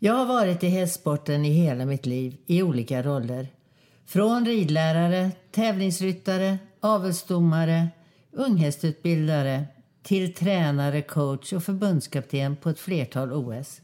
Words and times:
Jag 0.00 0.14
har 0.14 0.26
varit 0.26 0.64
i 0.64 0.68
hästsporten 0.68 1.44
i 1.44 1.50
hela 1.50 1.86
mitt 1.86 2.06
liv 2.06 2.36
i 2.46 2.62
olika 2.62 3.02
roller. 3.02 3.48
Från 4.06 4.46
ridlärare, 4.46 5.30
tävlingsryttare, 5.50 6.58
avelsdomare, 6.80 7.88
unghästutbildare 8.32 9.64
till 10.02 10.34
tränare, 10.34 11.02
coach 11.02 11.52
och 11.52 11.62
förbundskapten 11.62 12.56
på 12.56 12.70
ett 12.70 12.78
flertal 12.78 13.32
OS. 13.32 13.80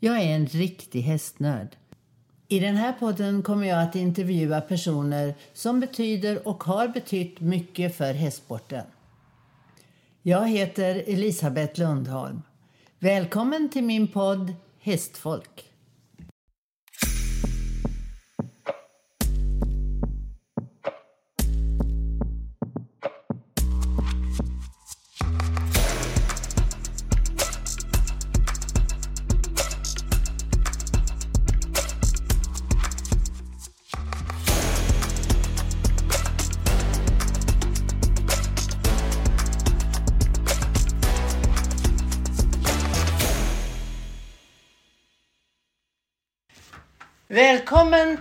Jag 0.00 0.18
är 0.22 0.34
en 0.34 0.46
riktig 0.46 1.00
hästnörd. 1.00 1.76
I 2.48 2.60
den 2.60 2.76
här 2.76 2.92
podden 2.92 3.42
kommer 3.42 3.68
jag 3.68 3.82
att 3.82 3.96
intervjua 3.96 4.60
personer 4.60 5.34
som 5.52 5.80
betyder 5.80 6.48
och 6.48 6.64
har 6.64 6.88
betytt 6.88 7.40
mycket 7.40 7.96
för 7.96 8.12
hästsporten. 8.12 8.84
Jag 10.22 10.48
heter 10.48 11.04
Elisabeth 11.06 11.80
Lundholm. 11.80 12.42
Välkommen 12.98 13.68
till 13.68 13.84
min 13.84 14.08
podd 14.08 14.54
Hästfolk. 14.86 15.64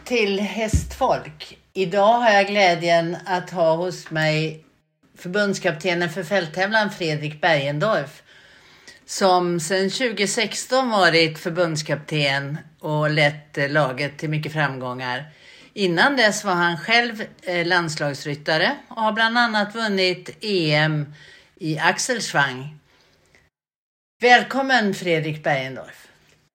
Till 0.05 0.40
Hästfolk. 0.40 1.57
Idag 1.74 2.13
har 2.13 2.32
jag 2.32 2.48
glädjen 2.48 3.18
att 3.26 3.49
ha 3.49 3.76
hos 3.76 4.10
mig 4.10 4.66
förbundskaptenen 5.18 6.10
för 6.10 6.24
fälttävlan 6.24 6.91
Fredrik 6.91 7.41
Bergendorf 7.41 8.24
som 9.05 9.60
sedan 9.60 9.90
2016 9.90 10.90
varit 10.90 11.40
förbundskapten 11.40 12.57
och 12.79 13.10
lett 13.10 13.71
laget 13.71 14.18
till 14.18 14.29
mycket 14.29 14.54
framgångar. 14.54 15.26
Innan 15.74 16.18
dess 16.18 16.44
var 16.44 16.54
han 16.54 16.77
själv 16.77 17.24
eh, 17.41 17.68
landslagsryttare 17.68 18.77
och 18.88 19.01
har 19.01 19.12
bland 19.12 19.38
annat 19.38 19.76
vunnit 19.76 20.38
EM 20.41 21.13
i 21.55 21.79
axelschwang. 21.79 22.79
Välkommen 24.22 24.94
Fredrik 24.94 25.44
Bergendorf. 25.44 26.07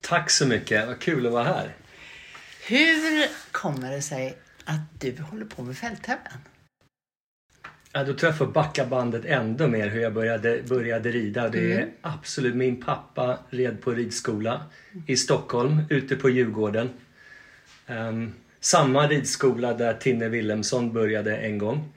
Tack 0.02 0.30
så 0.30 0.46
mycket, 0.46 0.86
vad 0.86 1.00
kul 1.00 1.26
att 1.26 1.32
vara 1.32 1.44
här. 1.44 1.74
Hur 2.70 3.28
kommer 3.52 3.90
det 3.90 4.02
sig 4.02 4.38
att 4.64 5.00
du 5.00 5.22
håller 5.22 5.44
på 5.44 5.62
med 5.62 5.76
fälttävlan? 5.76 6.38
Ja, 7.92 8.04
då 8.04 8.14
tror 8.14 8.30
jag 8.30 8.38
får 8.38 8.46
backa 8.46 8.86
bandet 8.86 9.24
ändå 9.24 9.68
mer 9.68 9.88
hur 9.88 10.00
jag 10.00 10.14
började, 10.14 10.62
började 10.68 11.10
rida. 11.10 11.48
Det 11.48 11.72
är 11.72 11.82
mm. 11.82 11.94
absolut 12.00 12.54
min 12.54 12.82
pappa 12.82 13.38
red 13.50 13.82
på 13.82 13.90
ridskola 13.90 14.62
i 15.06 15.16
Stockholm, 15.16 15.82
ute 15.90 16.16
på 16.16 16.30
Djurgården. 16.30 16.90
Um, 17.86 18.34
samma 18.60 19.08
ridskola 19.08 19.74
där 19.74 19.94
Tinne 19.94 20.28
Wilhelmsson 20.28 20.92
började 20.92 21.36
en 21.36 21.58
gång. 21.58 21.92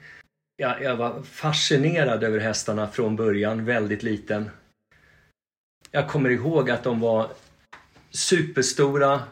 Ja, 0.56 0.80
jag 0.80 0.96
var 0.96 1.22
fascinerad 1.22 2.24
över 2.24 2.38
hästarna 2.38 2.88
från 2.88 3.16
början, 3.16 3.64
väldigt 3.64 4.02
liten. 4.02 4.50
Jag 5.90 6.08
kommer 6.08 6.30
ihåg 6.30 6.70
att 6.70 6.84
de 6.84 7.00
var 7.00 7.30
superstora, 8.10 9.22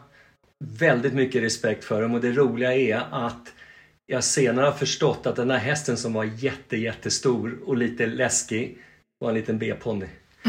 väldigt 0.71 1.13
mycket 1.13 1.43
respekt 1.43 1.83
för 1.83 2.01
dem 2.01 2.13
och 2.13 2.21
det 2.21 2.31
roliga 2.31 2.73
är 2.73 3.03
att 3.11 3.53
jag 4.05 4.23
senare 4.23 4.65
har 4.65 4.71
förstått 4.71 5.25
att 5.25 5.35
den 5.35 5.47
där 5.47 5.57
hästen 5.57 5.97
som 5.97 6.13
var 6.13 6.23
jätte, 6.23 6.77
jättestor 6.77 7.59
och 7.65 7.77
lite 7.77 8.05
läskig 8.05 8.77
var 9.19 9.29
en 9.29 9.35
liten 9.35 9.59
B-ponny. 9.59 10.05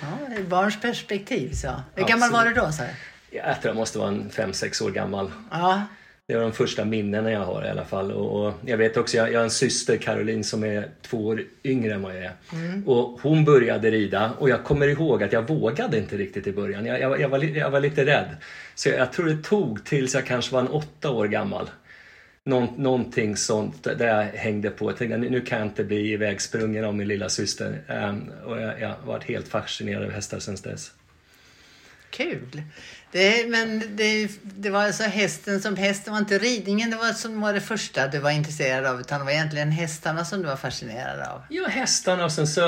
ja, 0.00 0.36
I 0.38 0.42
barns 0.42 0.80
perspektiv 0.80 1.52
så. 1.52 1.82
Hur 1.94 2.04
gammal 2.04 2.30
var 2.30 2.44
du 2.44 2.54
då? 2.54 2.72
Så? 2.72 2.82
Jag 3.30 3.62
tror 3.62 3.70
jag 3.70 3.76
måste 3.76 3.98
vara 3.98 4.08
en 4.08 4.30
5-6 4.30 4.82
år 4.82 4.90
gammal. 4.90 5.32
Ja. 5.50 5.82
Det 6.26 6.34
var 6.34 6.42
de 6.42 6.52
första 6.52 6.84
minnena 6.84 7.30
jag 7.30 7.44
har 7.44 7.64
i 7.64 7.68
alla 7.68 7.84
fall. 7.84 8.12
Och, 8.12 8.54
jag 8.66 8.76
vet 8.76 8.96
också, 8.96 9.16
jag, 9.16 9.32
jag 9.32 9.38
har 9.38 9.44
en 9.44 9.50
syster 9.50 9.96
Caroline 9.96 10.44
som 10.44 10.64
är 10.64 10.88
två 11.02 11.26
år 11.26 11.44
yngre 11.64 11.94
än 11.94 12.02
vad 12.02 12.16
jag 12.16 12.22
är. 12.24 12.32
Mm. 12.52 12.88
Och 12.88 13.20
hon 13.22 13.44
började 13.44 13.90
rida 13.90 14.32
och 14.38 14.48
jag 14.48 14.64
kommer 14.64 14.88
ihåg 14.88 15.22
att 15.22 15.32
jag 15.32 15.48
vågade 15.48 15.98
inte 15.98 16.16
riktigt 16.16 16.46
i 16.46 16.52
början. 16.52 16.86
Jag, 16.86 17.00
jag, 17.00 17.20
jag, 17.20 17.28
var, 17.28 17.38
jag 17.38 17.70
var 17.70 17.80
lite 17.80 18.06
rädd. 18.06 18.36
Så 18.74 18.88
jag, 18.88 18.98
jag 18.98 19.12
tror 19.12 19.26
det 19.26 19.42
tog 19.42 19.84
tills 19.84 20.14
jag 20.14 20.26
kanske 20.26 20.54
var 20.54 20.60
en 20.60 20.68
åtta 20.68 21.10
år 21.10 21.26
gammal. 21.26 21.70
Någon, 22.44 22.68
någonting 22.76 23.36
sånt 23.36 23.84
där 23.84 24.06
jag 24.06 24.24
hängde 24.24 24.70
på. 24.70 24.90
Jag 24.90 24.96
tänkte 24.96 25.16
nu 25.16 25.40
kan 25.40 25.58
jag 25.58 25.68
inte 25.68 25.84
bli 25.84 26.12
ivägsprungen 26.12 26.84
av 26.84 26.94
min 26.94 27.08
lilla 27.08 27.28
syster. 27.28 27.80
Um, 27.88 28.30
och 28.44 28.60
jag, 28.60 28.80
jag 28.80 28.88
har 28.88 29.06
varit 29.06 29.24
helt 29.24 29.48
fascinerad 29.48 30.04
av 30.04 30.10
hästar 30.10 30.38
sedan 30.38 30.56
dess. 30.62 30.92
Kul! 32.12 32.62
Det, 33.12 33.50
men 33.50 33.82
det, 33.96 34.28
det 34.42 34.70
var 34.70 34.84
alltså 34.84 35.02
hästen 35.02 35.60
som 35.60 35.76
häst, 35.76 36.04
det 36.04 36.10
var 36.10 36.18
inte 36.18 36.38
ridningen 36.38 36.90
det 36.90 36.96
var 36.96 37.12
som 37.12 37.40
var 37.40 37.52
det 37.52 37.60
första 37.60 38.08
du 38.08 38.18
var 38.18 38.30
intresserad 38.30 38.86
av 38.86 39.00
utan 39.00 39.18
det 39.18 39.24
var 39.24 39.32
egentligen 39.32 39.70
hästarna 39.70 40.24
som 40.24 40.42
du 40.42 40.48
var 40.48 40.56
fascinerad 40.56 41.20
av? 41.20 41.42
Ja, 41.48 41.68
hästarna 41.68 42.24
och 42.24 42.32
sen 42.32 42.46
så 42.46 42.62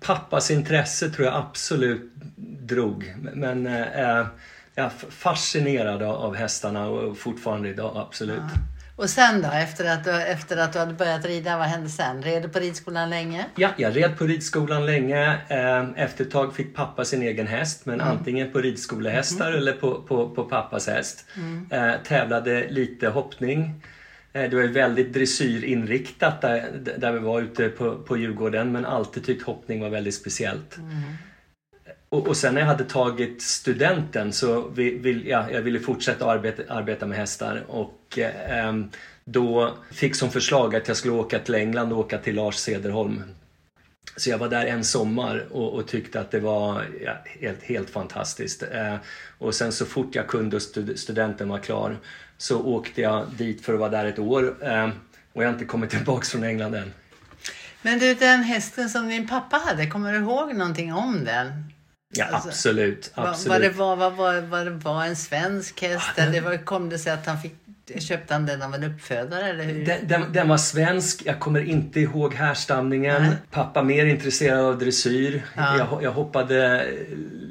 pappas 0.00 0.50
intresse 0.50 1.10
tror 1.10 1.26
jag 1.26 1.36
absolut 1.36 2.12
drog. 2.60 3.14
Men 3.34 3.66
äh, 3.66 4.26
jag 4.74 4.84
är 4.84 4.90
fascinerad 5.10 6.02
av 6.02 6.34
hästarna 6.36 6.88
och 6.88 7.18
fortfarande 7.18 7.68
idag, 7.68 7.96
absolut. 7.96 8.38
Ja. 8.38 8.79
Och 9.00 9.10
sen 9.10 9.42
då, 9.42 9.48
efter 9.48 9.84
att, 9.84 10.04
du, 10.04 10.10
efter 10.10 10.56
att 10.56 10.72
du 10.72 10.78
hade 10.78 10.94
börjat 10.94 11.24
rida, 11.24 11.58
vad 11.58 11.66
hände 11.66 11.88
sen? 11.88 12.22
Red 12.22 12.42
du 12.42 12.48
på 12.48 12.58
ridskolan 12.58 13.10
länge? 13.10 13.46
Ja, 13.56 13.70
jag 13.76 13.96
red 13.96 14.18
på 14.18 14.24
ridskolan 14.24 14.86
länge. 14.86 15.38
Eh, 15.48 16.04
efter 16.04 16.24
ett 16.24 16.30
tag 16.30 16.54
fick 16.54 16.74
pappa 16.74 17.04
sin 17.04 17.22
egen 17.22 17.46
häst, 17.46 17.86
men 17.86 18.00
mm. 18.00 18.12
antingen 18.12 18.52
på 18.52 18.58
ridskolehästar 18.58 19.46
mm. 19.46 19.58
eller 19.58 19.72
på, 19.72 20.02
på, 20.02 20.30
på 20.30 20.44
pappas 20.44 20.86
häst. 20.86 21.24
Mm. 21.36 21.66
Eh, 21.70 21.94
tävlade 22.04 22.68
lite 22.70 23.08
hoppning. 23.08 23.82
Eh, 24.32 24.50
det 24.50 24.56
var 24.56 24.62
väldigt 24.62 25.12
dressyrinriktat 25.12 26.40
där, 26.40 26.70
där 26.98 27.12
vi 27.12 27.18
var 27.18 27.40
ute 27.40 27.68
på, 27.68 27.98
på 27.98 28.16
Djurgården, 28.16 28.72
men 28.72 28.86
alltid 28.86 29.26
tyckt 29.26 29.42
hoppning 29.42 29.80
var 29.80 29.88
väldigt 29.88 30.14
speciellt. 30.14 30.76
Mm. 30.76 31.02
Och, 32.12 32.28
och, 32.28 32.36
sen 32.36 32.54
när 32.54 32.60
jag 32.60 32.68
hade 32.68 32.84
tagit 32.84 33.42
studenten 33.42 34.32
så 34.32 34.68
vill, 34.68 35.26
ja, 35.26 35.50
jag 35.50 35.62
ville 35.62 35.80
fortsätta 35.80 36.30
arbeta, 36.30 36.62
arbeta 36.74 37.06
med 37.06 37.18
hästar 37.18 37.64
och 37.68 38.18
eh, 38.18 38.74
då 39.24 39.74
fick 39.90 40.16
som 40.16 40.30
förslag 40.30 40.76
att 40.76 40.88
jag 40.88 40.96
skulle 40.96 41.14
åka 41.14 41.38
till 41.38 41.54
England 41.54 41.92
och 41.92 41.98
åka 41.98 42.18
till 42.18 42.34
Lars 42.34 42.56
Cederholm. 42.56 43.22
Så 44.16 44.30
jag 44.30 44.38
var 44.38 44.48
där 44.48 44.66
en 44.66 44.84
sommar 44.84 45.46
och, 45.50 45.74
och 45.74 45.86
tyckte 45.86 46.20
att 46.20 46.30
det 46.30 46.40
var 46.40 46.84
ja, 47.04 47.12
helt, 47.40 47.62
helt 47.62 47.90
fantastiskt. 47.90 48.62
Eh, 48.62 48.96
och 49.38 49.54
sen 49.54 49.72
så 49.72 49.86
fort 49.86 50.14
jag 50.14 50.26
kunde 50.26 50.56
och 50.56 50.62
stud, 50.62 50.98
studenten 50.98 51.48
var 51.48 51.58
klar 51.58 51.98
så 52.38 52.62
åkte 52.62 53.00
jag 53.00 53.26
dit 53.38 53.64
för 53.64 53.74
att 53.74 53.80
vara 53.80 53.90
där 53.90 54.06
ett 54.06 54.18
år. 54.18 54.56
Eh, 54.62 54.88
och 55.32 55.42
jag 55.42 55.48
har 55.48 55.52
inte 55.52 55.64
kommit 55.64 55.90
tillbaks 55.90 56.30
från 56.30 56.44
England 56.44 56.74
än. 56.74 56.92
Men 57.82 57.98
du, 57.98 58.14
den 58.14 58.42
hästen 58.42 58.90
som 58.90 59.08
din 59.08 59.28
pappa 59.28 59.56
hade, 59.56 59.86
kommer 59.86 60.12
du 60.12 60.18
ihåg 60.18 60.54
någonting 60.54 60.92
om 60.94 61.24
den? 61.24 61.72
Ja, 62.12 62.24
alltså, 62.24 62.48
absolut. 62.48 63.12
absolut. 63.14 63.48
Vad, 63.48 63.60
det 63.60 63.70
var, 63.70 63.96
vad, 63.96 64.12
vad, 64.12 64.44
vad 64.44 64.66
det 64.66 64.70
var 64.70 65.04
en 65.04 65.16
svensk 65.16 65.82
häst 65.82 66.06
ja, 66.16 66.24
den... 66.24 66.34
eller 66.34 66.64
kom 66.64 66.88
det 66.88 66.98
sig 66.98 67.12
att 67.12 67.26
han 67.26 67.42
fick 67.42 67.59
Köpte 67.98 68.34
han 68.34 68.46
den 68.46 68.62
av 68.62 68.74
en 68.74 68.84
uppfödare 68.84 69.48
eller 69.48 69.64
hur? 69.64 69.86
Den, 69.86 70.08
den, 70.08 70.32
den 70.32 70.48
var 70.48 70.56
svensk. 70.56 71.22
Jag 71.26 71.40
kommer 71.40 71.60
inte 71.60 72.00
ihåg 72.00 72.34
härstamningen. 72.34 73.22
Nej. 73.22 73.36
Pappa 73.50 73.82
mer 73.82 74.06
intresserad 74.06 74.60
av 74.60 74.78
dressyr. 74.78 75.42
Ja. 75.56 75.78
Jag, 75.78 76.02
jag 76.02 76.12
hoppade 76.12 76.86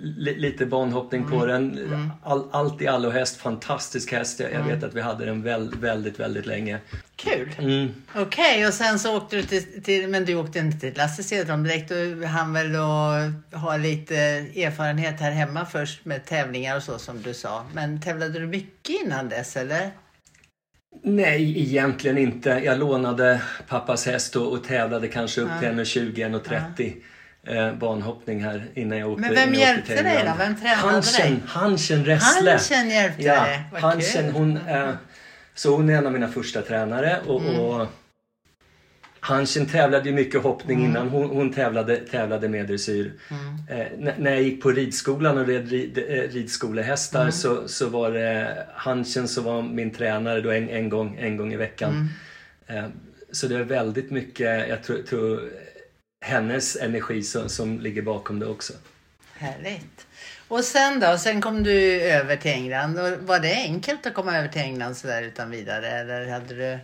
li, 0.03 0.39
lite 0.39 0.65
banhoppning 0.65 1.21
mm. 1.21 1.39
på 1.39 1.45
den. 1.45 1.77
Mm. 1.77 2.11
All, 2.23 2.49
allt 2.51 2.81
i 2.81 2.87
allo 2.87 3.09
häst. 3.09 3.37
Fantastisk 3.37 4.11
häst. 4.11 4.39
Jag, 4.39 4.51
mm. 4.51 4.67
vet 4.67 4.83
att 4.83 4.93
vi 4.93 5.01
hade 5.01 5.25
den 5.25 5.41
väl, 5.41 5.75
väldigt, 5.79 6.19
väldigt 6.19 6.45
länge. 6.45 6.79
Kul! 7.15 7.55
Mm. 7.57 7.93
Okej, 8.15 8.23
okay, 8.25 8.65
och 8.65 8.73
sen 8.73 8.99
så 8.99 9.17
åkte 9.17 9.35
du 9.35 9.43
till, 9.43 9.83
till, 9.83 10.07
men 10.07 10.25
du 10.25 10.35
åkte 10.35 10.59
inte 10.59 10.79
till 10.79 10.97
Lasse 10.97 11.23
Cederholm 11.23 11.63
direkt. 11.63 11.89
Du 11.89 12.25
hann 12.25 12.53
väl 12.53 12.73
då 12.73 13.13
ha 13.57 13.77
lite 13.77 14.15
erfarenhet 14.15 15.19
här 15.19 15.31
hemma 15.31 15.65
först 15.65 16.05
med 16.05 16.25
tävlingar 16.25 16.75
och 16.75 16.83
så 16.83 16.99
som 16.99 17.21
du 17.21 17.33
sa. 17.33 17.65
Men 17.73 18.01
tävlade 18.01 18.39
du 18.39 18.47
mycket 18.47 19.01
innan 19.05 19.29
dess 19.29 19.57
eller? 19.57 19.91
Nej, 21.03 21.61
egentligen 21.61 22.17
inte. 22.17 22.49
Jag 22.49 22.79
lånade 22.79 23.41
pappas 23.67 24.05
häst 24.05 24.35
och, 24.35 24.51
och 24.51 24.63
tävlade 24.63 25.07
kanske 25.07 25.41
upp 25.41 25.49
ja. 25.53 25.59
till 25.59 25.69
1,20-1,30 25.69 26.93
ja. 27.41 27.53
eh, 27.53 27.73
banhoppning 27.73 28.43
här 28.43 28.67
innan 28.73 28.97
jag 28.97 29.11
åkte 29.11 29.21
Men 29.21 29.35
vem 29.35 29.53
hjälpte 29.53 30.03
dig 30.03 30.23
då? 30.25 30.33
Vem 30.37 30.55
tränade 30.55 30.75
Hansen, 30.75 31.31
dig? 31.31 31.41
Hansen 31.47 32.05
Ressle. 32.05 32.51
Hansen 32.51 32.89
hjälpte 32.89 33.23
ja, 33.23 33.43
dig? 33.43 33.81
Hansen, 33.81 34.25
kul. 34.25 34.33
hon, 34.33 34.57
eh, 34.57 34.91
så 35.55 35.75
hon 35.75 35.89
är 35.89 35.97
en 35.97 36.05
av 36.05 36.13
mina 36.13 36.27
första 36.27 36.61
tränare 36.61 37.19
och, 37.27 37.41
mm. 37.41 37.59
och 37.59 37.87
Hanchen 39.19 39.65
tävlade 39.65 40.09
ju 40.09 40.15
mycket 40.15 40.41
hoppning 40.41 40.79
mm. 40.79 40.91
innan 40.91 41.09
hon, 41.09 41.29
hon 41.29 41.53
tävlade, 41.53 41.95
tävlade 41.95 42.49
med 42.49 42.67
dressyr. 42.67 43.13
Mm. 43.29 43.81
Eh, 43.81 44.13
när 44.17 44.31
jag 44.31 44.41
gick 44.41 44.63
på 44.63 44.71
ridskolan 44.71 45.37
och 45.37 45.47
red 45.47 45.69
rid, 45.69 45.97
eh, 45.97 46.03
ridskolehästar 46.31 47.21
mm. 47.21 47.31
så, 47.31 47.67
så 47.67 47.89
var 47.89 48.11
det 48.11 48.67
Hanchen 48.73 49.27
som 49.27 49.43
var 49.43 49.61
min 49.61 49.91
tränare 49.91 50.41
då 50.41 50.51
en, 50.51 50.69
en, 50.69 50.89
gång, 50.89 51.17
en 51.19 51.37
gång 51.37 51.53
i 51.53 51.57
veckan. 51.57 52.09
Mm. 52.67 52.83
Eh, 52.83 52.89
så 53.31 53.47
det 53.47 53.55
är 53.55 53.63
väldigt 53.63 54.11
mycket, 54.11 54.69
jag 54.69 54.83
tror, 54.83 54.97
tror 54.97 55.49
hennes 56.21 56.75
energi 56.75 57.23
som, 57.23 57.49
som 57.49 57.79
ligger 57.79 58.01
bakom 58.01 58.39
det 58.39 58.45
också. 58.45 58.73
Härligt. 59.33 60.07
Och 60.47 60.63
sen 60.63 60.99
då? 60.99 61.17
Sen 61.17 61.41
kom 61.41 61.63
du 61.63 62.01
över 62.01 62.35
till 62.35 62.51
England. 62.51 62.99
Var 63.19 63.39
det 63.39 63.53
enkelt 63.53 64.05
att 64.05 64.13
komma 64.13 64.37
över 64.37 64.47
till 64.47 64.61
England 64.61 64.95
sådär 64.95 65.21
utan 65.21 65.51
vidare? 65.51 65.89
Eller 65.89 66.27
hade 66.29 66.55
du... 66.55 66.79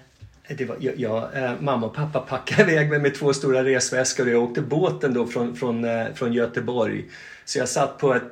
Det 0.47 0.65
var, 0.65 0.77
jag, 0.79 0.99
jag, 0.99 1.43
eh, 1.43 1.51
mamma 1.59 1.87
och 1.87 1.95
pappa 1.95 2.19
packade 2.19 2.71
iväg 2.71 2.89
mig 2.89 2.99
med 2.99 3.15
två 3.15 3.33
stora 3.33 3.63
resväskor 3.63 4.25
och 4.25 4.33
jag 4.33 4.43
åkte 4.43 4.61
båten 4.61 5.13
då 5.13 5.27
från, 5.27 5.55
från, 5.55 5.85
eh, 5.85 6.05
från 6.15 6.33
Göteborg. 6.33 7.05
Så 7.45 7.59
jag 7.59 7.69
satt 7.69 7.97
på 7.97 8.13
ett 8.13 8.23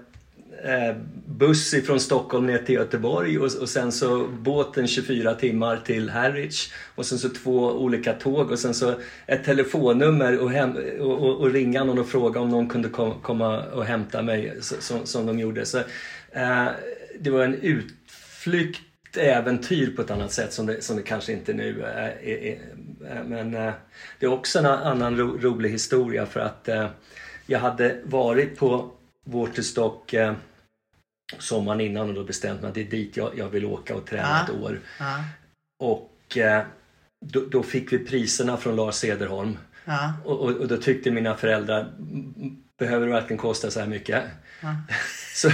eh, 0.63 0.95
buss 1.25 1.73
ifrån 1.73 1.99
Stockholm 1.99 2.45
ner 2.45 2.57
till 2.57 2.75
Göteborg 2.75 3.39
och, 3.39 3.49
och 3.61 3.69
sen 3.69 3.91
så 3.91 4.27
båten 4.27 4.87
24 4.87 5.33
timmar 5.33 5.77
till 5.85 6.09
Harwich 6.09 6.71
och 6.95 7.05
sen 7.05 7.17
så 7.19 7.29
två 7.29 7.71
olika 7.71 8.13
tåg 8.13 8.51
och 8.51 8.59
sen 8.59 8.73
så 8.73 8.93
ett 9.25 9.43
telefonnummer 9.43 10.39
och, 10.39 10.51
hem, 10.51 10.77
och, 10.99 11.23
och, 11.23 11.41
och 11.41 11.51
ringa 11.51 11.83
någon 11.83 11.99
och 11.99 12.09
fråga 12.09 12.39
om 12.39 12.49
någon 12.49 12.69
kunde 12.69 12.89
kom, 12.89 13.13
komma 13.21 13.63
och 13.63 13.85
hämta 13.85 14.21
mig 14.21 14.57
så, 14.61 14.75
som, 14.79 15.05
som 15.05 15.25
de 15.25 15.39
gjorde. 15.39 15.65
Så, 15.65 15.77
eh, 16.31 16.67
det 17.19 17.29
var 17.29 17.43
en 17.43 17.55
utflykt 17.55 18.81
äventyr 19.17 19.95
på 19.95 20.01
ett 20.01 20.11
annat 20.11 20.31
sätt 20.31 20.53
som 20.53 20.65
det, 20.65 20.81
som 20.81 20.95
det 20.95 21.03
kanske 21.03 21.33
inte 21.33 21.53
nu 21.53 21.83
är. 21.83 22.17
är, 22.23 22.37
är 22.37 22.59
men 23.23 23.53
eh, 23.55 23.73
det 24.19 24.25
är 24.25 24.31
också 24.31 24.59
en 24.59 24.65
annan 24.65 25.17
ro, 25.17 25.37
rolig 25.37 25.69
historia 25.69 26.25
för 26.25 26.39
att 26.39 26.67
eh, 26.67 26.89
jag 27.45 27.59
hade 27.59 27.99
varit 28.03 28.57
på 28.57 28.91
Waterstock 29.25 30.13
eh, 30.13 30.33
sommaren 31.39 31.81
innan 31.81 32.09
och 32.09 32.15
då 32.15 32.23
bestämt 32.23 32.61
mig 32.61 32.67
att 32.67 32.75
det 32.75 32.81
är 32.81 32.89
dit 32.91 33.17
jag, 33.17 33.37
jag 33.37 33.49
vill 33.49 33.65
åka 33.65 33.95
och 33.95 34.05
träna 34.05 34.45
ja. 34.47 34.53
ett 34.53 34.61
år. 34.61 34.79
Ja. 34.99 35.23
Och 35.79 36.37
eh, 36.37 36.63
då, 37.25 37.41
då, 37.51 37.63
fick 37.63 37.93
vi 37.93 37.99
priserna 37.99 38.57
från 38.57 38.75
Lars 38.75 38.95
Cederholm. 38.95 39.57
Ja. 39.85 40.13
Och, 40.25 40.39
och, 40.39 40.51
och, 40.51 40.67
då 40.67 40.77
tyckte 40.77 41.11
mina 41.11 41.35
föräldrar, 41.35 41.93
behöver 42.79 43.05
det 43.05 43.11
verkligen 43.13 43.37
kosta 43.37 43.71
så 43.71 43.79
här 43.79 43.87
mycket? 43.87 44.23
så, 45.35 45.49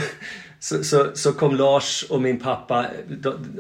så, 0.60 0.84
så, 0.84 1.12
så, 1.14 1.34
kom 1.34 1.56
Lars 1.56 2.06
och 2.10 2.22
min 2.22 2.40
pappa 2.40 2.86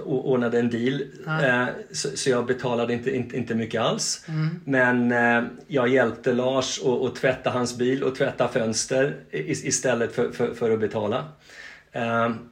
och 0.05 0.31
ordnade 0.31 0.59
en 0.59 0.69
deal. 0.69 1.01
Eh, 1.27 1.65
så, 1.91 2.17
så, 2.17 2.29
jag 2.29 2.45
betalade 2.45 2.93
inte, 2.93 3.15
inte, 3.15 3.37
inte 3.37 3.55
mycket 3.55 3.81
alls. 3.81 4.25
Mm. 4.27 4.59
Men 4.65 5.11
eh, 5.11 5.49
jag 5.67 5.87
hjälpte 5.87 6.33
Lars 6.33 6.79
att 6.83 7.15
tvätta 7.15 7.49
hans 7.49 7.77
bil 7.77 8.03
och 8.03 8.15
tvätta 8.15 8.47
fönster 8.47 9.15
istället 9.31 10.15
för, 10.15 10.31
för, 10.31 10.53
för 10.53 10.71
att 10.71 10.79
betala. 10.79 11.25
Um, 11.93 12.49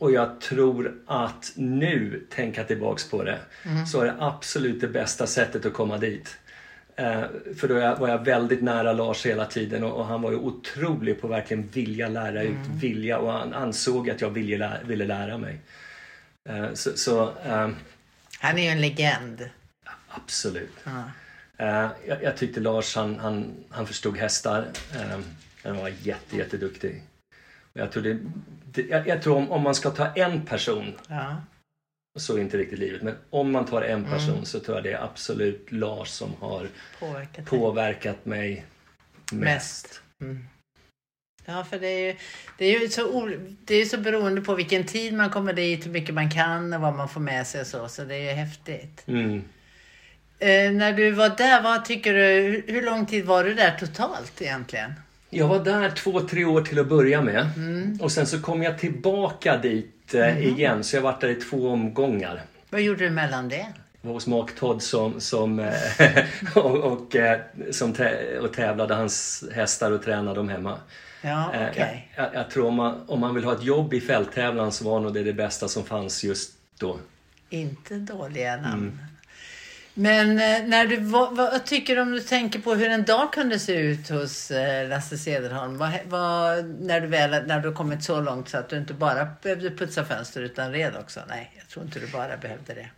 och 0.00 0.12
jag 0.12 0.40
tror 0.40 0.94
att 1.06 1.52
nu, 1.56 2.26
tänka 2.30 2.64
tillbaks 2.64 3.10
på 3.10 3.22
det, 3.22 3.38
mm. 3.62 3.86
så 3.86 4.00
är 4.00 4.04
det 4.04 4.14
absolut 4.18 4.80
det 4.80 4.88
bästa 4.88 5.26
sättet 5.26 5.66
att 5.66 5.72
komma 5.72 5.98
dit. 5.98 6.36
Uh, 7.00 7.54
för 7.56 7.68
då 7.68 7.74
var 7.74 8.08
jag 8.08 8.24
väldigt 8.24 8.62
nära 8.62 8.92
Lars 8.92 9.26
hela 9.26 9.46
tiden 9.46 9.84
och, 9.84 10.06
han 10.06 10.22
var 10.22 10.30
ju 10.30 10.36
otrolig 10.36 11.20
på 11.20 11.26
att 11.26 11.32
verkligen 11.32 11.68
vilja 11.68 12.08
lära 12.08 12.42
ut, 12.42 12.66
mm. 12.66 12.78
vilja 12.78 13.18
och 13.18 13.32
han 13.32 13.54
ansåg 13.54 14.10
att 14.10 14.20
jag 14.20 14.30
ville, 14.30 14.58
lära, 14.58 14.82
ville 14.82 15.04
lära 15.04 15.38
mig. 15.38 15.60
Uh, 16.50 16.74
så, 16.74 16.96
så 16.96 17.24
uh, 17.28 17.68
han 18.40 18.58
är 18.58 18.62
ju 18.62 18.68
en 18.68 18.80
legend. 18.80 19.50
Absolut. 20.08 20.72
Jag, 21.56 22.22
jag, 22.22 22.36
tyckte 22.36 22.60
Lars, 22.60 22.96
han, 22.96 23.18
han, 23.18 23.54
han 23.70 23.86
förstod 23.86 24.16
hästar. 24.16 24.64
han 25.64 25.76
var 25.76 25.92
jätte, 26.02 26.36
jätteduktig. 26.36 27.02
Jag 27.72 27.92
tror, 27.92 28.02
det 28.02 28.18
jag, 28.88 29.08
jag, 29.08 29.22
tror 29.22 29.36
om, 29.36 29.50
om, 29.50 29.62
man 29.62 29.74
ska 29.74 29.90
ta 29.90 30.06
en 30.06 30.46
person, 30.46 30.92
ja. 31.08 31.36
Så 32.18 32.36
är 32.36 32.40
inte 32.40 32.58
riktigt 32.58 32.78
livet, 32.78 33.02
men 33.02 33.14
om 33.30 33.52
man 33.52 33.66
tar 33.66 33.82
en 33.82 34.04
person 34.04 34.34
mm. 34.34 34.44
så 34.44 34.60
tror 34.60 34.76
jag 34.76 34.84
det 34.84 34.92
är 34.92 35.04
absolut 35.04 35.72
Lars 35.72 36.08
som 36.08 36.34
har 36.40 36.68
påverkat, 37.00 37.46
påverkat 37.46 38.26
mig 38.26 38.64
mest. 39.32 39.40
mest. 39.40 40.02
Mm. 40.20 40.44
Ja, 41.44 41.64
för 41.64 41.78
det 41.78 41.86
är 41.86 42.06
ju, 42.06 42.16
det 42.58 42.64
är 42.64 42.80
ju 42.80 42.88
så, 42.88 43.30
det 43.64 43.74
är 43.74 43.84
så 43.84 43.98
beroende 43.98 44.40
på 44.40 44.54
vilken 44.54 44.84
tid 44.84 45.14
man 45.14 45.30
kommer 45.30 45.52
dit, 45.52 45.86
hur 45.86 45.90
mycket 45.90 46.14
man 46.14 46.30
kan 46.30 46.72
och 46.72 46.80
vad 46.80 46.94
man 46.94 47.08
får 47.08 47.20
med 47.20 47.46
sig 47.46 47.60
och 47.60 47.66
så. 47.66 47.88
Så 47.88 48.04
det 48.04 48.14
är 48.14 48.22
ju 48.22 48.30
häftigt. 48.30 49.04
Mm. 49.06 49.42
Eh, 50.38 50.72
när 50.72 50.92
du 50.92 51.10
var 51.10 51.28
där, 51.28 51.62
vad 51.62 51.84
tycker 51.84 52.14
du, 52.14 52.62
hur, 52.66 52.82
lång 52.82 53.06
tid 53.06 53.24
var 53.24 53.44
du 53.44 53.54
där 53.54 53.76
totalt 53.80 54.42
egentligen? 54.42 54.92
Jag 55.30 55.48
var 55.48 55.64
där 55.64 55.90
två, 55.90 56.20
tre 56.20 56.44
år 56.44 56.62
till 56.62 56.78
att 56.78 56.88
börja 56.88 57.22
med. 57.22 57.50
Mm. 57.56 57.98
Och 58.00 58.12
sen 58.12 58.26
så 58.26 58.40
kom 58.40 58.62
jag 58.62 58.78
tillbaka 58.78 59.56
dit 59.56 59.99
mm. 60.14 60.42
igen. 60.42 60.84
Så 60.84 60.96
jag 60.96 61.02
varit 61.02 61.20
där 61.20 61.28
i 61.28 61.34
två 61.34 61.68
omgångar. 61.68 62.42
Vad 62.70 62.80
gjorde 62.80 63.04
du 63.04 63.10
mellan 63.10 63.48
det? 63.48 63.66
Jag 64.00 64.08
var 64.08 64.12
hos 64.12 64.26
Mark 64.26 64.54
Todd 64.54 64.82
som, 64.82 65.20
som, 65.20 65.58
eh, 65.58 65.74
och, 66.54 66.76
och, 66.76 67.16
eh, 67.16 67.40
som 67.70 67.94
och 68.42 68.52
tävlade 68.52 68.94
hans 68.94 69.44
hästar 69.54 69.92
och 69.92 70.02
tränade 70.02 70.36
dem 70.36 70.48
hemma. 70.48 70.78
Ja, 71.22 71.48
okay. 71.48 71.70
jag, 72.16 72.24
jag, 72.24 72.34
jag, 72.34 72.50
tror 72.50 72.66
om 72.66 72.74
man, 72.74 73.00
om 73.06 73.20
man 73.20 73.34
vill 73.34 73.44
ha 73.44 73.52
ett 73.52 73.62
jobb 73.62 73.94
i 73.94 74.00
fälttävlan 74.00 74.72
så 74.72 74.84
var 74.84 75.00
nog 75.00 75.14
det 75.14 75.22
det 75.22 75.32
bästa 75.32 75.68
som 75.68 75.84
fanns 75.84 76.24
just 76.24 76.52
då. 76.78 76.98
Inte 77.50 77.94
dåliga 77.94 78.56
namn. 78.56 78.82
Mm. 78.82 78.98
Men 79.94 80.30
eh, 80.30 80.68
när 80.68 80.86
du, 80.86 80.96
vad, 80.96 81.36
vad, 81.36 81.64
tycker 81.64 81.96
du 81.96 82.02
om 82.02 82.10
du 82.10 82.20
tänker 82.20 82.58
på 82.58 82.74
hur 82.74 82.88
en 82.88 83.04
dag 83.04 83.32
kunde 83.32 83.58
se 83.58 83.74
ut 83.74 84.08
hos 84.08 84.50
eh, 84.50 84.88
Lasse 84.88 85.18
Cederholm? 85.18 85.78
Vad, 85.78 85.90
vad, 86.08 86.64
när 86.80 87.00
du 87.00 87.06
väl 87.06 87.46
när 87.46 87.60
du 87.60 87.72
kommit 87.72 88.04
så 88.04 88.20
långt 88.20 88.48
så 88.48 88.58
att 88.58 88.68
du 88.68 88.78
inte 88.78 88.94
bara 88.94 89.28
behövde 89.42 89.70
putsa 89.70 90.04
fönster 90.04 90.42
utan 90.42 90.72
red 90.72 90.92
också? 91.00 91.20
Nej, 91.28 91.52
jag 91.58 91.68
tror 91.68 91.84
inte 91.84 92.00
du 92.00 92.06
bara 92.06 92.36
behövde 92.36 92.74
det. 92.74 92.90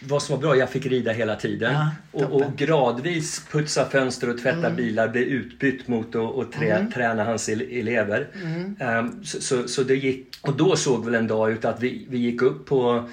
Vad 0.00 0.22
som 0.22 0.34
var 0.34 0.42
bra, 0.42 0.56
jag 0.56 0.70
fick 0.70 0.86
rida 0.86 1.12
hela 1.12 1.36
tiden. 1.36 1.72
Ja, 1.72 1.90
och, 2.12 2.32
och, 2.32 2.56
gradvis 2.56 3.46
putsa 3.50 3.88
fönster 3.88 4.30
och 4.30 4.38
tvätta 4.38 4.58
mm. 4.58 4.76
bilar 4.76 5.08
blev 5.08 5.24
utbytt 5.24 5.88
mot 5.88 6.14
att 6.14 6.52
trä, 6.52 6.70
mm. 6.70 6.92
träna 6.92 7.24
hans 7.24 7.48
elever. 7.48 8.28
Mm. 8.42 8.76
Um, 8.98 9.24
så, 9.24 9.40
så, 9.40 9.68
så, 9.68 9.82
det 9.82 9.94
gick, 9.94 10.26
och 10.40 10.56
då 10.56 10.76
såg 10.76 11.04
väl 11.04 11.14
en 11.14 11.26
dag 11.26 11.50
ut 11.50 11.64
att 11.64 11.82
vi, 11.82 12.06
vi 12.10 12.18
gick 12.18 12.42
upp 12.42 12.66
på 12.66 13.08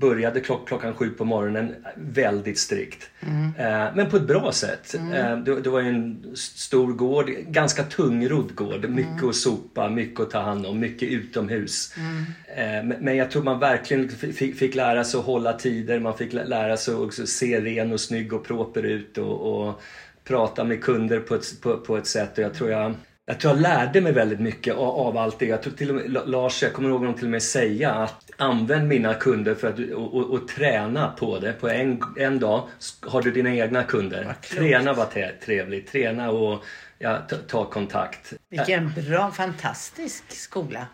började 0.00 0.40
klock, 0.40 0.68
klockan 0.68 0.94
sju 0.94 1.10
på 1.10 1.24
morgonen 1.24 1.74
väldigt 1.96 2.58
strikt. 2.58 3.10
Mm. 3.20 3.52
Eh, 3.58 3.88
men 3.94 4.10
på 4.10 4.16
ett 4.16 4.26
bra 4.26 4.52
sätt. 4.52 4.94
Mm. 4.94 5.12
Eh, 5.12 5.44
det, 5.44 5.60
det, 5.60 5.70
var 5.70 5.80
en 5.80 6.36
stor 6.36 6.92
gård, 6.92 7.30
ganska 7.30 7.82
tungrodd 7.82 8.54
gård. 8.54 8.84
Mm. 8.84 8.94
Mycket 8.94 9.24
att 9.24 9.36
sopa, 9.36 9.88
mycket 9.88 10.20
att 10.20 10.30
ta 10.30 10.40
hand 10.40 10.66
om, 10.66 10.80
mycket 10.80 11.08
utomhus. 11.08 11.94
Mm. 11.96 12.90
Eh, 12.90 12.98
men 13.00 13.16
jag 13.16 13.30
tror 13.30 13.42
man 13.42 13.58
verkligen 13.58 14.08
fick, 14.08 14.56
fick, 14.56 14.74
lära 14.74 15.04
sig 15.04 15.18
att 15.18 15.26
hålla 15.26 15.52
tider, 15.52 16.00
man 16.00 16.16
fick 16.16 16.32
lära 16.32 16.76
sig 16.76 16.94
att 16.94 17.28
se 17.28 17.60
ren 17.60 17.92
och 17.92 18.00
snygg 18.00 18.32
och 18.32 18.44
proper 18.44 18.82
ut 18.82 19.18
och, 19.18 19.66
och 19.66 19.82
prata 20.24 20.64
med 20.64 20.82
kunder 20.82 21.20
på 21.20 21.34
ett, 21.34 21.60
på, 21.60 21.76
på 21.76 21.96
ett 21.96 22.06
sätt. 22.06 22.38
Och 22.38 22.44
jag 22.44 22.54
tror 22.54 22.70
jag 22.70 22.94
jag 23.26 23.40
tror 23.40 23.52
jag 23.52 23.62
lärde 23.62 24.00
mig 24.00 24.12
väldigt 24.12 24.40
mycket 24.40 24.74
av, 24.74 24.88
av 24.88 25.16
allt 25.16 25.38
det. 25.38 25.46
Jag 25.46 25.62
tror 25.62 25.72
till 25.72 25.90
och 25.90 25.96
med, 25.96 26.28
Lars, 26.28 26.62
jag 26.62 26.72
kommer 26.72 26.88
ihåg 26.88 26.98
honom 26.98 27.14
till 27.14 27.24
och 27.24 27.30
med 27.30 27.42
säga 27.42 27.92
att 27.92 28.23
använd 28.36 28.88
mina 28.88 29.14
kunder 29.14 29.54
för 29.54 29.68
att 29.68 29.78
och, 29.78 30.14
och, 30.14 30.30
och, 30.30 30.48
träna 30.48 31.08
på 31.10 31.38
det. 31.38 31.52
På 31.52 31.68
en, 31.68 32.02
en 32.18 32.38
dag 32.38 32.68
har 33.00 33.22
du 33.22 33.30
dina 33.30 33.54
egna 33.54 33.82
kunder. 33.82 34.34
Träna 34.42 34.92
var 34.92 35.06
trevligt. 35.44 35.92
Träna 35.92 36.30
och 36.30 36.64
ja, 36.98 37.18
ta, 37.28 37.36
ta 37.36 37.64
kontakt. 37.64 38.32
Vilken 38.48 38.92
bra, 38.92 39.30
fantastisk 39.30 40.24
skola. 40.28 40.86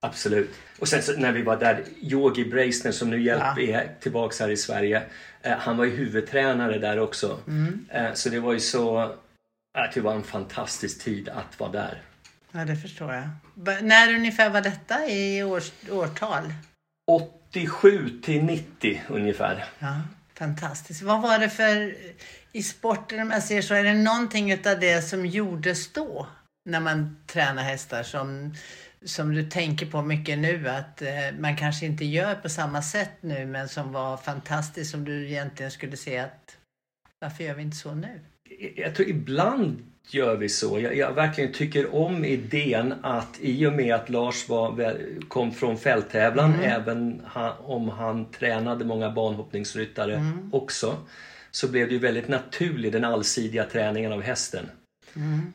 Absolut. 0.00 0.50
Och 0.78 0.88
sen 0.88 1.02
så, 1.02 1.12
när 1.12 1.32
vi 1.32 1.42
var 1.42 1.56
där, 1.56 1.84
Yogi 2.00 2.44
Breisner 2.44 2.92
som 2.92 3.10
nu 3.10 3.22
hjälp, 3.22 3.42
ja. 3.56 3.62
är 3.62 3.94
tillbaks 4.00 4.40
här 4.40 4.48
i 4.48 4.56
Sverige. 4.56 5.02
Eh, 5.42 5.52
han 5.58 5.76
var 5.76 5.84
ju 5.84 5.90
huvudtränare 5.90 6.78
där 6.78 6.98
också. 6.98 7.38
Mm. 7.46 7.86
Eh, 7.90 8.12
så 8.12 8.28
det 8.28 8.40
var 8.40 8.52
ju 8.52 8.60
så 8.60 9.14
det 9.94 10.00
var 10.00 10.14
en 10.14 10.22
fantastisk 10.22 11.04
tid 11.04 11.28
att 11.28 11.60
vara 11.60 11.70
där. 11.70 12.02
Ja, 12.52 12.64
det 12.64 12.76
förstår 12.76 13.14
jag. 13.14 13.28
När 13.82 14.14
ungefär 14.14 14.50
var 14.50 14.60
detta 14.60 15.06
i 15.06 15.42
års, 15.42 15.72
årtal? 15.90 16.42
87 17.06 18.20
till 18.22 18.44
90 18.44 19.02
ungefär. 19.08 19.64
Ja, 19.78 20.00
fantastiskt. 20.34 21.02
Vad 21.02 21.22
var 21.22 21.38
det 21.38 21.50
för 21.50 21.96
i 22.52 22.62
sporten, 22.62 23.20
om 23.20 23.30
jag 23.30 23.42
ser 23.42 23.62
så, 23.62 23.74
är 23.74 23.84
det 23.84 23.94
någonting 23.94 24.52
av 24.52 24.80
det 24.80 25.02
som 25.02 25.26
gjordes 25.26 25.92
då? 25.92 26.26
När 26.70 26.80
man 26.80 27.16
tränar 27.26 27.62
hästar 27.62 28.02
som, 28.02 28.54
som 29.04 29.34
du 29.34 29.50
tänker 29.50 29.86
på 29.86 30.02
mycket 30.02 30.38
nu 30.38 30.68
att 30.68 31.02
eh, 31.02 31.08
man 31.38 31.56
kanske 31.56 31.86
inte 31.86 32.04
gör 32.04 32.34
på 32.34 32.48
samma 32.48 32.82
sätt 32.82 33.12
nu 33.20 33.46
men 33.46 33.68
som 33.68 33.92
var 33.92 34.16
fantastiskt 34.16 34.90
som 34.90 35.04
du 35.04 35.28
egentligen 35.28 35.70
skulle 35.70 35.96
se 35.96 36.18
att 36.18 36.56
varför 37.20 37.44
gör 37.44 37.54
vi 37.54 37.62
inte 37.62 37.76
så 37.76 37.94
nu? 37.94 38.20
jag 38.76 38.94
tror 38.94 39.08
ibland 39.08 39.93
gör 40.08 40.36
vi 40.36 40.48
så. 40.48 40.80
Jag, 40.80 40.96
jag, 40.96 41.12
verkligen 41.12 41.52
tycker 41.52 41.94
om 41.94 42.24
idén 42.24 42.94
att 43.02 43.38
i 43.40 43.66
och 43.66 43.72
med 43.72 43.94
att 43.94 44.10
Lars 44.10 44.48
var, 44.48 44.96
kom 45.28 45.52
från 45.52 45.78
fälttävlan, 45.78 46.54
mm. 46.54 46.70
även 46.70 47.22
ha, 47.34 47.56
om 47.64 47.88
han 47.88 48.30
tränade 48.30 48.84
många 48.84 49.10
banhoppningsryttare 49.10 50.14
mm. 50.14 50.50
också, 50.52 50.96
så 51.50 51.68
blev 51.68 51.88
det 51.88 51.94
ju 51.94 52.00
väldigt 52.00 52.28
naturligt 52.28 52.92
den 52.92 53.04
allsidiga 53.04 53.64
träningen 53.64 54.12
av 54.12 54.22
hästen. 54.22 54.66
Mm. 55.16 55.52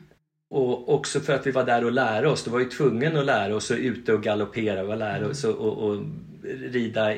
Och 0.50 0.94
också 0.94 1.20
för 1.20 1.32
att 1.32 1.46
vi 1.46 1.50
var 1.50 1.64
där 1.64 1.84
och 1.84 1.92
lära 1.92 2.30
oss. 2.30 2.44
Då 2.44 2.50
var 2.50 2.58
vi 2.58 2.64
tvungna 2.64 3.20
att 3.20 3.26
lära 3.26 3.56
oss 3.56 3.70
att 3.70 3.76
ute 3.76 4.12
och 4.12 4.22
galoppera. 4.22 4.84
Var 4.84 4.96
lära 4.96 5.26
oss 5.26 5.44
att 5.44 5.54
och, 5.54 5.78
och 5.78 6.02
rida 6.42 7.14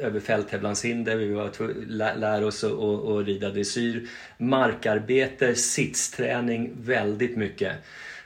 över 0.00 0.20
fälttävlanshinder. 0.20 1.16
Vi 1.16 1.32
var 1.32 1.50
lä- 1.86 2.14
lära 2.16 2.46
oss 2.46 2.64
att 2.64 2.70
och, 2.72 3.00
och 3.04 3.24
rida 3.24 3.50
dressyr. 3.50 4.08
Markarbete, 4.38 5.54
sittsträning 5.54 6.72
väldigt 6.76 7.36
mycket. 7.36 7.72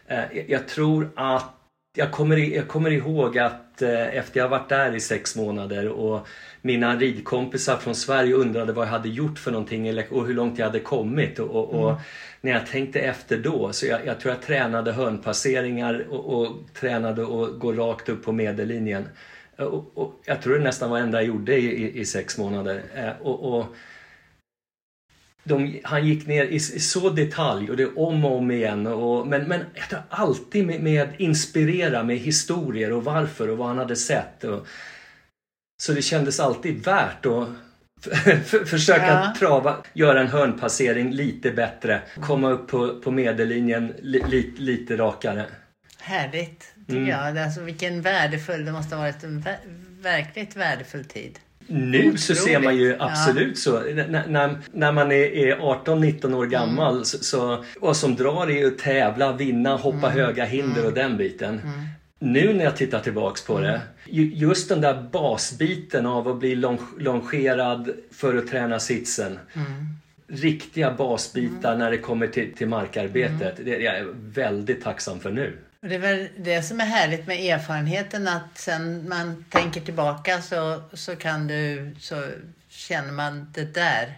Eh, 0.06 0.24
jag- 0.48 0.68
tror 0.68 1.08
att 1.16 1.50
jag 1.96 2.10
kommer, 2.12 2.36
jag 2.36 2.68
kommer 2.68 2.90
ihåg 2.90 3.38
att 3.38 3.82
eh, 3.82 4.16
efter 4.16 4.40
jag 4.40 4.48
varit 4.48 4.68
där 4.68 4.94
i 4.94 5.00
sex 5.00 5.36
månader 5.36 5.88
och 5.88 6.26
mina 6.62 6.96
ridkompisar 6.96 7.76
från 7.76 7.94
Sverige 7.94 8.34
undrade 8.34 8.72
vad 8.72 8.86
jag 8.86 8.90
hade 8.90 9.08
gjort 9.08 9.38
för 9.38 9.50
någonting 9.50 9.88
eller, 9.88 10.12
och 10.12 10.26
hur 10.26 10.34
långt 10.34 10.58
jag 10.58 10.66
hade 10.66 10.80
kommit. 10.80 11.38
Och, 11.38 11.50
och, 11.50 11.74
och 11.84 12.00
när 12.40 12.52
jag 12.52 12.66
tänkte 12.66 13.00
efter 13.00 13.36
då, 13.38 13.72
så 13.72 13.86
jag, 13.86 14.06
jag 14.06 14.20
tror 14.20 14.34
jag 14.34 14.42
tränade 14.42 14.92
hörnpasseringar 14.92 16.06
och, 16.10 16.40
och 16.40 16.56
tränade 16.80 17.22
att 17.22 17.58
gå 17.58 17.72
rakt 17.72 18.08
upp 18.08 18.24
på 18.24 18.32
medellinjen. 18.32 19.08
Och, 19.58 19.98
och 19.98 20.20
jag 20.24 20.42
tror 20.42 20.58
det 20.58 20.64
nästan 20.64 20.90
var 20.90 20.98
det 20.98 21.04
enda 21.04 21.18
jag 21.18 21.28
gjorde 21.28 21.56
i, 21.56 21.82
i, 21.84 22.00
i 22.00 22.04
sex 22.04 22.38
månader. 22.38 22.82
Eh, 22.94 23.26
och, 23.26 23.58
och 23.58 23.66
de, 25.44 25.80
han 25.84 26.06
gick 26.06 26.26
ner 26.26 26.44
i, 26.44 26.54
i 26.54 26.60
så 26.60 27.10
detalj 27.10 27.70
och 27.70 27.76
det 27.76 27.86
om 27.86 28.24
och 28.24 28.36
om 28.36 28.50
igen. 28.50 28.86
Och, 28.86 29.26
men, 29.26 29.48
men 29.48 29.60
jag 29.74 29.88
tror 29.88 30.02
alltid 30.08 30.66
med, 30.66 30.80
med 30.82 31.08
inspirera 31.18 32.02
med 32.02 32.18
historier 32.18 32.92
och 32.92 33.04
varför 33.04 33.48
och 33.50 33.58
vad 33.58 33.68
han 33.68 33.78
hade 33.78 33.96
sett. 33.96 34.44
Och, 34.44 34.66
så 35.82 35.92
det 35.92 36.02
kändes 36.02 36.40
alltid 36.40 36.84
värt 36.84 37.26
att 37.26 37.48
för, 38.46 38.64
försöka 38.64 39.06
Ja. 39.06 39.34
trava, 39.38 39.76
göra 39.92 40.20
en 40.20 40.26
hörnpassering 40.28 41.10
lite 41.10 41.50
bättre. 41.50 42.02
Komma 42.20 42.50
upp 42.50 42.68
på, 42.68 43.00
på 43.00 43.10
medellinjen 43.10 43.94
li, 44.02 44.22
li, 44.28 44.54
lite 44.56 44.96
rakare. 44.96 45.46
Härligt, 45.98 46.73
tycker 46.86 46.98
Mm. 46.98 47.08
jag. 47.10 47.38
Alltså, 47.38 47.60
vilken 47.60 48.02
värdefull, 48.02 48.64
det 48.64 48.72
måste 48.72 48.94
ha 48.94 49.02
varit 49.02 49.24
en 49.24 49.40
ver 49.40 49.56
verkligt 50.02 50.56
värdefull 50.56 51.04
tid. 51.04 51.38
Nu 51.66 52.16
så 52.16 52.34
ser 52.34 52.60
man 52.60 52.76
ju 52.76 52.80
Otroligt. 52.94 52.96
Ja. 53.00 53.10
absolut 53.10 53.58
så. 53.58 53.86
N- 53.88 54.22
när, 54.28 54.56
när 54.72 54.92
man 54.92 55.12
är, 55.12 55.16
är 55.36 55.56
18-19 55.56 56.34
år 56.34 56.46
gammal 56.46 56.92
Mm. 56.92 57.04
så, 57.04 57.18
så 57.18 57.64
vad 57.80 57.96
som 57.96 58.16
drar 58.16 58.50
är 58.50 58.66
att 58.66 58.78
tävla, 58.78 59.32
vinna, 59.32 59.76
hoppa 59.76 60.10
Mm. 60.10 60.10
höga 60.12 60.44
hinder 60.44 60.86
och 60.86 60.92
den 60.92 61.16
biten. 61.16 61.60
Nu 62.18 62.52
när 62.54 62.64
jag 62.64 62.76
tittar 62.76 63.00
tillbaks 63.00 63.44
på 63.44 63.58
Mm. 63.58 63.70
det, 63.70 63.80
ju- 64.06 64.32
just 64.34 64.68
den 64.68 64.80
där 64.80 65.02
basbiten 65.12 66.06
av 66.06 66.28
att 66.28 66.38
bli 66.38 66.54
long, 66.54 66.78
longerad 66.98 67.90
för 68.12 68.36
att 68.36 68.48
träna 68.48 68.78
sitsen. 68.80 69.38
Mm. 69.54 69.66
Riktiga 70.28 70.90
basbitar 70.92 71.76
när 71.76 71.90
det 71.90 71.98
kommer 71.98 72.26
till, 72.26 72.54
till 72.54 72.68
markarbetet. 72.68 73.54
Det 73.64 73.74
är 73.86 73.94
jag 73.98 74.04
väldigt 74.14 74.82
tacksam 74.84 75.20
för 75.20 75.30
nu. 75.30 75.56
Det 75.88 75.94
är 75.94 75.98
väl 75.98 76.28
det 76.36 76.62
som 76.62 76.80
är 76.80 76.84
härligt 76.84 77.26
med 77.26 77.40
erfarenheten 77.54 78.28
att 78.28 78.58
sen 78.58 79.08
man 79.08 79.44
tänker 79.50 79.80
tillbaka 79.80 80.42
så, 80.42 80.82
så 80.92 81.16
kan 81.16 81.46
du, 81.46 81.94
så 82.00 82.28
känner 82.68 83.12
man 83.12 83.52
det 83.54 83.74
där. 83.74 84.14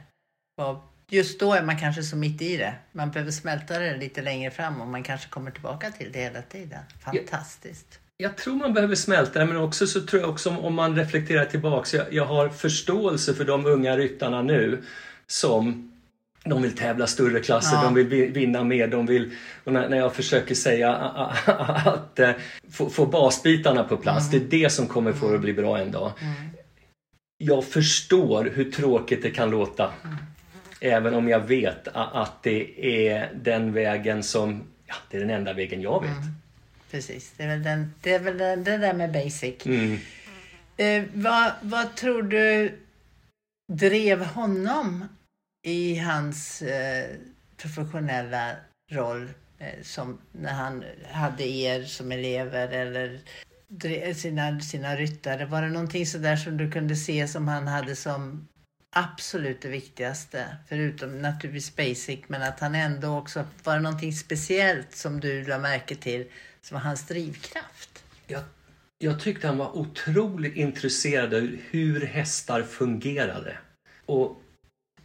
Just 1.11 1.41
då 1.41 1.53
är 1.55 1.63
man 1.63 1.79
kanske 1.79 2.03
så 2.03 2.17
mitt 2.17 2.43
i 2.43 2.57
det. 2.57 2.75
Man 2.93 3.11
behöver 3.11 3.31
smälta 3.33 3.79
det 3.79 3.97
lite 3.97 4.23
längre 4.23 4.51
fram 4.51 4.81
och 4.81 4.87
man 4.87 5.03
kanske 5.03 5.29
kommer 5.29 5.51
tillbaka 5.51 5.91
till 5.91 6.13
det 6.13 6.19
hela 6.19 6.43
tiden. 6.43 6.81
Fantastiskt. 7.05 7.99
Jag 8.17 8.37
tror 8.37 8.55
man 8.57 8.75
behöver 8.75 8.95
smälta 8.95 9.39
det 9.39 9.45
men 9.47 9.57
också 9.57 9.87
så 9.87 10.01
tror 10.07 10.23
jag 10.23 10.31
också 10.31 10.51
om- 10.51 10.59
om 10.59 10.75
man 10.75 10.97
reflekterar 10.97 11.45
tillbaks. 11.45 11.95
Jag, 11.95 12.13
jag 12.13 12.25
har 12.27 12.49
förståelse 12.49 13.35
för 13.35 13.45
de 13.45 13.67
unga 13.67 13.97
ryttarna 13.97 14.43
nu 14.43 14.83
som 15.27 15.93
de 16.49 16.63
vill 16.63 16.77
tävla 16.77 17.07
större 17.07 17.41
klasser, 17.41 17.77
Ja. 17.77 17.83
de 17.83 17.95
vill 17.95 18.07
vi- 18.07 18.27
vinna 18.27 18.65
mer, 18.65 18.89
de 18.89 19.07
vill... 19.07 19.31
Och 19.65 19.73
när, 19.73 19.89
när 19.89 19.97
jag 19.97 20.15
försöker 20.15 20.55
säga 20.55 20.95
att 20.97 22.19
eh, 22.19 22.31
få, 22.71 22.91
få 22.91 23.07
basbitarna 23.07 23.85
på 23.85 23.97
plats, 23.97 24.31
det 24.31 24.37
är 24.37 24.41
det 24.41 24.71
som 24.73 24.87
kommer 24.87 25.13
få 25.13 25.29
det 25.29 25.35
att 25.35 25.41
bli 25.41 25.53
bra 25.53 25.79
en 25.79 25.91
dag. 25.93 26.13
Jag 27.39 27.65
förstår 27.65 28.45
hur 28.55 28.71
tråkigt 28.73 29.23
det 29.23 29.31
kan 29.31 29.51
låta. 29.51 29.93
Även 30.81 31.15
om 31.15 31.29
jag 31.29 31.41
vet 31.41 31.89
att 31.93 32.43
det 32.43 32.87
är 33.09 33.31
den 33.35 33.73
vägen 33.73 34.23
som... 34.23 34.63
Ja, 34.87 34.95
det 35.11 35.17
är 35.17 35.21
den 35.21 35.31
enda 35.31 35.53
vägen 35.53 35.81
jag 35.83 36.03
vet. 36.03 36.11
Precis, 36.91 37.33
det 37.37 37.43
är 37.43 37.49
väl, 37.49 37.63
den, 37.63 37.93
det, 38.03 38.13
är 38.15 38.19
väl 38.19 38.39
den, 38.39 38.65
det 38.65 38.77
där 38.79 38.93
med 38.95 39.13
basic. 39.13 39.67
Mm. 39.67 39.99
Eh, 40.77 41.05
vad, 41.15 41.53
vad 41.61 41.95
tror 41.95 42.23
du 42.23 42.79
drev 43.73 44.25
honom 44.25 45.05
i 45.67 45.99
hans 45.99 46.63
eh, 46.63 47.17
professionella 47.57 48.57
roll 48.91 49.31
eh, 49.59 49.83
som 49.83 50.21
när 50.33 50.53
han 50.53 50.85
hade 51.11 51.49
er 51.49 51.85
som 51.85 52.13
elever 52.13 52.69
eller 52.69 53.21
sina, 54.15 54.61
sina 54.61 54.97
ryttare? 54.97 55.47
Var 55.47 55.63
det 55.63 55.69
någonting 55.69 56.07
sådär 56.07 56.37
som 56.37 56.57
du 56.57 56.71
kunde 56.71 56.97
se 56.97 57.29
som 57.29 57.49
han 57.49 57.69
hade 57.69 57.97
som 57.97 58.49
absolut 58.97 59.63
det 59.63 59.69
viktigaste? 59.69 60.57
Förutom 60.69 61.23
naturligtvis 61.23 61.77
basic, 61.77 62.21
men 62.27 62.43
att 62.43 62.61
han 62.61 62.75
ändå 62.75 63.19
också 63.19 63.47
var 63.65 63.75
det 63.75 63.81
någonting 63.81 64.13
speciellt 64.13 64.97
som 64.97 65.21
du 65.21 65.45
lade 65.45 65.63
märke 65.63 65.95
till 65.95 66.27
som 66.63 66.75
var 66.75 66.83
hans 66.83 67.07
drivkraft? 67.07 68.05
Jag, 68.27 68.43
jag 68.99 69.21
tyckte 69.21 69.47
han 69.47 69.59
var 69.59 69.77
otroligt 69.77 70.57
intresserad 70.57 71.35
av 71.35 71.57
hur 71.71 72.07
hästar 72.07 72.63
fungerade. 72.63 73.59
Och 74.07 74.43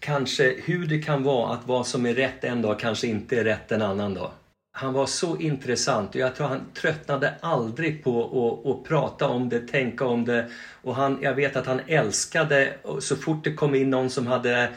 kanske 0.02 0.56
hur 0.64 0.86
det 0.86 1.00
kan 1.00 1.24
vara 1.24 1.54
att 1.54 1.68
vad 1.68 1.88
som 1.88 2.06
är 2.06 2.14
rätt 2.14 2.44
en 2.44 2.62
dag 2.62 2.80
kanske 2.80 3.08
inte 3.08 3.40
är 3.40 3.44
rätt 3.44 3.72
en 3.72 3.82
annan 3.82 4.14
dag. 4.14 4.32
Han 4.74 4.94
var 4.94 5.06
så 5.06 5.38
intressant 5.38 6.10
och 6.10 6.22
jag 6.22 6.36
tror 6.36 6.48
han 6.48 6.72
tröttnade 6.74 7.34
aldrig 7.40 8.04
på 8.04 8.24
att, 8.24 8.72
att 8.72 8.84
prata 8.88 9.28
om 9.28 9.50
det, 9.50 9.60
tänka 9.60 10.06
om 10.06 10.26
det. 10.26 10.50
Och 10.82 10.96
han, 10.96 11.20
jag 11.22 11.34
vet 11.34 11.56
att 11.56 11.66
han 11.66 11.82
älskade 11.88 12.74
så 13.00 13.16
fort 13.16 13.44
det 13.44 13.54
kom 13.54 13.76
in 13.76 13.90
någon 13.90 14.10
som 14.10 14.28
hade 14.28 14.70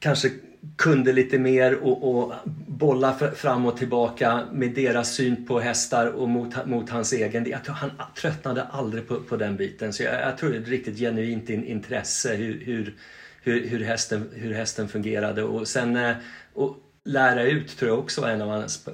kanske 0.00 0.30
kunde 0.76 1.12
lite 1.12 1.38
mer 1.38 1.74
och, 1.74 2.18
och 2.18 2.34
bolla 2.66 3.14
fram 3.14 3.66
och 3.66 3.76
tillbaka 3.76 4.40
med 4.52 4.70
deras 4.70 5.14
syn 5.14 5.46
på 5.46 5.60
hästar 5.60 6.06
och 6.06 6.28
mot, 6.28 6.66
mot 6.66 6.90
hans 6.90 7.12
egen. 7.12 7.50
Jag 7.50 7.64
tror 7.64 7.74
han 7.74 7.90
tröttnade 8.14 8.62
aldrig 8.62 9.08
på, 9.08 9.20
på 9.20 9.36
den 9.36 9.56
biten. 9.56 9.92
Så 9.92 10.02
jag, 10.02 10.20
jag 10.20 10.38
tror 10.38 10.50
det 10.50 10.56
är 10.56 10.60
ett 10.60 10.68
riktigt 10.68 10.98
genuint 10.98 11.50
intresse 11.50 12.34
hur, 12.34 12.64
hur, 12.64 12.94
hur, 13.44 13.68
hur, 13.68 13.84
hästen, 13.84 14.30
hur 14.34 14.54
hästen 14.54 14.88
fungerade. 14.88 15.42
Och 15.42 15.68
sen 15.68 15.96
eh, 15.96 16.16
och 16.54 16.76
lära 17.04 17.42
ut 17.42 17.76
tror 17.78 17.90
jag 17.90 17.98
också 17.98 18.20
var 18.20 18.28
en 18.28 18.42
av 18.42 18.48
hans 18.48 18.88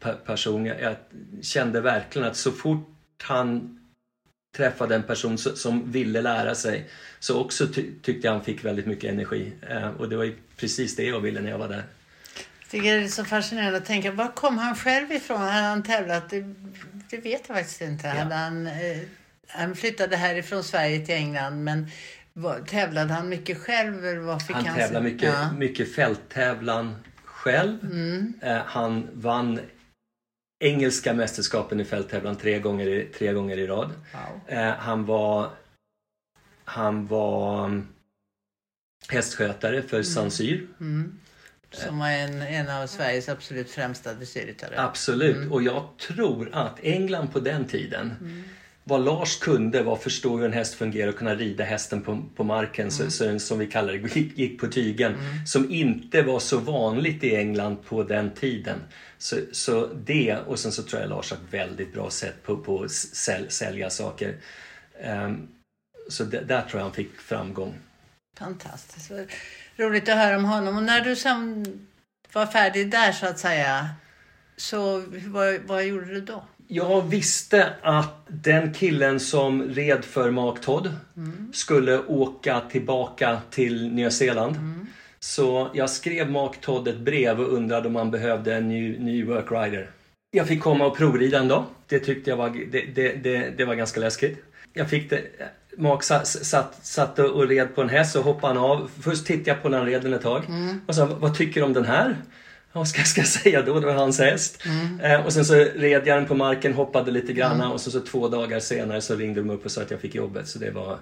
pe- 0.00 0.14
personer. 0.26 0.78
Jag 0.80 0.96
kände 1.44 1.80
verkligen 1.80 2.28
att 2.28 2.36
så 2.36 2.52
fort 2.52 2.88
han 3.22 3.78
träffade 4.56 4.94
en 4.94 5.02
person 5.02 5.36
so- 5.36 5.54
som 5.54 5.92
ville 5.92 6.20
lära 6.20 6.54
sig 6.54 6.88
så 7.18 7.40
också 7.40 7.66
ty- 7.66 7.90
tyckte 8.02 8.26
jag 8.26 8.32
han 8.32 8.44
fick 8.44 8.64
väldigt 8.64 8.86
mycket 8.86 9.10
energi. 9.10 9.52
Eh, 9.70 9.88
och 9.88 10.08
det 10.08 10.16
var 10.16 10.24
ju 10.24 10.36
precis 10.56 10.96
det 10.96 11.04
jag 11.04 11.20
ville 11.20 11.40
när 11.40 11.50
jag 11.50 11.58
var 11.58 11.68
där. 11.68 11.84
Jag 12.60 12.70
tycker 12.70 12.96
det 12.98 13.04
är 13.04 13.08
så 13.08 13.24
fascinerande 13.24 13.78
att 13.78 13.84
tänka, 13.86 14.12
var 14.12 14.28
kom 14.28 14.58
han 14.58 14.76
själv 14.76 15.12
ifrån? 15.12 15.40
Hade 15.40 15.66
han 15.66 15.82
tävlat? 15.82 16.30
Det, 16.30 16.54
det 17.10 17.16
vet 17.16 17.42
jag 17.48 17.56
faktiskt 17.56 17.80
inte. 17.80 18.08
Hade 18.08 18.34
han, 18.34 18.66
eh, 18.66 18.98
han 19.48 19.76
flyttade 19.76 20.16
härifrån 20.16 20.64
Sverige 20.64 21.06
till 21.06 21.14
England, 21.14 21.64
men 21.64 21.90
tävlade 22.66 23.12
han 23.14 23.28
mycket 23.28 23.58
själv? 23.58 24.04
Eller 24.06 24.20
vad 24.20 24.42
fick 24.42 24.56
Han 24.56 24.66
han 24.66 24.76
tävlar 24.78 25.00
sin- 25.00 25.12
mycket, 25.12 25.32
Ja. 25.34 25.52
mycket 25.52 25.94
fälttävlan 25.94 26.94
själv. 27.24 27.84
Mm. 27.92 28.32
Eh, 28.42 28.56
han 28.66 29.08
vann 29.12 29.60
engelska 30.64 31.14
mästerskapen 31.14 31.80
i 31.80 31.84
fälttävlan 31.84 32.36
tre 32.36 32.58
gånger 32.58 32.86
i, 32.88 33.04
tre 33.04 33.32
gånger 33.32 33.56
i 33.56 33.66
rad. 33.66 33.90
Wow. 34.12 34.40
Eh, 34.58 34.72
han 34.74 35.04
var 35.06 35.50
han 36.64 37.06
var 37.06 37.64
mm, 37.64 37.86
hästskötare 39.08 39.82
för 39.82 40.02
Sansyr. 40.02 40.66
Mm. 40.80 41.18
Som 41.70 41.98
var 41.98 42.08
en, 42.08 42.42
en 42.42 42.70
av 42.70 42.86
Sveriges 42.86 43.28
absolut 43.28 43.70
främsta 43.70 44.14
dressyrryttare. 44.14 44.80
Absolut. 44.80 45.50
Och 45.52 45.62
jag 45.62 45.88
tror 45.98 46.50
att 46.52 46.78
England 46.82 47.32
på 47.32 47.40
den 47.40 47.64
tiden 47.64 48.14
vad 48.88 49.04
Lars 49.04 49.36
kunde 49.36 49.82
var 49.82 49.92
att 49.92 50.02
förstå 50.02 50.36
hur 50.36 50.44
en 50.44 50.52
häst 50.52 50.74
fungerar 50.74 51.08
och 51.08 51.16
kunna 51.16 51.34
rida 51.34 51.64
hästen 51.64 52.02
på, 52.02 52.22
på 52.36 52.44
marken, 52.44 52.90
så, 52.90 53.10
så 53.10 53.24
den, 53.24 53.40
som 53.40 53.58
vi 53.58 53.66
kallar 53.66 53.92
det, 53.92 53.98
gick, 54.16 54.38
gick 54.38 54.60
på 54.60 54.66
tygen. 54.66 55.14
Som 55.46 55.70
inte 55.70 56.22
var 56.22 56.38
så 56.38 56.58
vanligt 56.58 57.24
i 57.24 57.36
England 57.36 57.76
på 57.84 58.02
den 58.02 58.34
tiden. 58.34 58.78
Så, 59.18 59.36
så 59.52 59.86
det, 59.86 60.36
och 60.46 60.58
sen 60.58 60.72
så 60.72 60.82
tror 60.82 61.00
jag 61.00 61.10
Lars 61.10 61.30
har 61.30 61.36
ett 61.36 61.52
väldigt 61.54 61.92
bra 61.92 62.10
sätt 62.10 62.42
på, 62.42 62.56
på 62.56 62.82
att 62.82 62.90
säl, 62.90 63.50
sälja 63.50 63.90
saker. 63.90 64.36
Ehm, 65.00 65.48
så 66.08 66.24
det, 66.24 66.40
där 66.40 66.62
tror 66.62 66.80
jag 66.80 66.84
han 66.84 66.94
fick 66.94 67.20
framgång. 67.20 67.74
Fantastiskt. 68.38 69.10
Vad 69.10 69.26
Roligt 69.76 70.08
att 70.08 70.16
höra 70.16 70.36
om 70.36 70.44
honom. 70.44 70.76
Och 70.76 70.82
när 70.82 71.00
du 71.00 71.16
sen 71.16 71.66
var 72.32 72.46
färdig 72.46 72.90
där 72.90 73.12
så 73.12 73.26
att 73.26 73.38
säga, 73.38 73.88
så 74.56 75.04
vad, 75.26 75.60
vad 75.60 75.84
gjorde 75.84 76.06
du 76.06 76.20
då? 76.20 76.44
Jag 76.68 77.02
visste 77.02 77.72
att 77.82 78.26
den 78.28 78.74
killen 78.74 79.20
som 79.20 79.62
red 79.62 80.04
för 80.04 80.30
Mark 80.30 80.60
Todd 80.60 80.90
skulle 81.52 81.98
åka 81.98 82.60
tillbaka 82.60 83.38
till 83.50 83.92
Nya 83.92 84.10
Zeeland. 84.10 84.56
Så 85.20 85.70
jag 85.74 85.90
skrev 85.90 86.30
Mark 86.30 86.60
Todd 86.60 86.88
ett 86.88 86.98
brev 86.98 87.40
och 87.40 87.52
undrade 87.52 87.88
om 87.88 87.96
han 87.96 88.10
behövde 88.10 88.54
en 88.54 88.68
ny, 88.68 88.98
ny 88.98 89.24
work 89.24 89.50
rider. 89.50 89.90
Jag 90.30 90.48
fick 90.48 90.62
komma 90.62 90.86
och 90.86 90.96
provrida 90.96 91.38
en 91.38 91.48
dag. 91.48 91.64
Det 91.88 91.98
tyckte 91.98 92.30
jag 92.30 92.36
var, 92.36 92.50
det, 92.70 92.82
det, 92.94 93.12
det, 93.12 93.50
det 93.56 93.64
var 93.64 93.74
ganska 93.74 94.00
läskigt. 94.00 94.44
Jag 94.72 94.90
fick 94.90 95.10
det, 95.10 95.22
Mark 95.78 96.02
satt, 96.02 96.26
satt, 96.26 96.86
satt 96.86 97.18
och 97.18 97.48
red 97.48 97.74
på 97.74 97.82
en 97.82 97.88
häst 97.88 98.16
och 98.16 98.24
hoppade 98.24 98.54
han 98.54 98.70
av. 98.70 98.90
Först 99.00 99.26
tittade 99.26 99.50
jag 99.50 99.62
på 99.62 99.68
när 99.68 99.78
han 99.78 99.86
red 99.86 100.02
den 100.02 100.14
ett 100.14 100.22
tag. 100.22 100.42
Och 100.86 100.94
sa, 100.94 101.06
vad 101.06 101.36
tycker 101.36 101.60
du 101.60 101.66
om 101.66 101.72
den 101.72 101.84
här? 101.84 102.16
Vad 102.76 102.88
ska, 102.88 103.02
ska 103.02 103.20
jag 103.20 103.28
säga 103.28 103.62
då? 103.62 103.80
Det 103.80 103.86
var 103.86 103.94
hans 103.94 104.18
häst. 104.18 104.62
Eh, 105.02 105.26
och 105.26 105.32
sen 105.32 105.44
så 105.44 105.54
red 105.54 106.06
jag 106.06 106.18
den 106.18 106.26
på 106.26 106.34
marken, 106.34 106.74
hoppade 106.74 107.10
lite 107.10 107.32
grann 107.32 107.60
och 107.60 107.80
sen 107.80 107.92
så 107.92 108.00
två 108.00 108.28
dagar 108.28 108.60
senare 108.60 109.00
så 109.00 109.16
ringde 109.16 109.40
de 109.40 109.50
upp 109.50 109.64
och 109.64 109.70
sa 109.70 109.82
att 109.82 109.90
jag 109.90 110.00
fick 110.00 110.14
jobbet. 110.14 110.48
Så 110.48 110.58
det 110.58 110.70
var... 110.70 110.98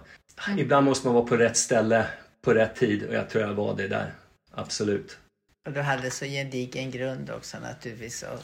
Ibland 0.59 0.87
måste 0.87 1.07
man 1.07 1.15
vara 1.15 1.25
på 1.25 1.37
rätt 1.37 1.57
ställe 1.57 2.07
på 2.43 2.55
rätt 2.55 2.77
tid 2.77 3.05
och 3.09 3.15
jag 3.15 3.31
tror 3.31 3.45
jag 3.45 3.55
var 3.55 3.77
det 3.77 3.89
där. 3.89 4.13
Absolut. 4.51 5.19
Och 5.67 5.73
du 5.73 5.81
hade 5.81 6.11
så 6.11 6.25
gedigen 6.25 6.91
grund 6.91 7.31
också 7.31 7.57
naturligtvis 7.59 8.23
och 8.23 8.41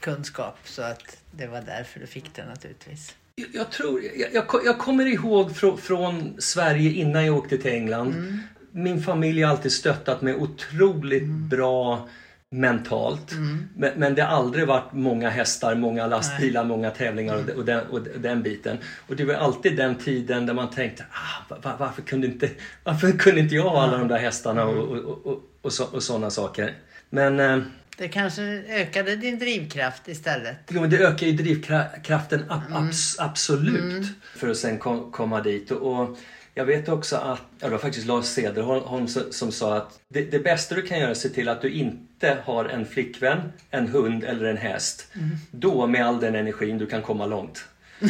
kunskap 0.00 0.58
så 0.64 0.82
att 0.82 1.16
det 1.30 1.46
var 1.46 1.62
därför 1.66 2.00
du 2.00 2.06
fick 2.06 2.34
det 2.34 2.44
naturligtvis. 2.44 3.14
Jag, 3.34 3.48
jag 3.52 3.70
tror, 3.70 4.02
jag, 4.02 4.34
jag, 4.34 4.44
jag 4.64 4.78
kommer 4.78 5.06
ihåg 5.06 5.56
från, 5.56 5.78
från 5.78 6.34
Sverige 6.38 6.90
innan 6.90 7.26
jag 7.26 7.36
åkte 7.36 7.58
till 7.58 7.72
England. 7.72 8.40
Min 8.70 9.02
familj 9.02 9.42
har 9.42 9.50
alltid 9.50 9.72
stöttat 9.72 10.22
mig 10.22 10.34
otroligt 10.34 11.28
bra 11.28 12.08
mentalt. 12.52 13.32
Men, 13.76 13.92
men 13.96 14.14
det 14.14 14.22
har 14.22 14.36
aldrig 14.36 14.66
varit 14.66 14.92
många 14.92 15.30
hästar, 15.30 15.74
många 15.74 16.06
lastbilar, 16.06 16.64
många 16.64 16.90
tävlingar 16.90 17.34
och, 17.36 17.48
och, 17.48 17.64
den, 17.64 17.86
och 17.86 18.00
den 18.00 18.42
biten. 18.42 18.78
Och 19.06 19.16
det 19.16 19.24
var 19.24 19.34
alltid 19.34 19.76
den 19.76 19.94
tiden 19.94 20.46
där 20.46 20.54
man 20.54 20.70
tänkte 20.70 21.04
ah, 21.10 21.56
var, 21.62 21.76
varför, 21.78 22.02
kunde 22.02 22.26
inte, 22.26 22.50
varför 22.84 23.12
kunde 23.12 23.40
inte 23.40 23.54
jag 23.54 23.62
ha 23.62 23.82
alla 23.82 23.98
de 23.98 24.08
där 24.08 24.18
hästarna 24.18 24.64
och, 24.64 25.42
och, 25.62 25.72
så, 25.72 26.00
sådana 26.00 26.30
saker. 26.30 26.74
Men 27.10 27.40
eh, 27.40 27.58
Det 27.96 28.08
kanske 28.08 28.42
ökade 28.68 29.16
din 29.16 29.38
drivkraft 29.38 30.08
istället. 30.08 30.56
Jo, 30.68 30.80
men 30.80 30.90
det 30.90 30.98
ökar 30.98 31.26
ju 31.26 31.32
drivkraften 31.32 32.44
ab 32.48 32.62
abs 32.72 33.18
absolut 33.18 34.06
för 34.36 34.48
att 34.48 34.56
sen 34.56 34.78
kom 34.78 35.12
komma 35.12 35.40
dit. 35.40 35.70
Och 35.70 36.16
jag 36.54 36.64
vet 36.64 36.88
också 36.88 37.16
att, 37.16 37.40
ja, 37.60 37.66
det 37.66 37.68
var 37.68 37.78
faktiskt 37.78 38.06
Lars 38.06 38.24
Cederholm 38.24 39.08
som, 39.30 39.52
sa 39.52 39.76
att 39.76 40.00
det, 40.08 40.30
det 40.30 40.38
bästa 40.38 40.74
du 40.74 40.82
kan 40.82 40.98
göra 40.98 41.08
är 41.08 41.12
att 41.12 41.18
se 41.18 41.28
till 41.28 41.48
att 41.48 41.62
du 41.62 41.70
inte 41.70 42.38
har 42.44 42.64
en 42.64 42.86
flickvän, 42.86 43.52
en 43.70 43.88
hund 43.88 44.24
eller 44.24 44.44
en 44.44 44.56
häst. 44.56 45.08
Då 45.50 45.86
med 45.86 46.06
all 46.06 46.20
den 46.20 46.34
energin 46.34 46.78
du 46.78 46.86
kan 46.86 47.02
komma 47.02 47.26
långt. 47.26 47.64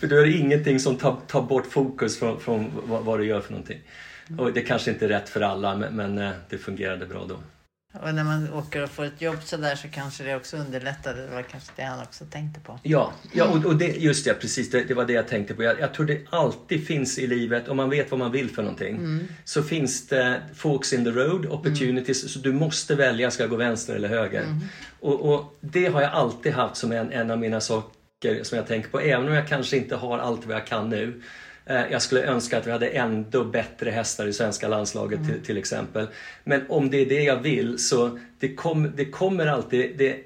för 0.00 0.06
då 0.06 0.16
är 0.16 0.26
det 0.26 0.32
ingenting 0.32 0.80
som 0.80 0.96
tar, 0.96 1.16
tar 1.26 1.42
bort 1.42 1.66
fokus 1.66 2.18
från, 2.18 2.40
från 2.40 2.70
vad, 2.86 3.04
vad 3.04 3.18
du 3.18 3.26
gör 3.26 3.40
för 3.40 3.50
någonting. 3.50 3.80
Och 4.38 4.52
det 4.52 4.60
kanske 4.60 4.90
inte 4.90 5.04
är 5.04 5.08
rätt 5.08 5.28
för 5.28 5.40
alla 5.40 5.76
men, 5.76 5.96
men 5.96 6.18
eh, 6.18 6.30
det 6.48 6.58
fungerade 6.58 7.06
bra 7.06 7.26
då. 7.28 7.38
Och 8.02 8.14
när 8.14 8.24
man 8.24 8.52
åker 8.52 8.82
och 8.82 8.90
får 8.90 9.04
ett 9.04 9.22
jobb 9.22 9.36
sådär 9.44 9.74
så 9.74 9.88
kanske 9.88 10.24
det 10.24 10.36
också 10.36 10.56
underlättar. 10.56 11.14
Det 11.14 11.26
var 11.34 11.42
kanske 11.42 11.72
det 11.76 11.82
han 11.82 12.02
också 12.02 12.24
tänkte 12.24 12.60
på. 12.60 12.78
Ja, 12.82 13.12
ja 13.32 13.44
och, 13.44 13.64
och 13.64 13.76
det, 13.76 13.86
just 13.86 14.24
det, 14.24 14.34
precis. 14.34 14.70
Det, 14.70 14.84
det 14.84 14.94
var 14.94 15.04
det 15.04 15.12
jag 15.12 15.28
tänkte 15.28 15.54
på. 15.54 15.62
Jag, 15.62 15.80
jag 15.80 15.94
tror 15.94 16.06
det 16.06 16.20
alltid 16.30 16.86
finns 16.86 17.18
i 17.18 17.26
livet, 17.26 17.68
om 17.68 17.76
man 17.76 17.90
vet 17.90 18.10
vad 18.10 18.18
man 18.18 18.32
vill 18.32 18.50
för 18.50 18.62
någonting, 18.62 19.20
så 19.44 19.62
finns 19.62 20.06
det 20.06 20.42
forks 20.54 20.92
in 20.92 21.04
the 21.04 21.10
road, 21.10 21.46
opportunities. 21.46 22.32
Så 22.32 22.38
du 22.38 22.52
måste 22.52 22.94
välja, 22.94 23.30
ska 23.30 23.42
jag 23.42 23.50
gå 23.50 23.56
vänster 23.56 23.94
eller 23.94 24.08
höger? 24.08 24.44
Och, 25.00 25.34
och 25.34 25.58
det 25.60 25.86
har 25.86 26.02
jag 26.02 26.12
alltid 26.12 26.52
haft 26.52 26.76
som 26.76 26.92
en, 26.92 27.12
en 27.12 27.30
av 27.30 27.38
mina 27.38 27.60
saker 27.60 28.42
som 28.42 28.58
jag 28.58 28.66
tänker 28.66 28.88
på. 28.88 29.00
Även 29.00 29.28
om 29.28 29.34
jag 29.34 29.48
kanske 29.48 29.76
inte 29.76 29.96
har 29.96 30.18
allt 30.18 30.46
vad 30.46 30.56
jag 30.56 30.66
kan 30.66 30.88
nu. 30.88 31.22
Eh, 31.68 31.82
Jag 31.92 32.02
skulle 32.02 32.22
önska 32.22 32.58
att 32.58 32.66
vi 32.66 32.70
hade 32.70 32.88
ändå 32.88 33.44
bättre 33.44 33.90
hästar 33.90 34.26
i 34.26 34.32
svenska 34.32 34.68
landslaget 34.68 35.20
till, 35.26 35.40
till 35.44 35.56
exempel. 35.58 36.06
Men 36.44 36.64
om 36.68 36.90
det 36.90 36.96
är 36.98 37.06
det 37.06 37.22
jag 37.22 37.36
vill 37.36 37.78
så 37.78 38.18
det, 38.38 38.54
kom, 38.54 38.92
det 38.96 39.04
kommer 39.04 39.46
alltid, 39.46 39.98
det, 39.98 40.16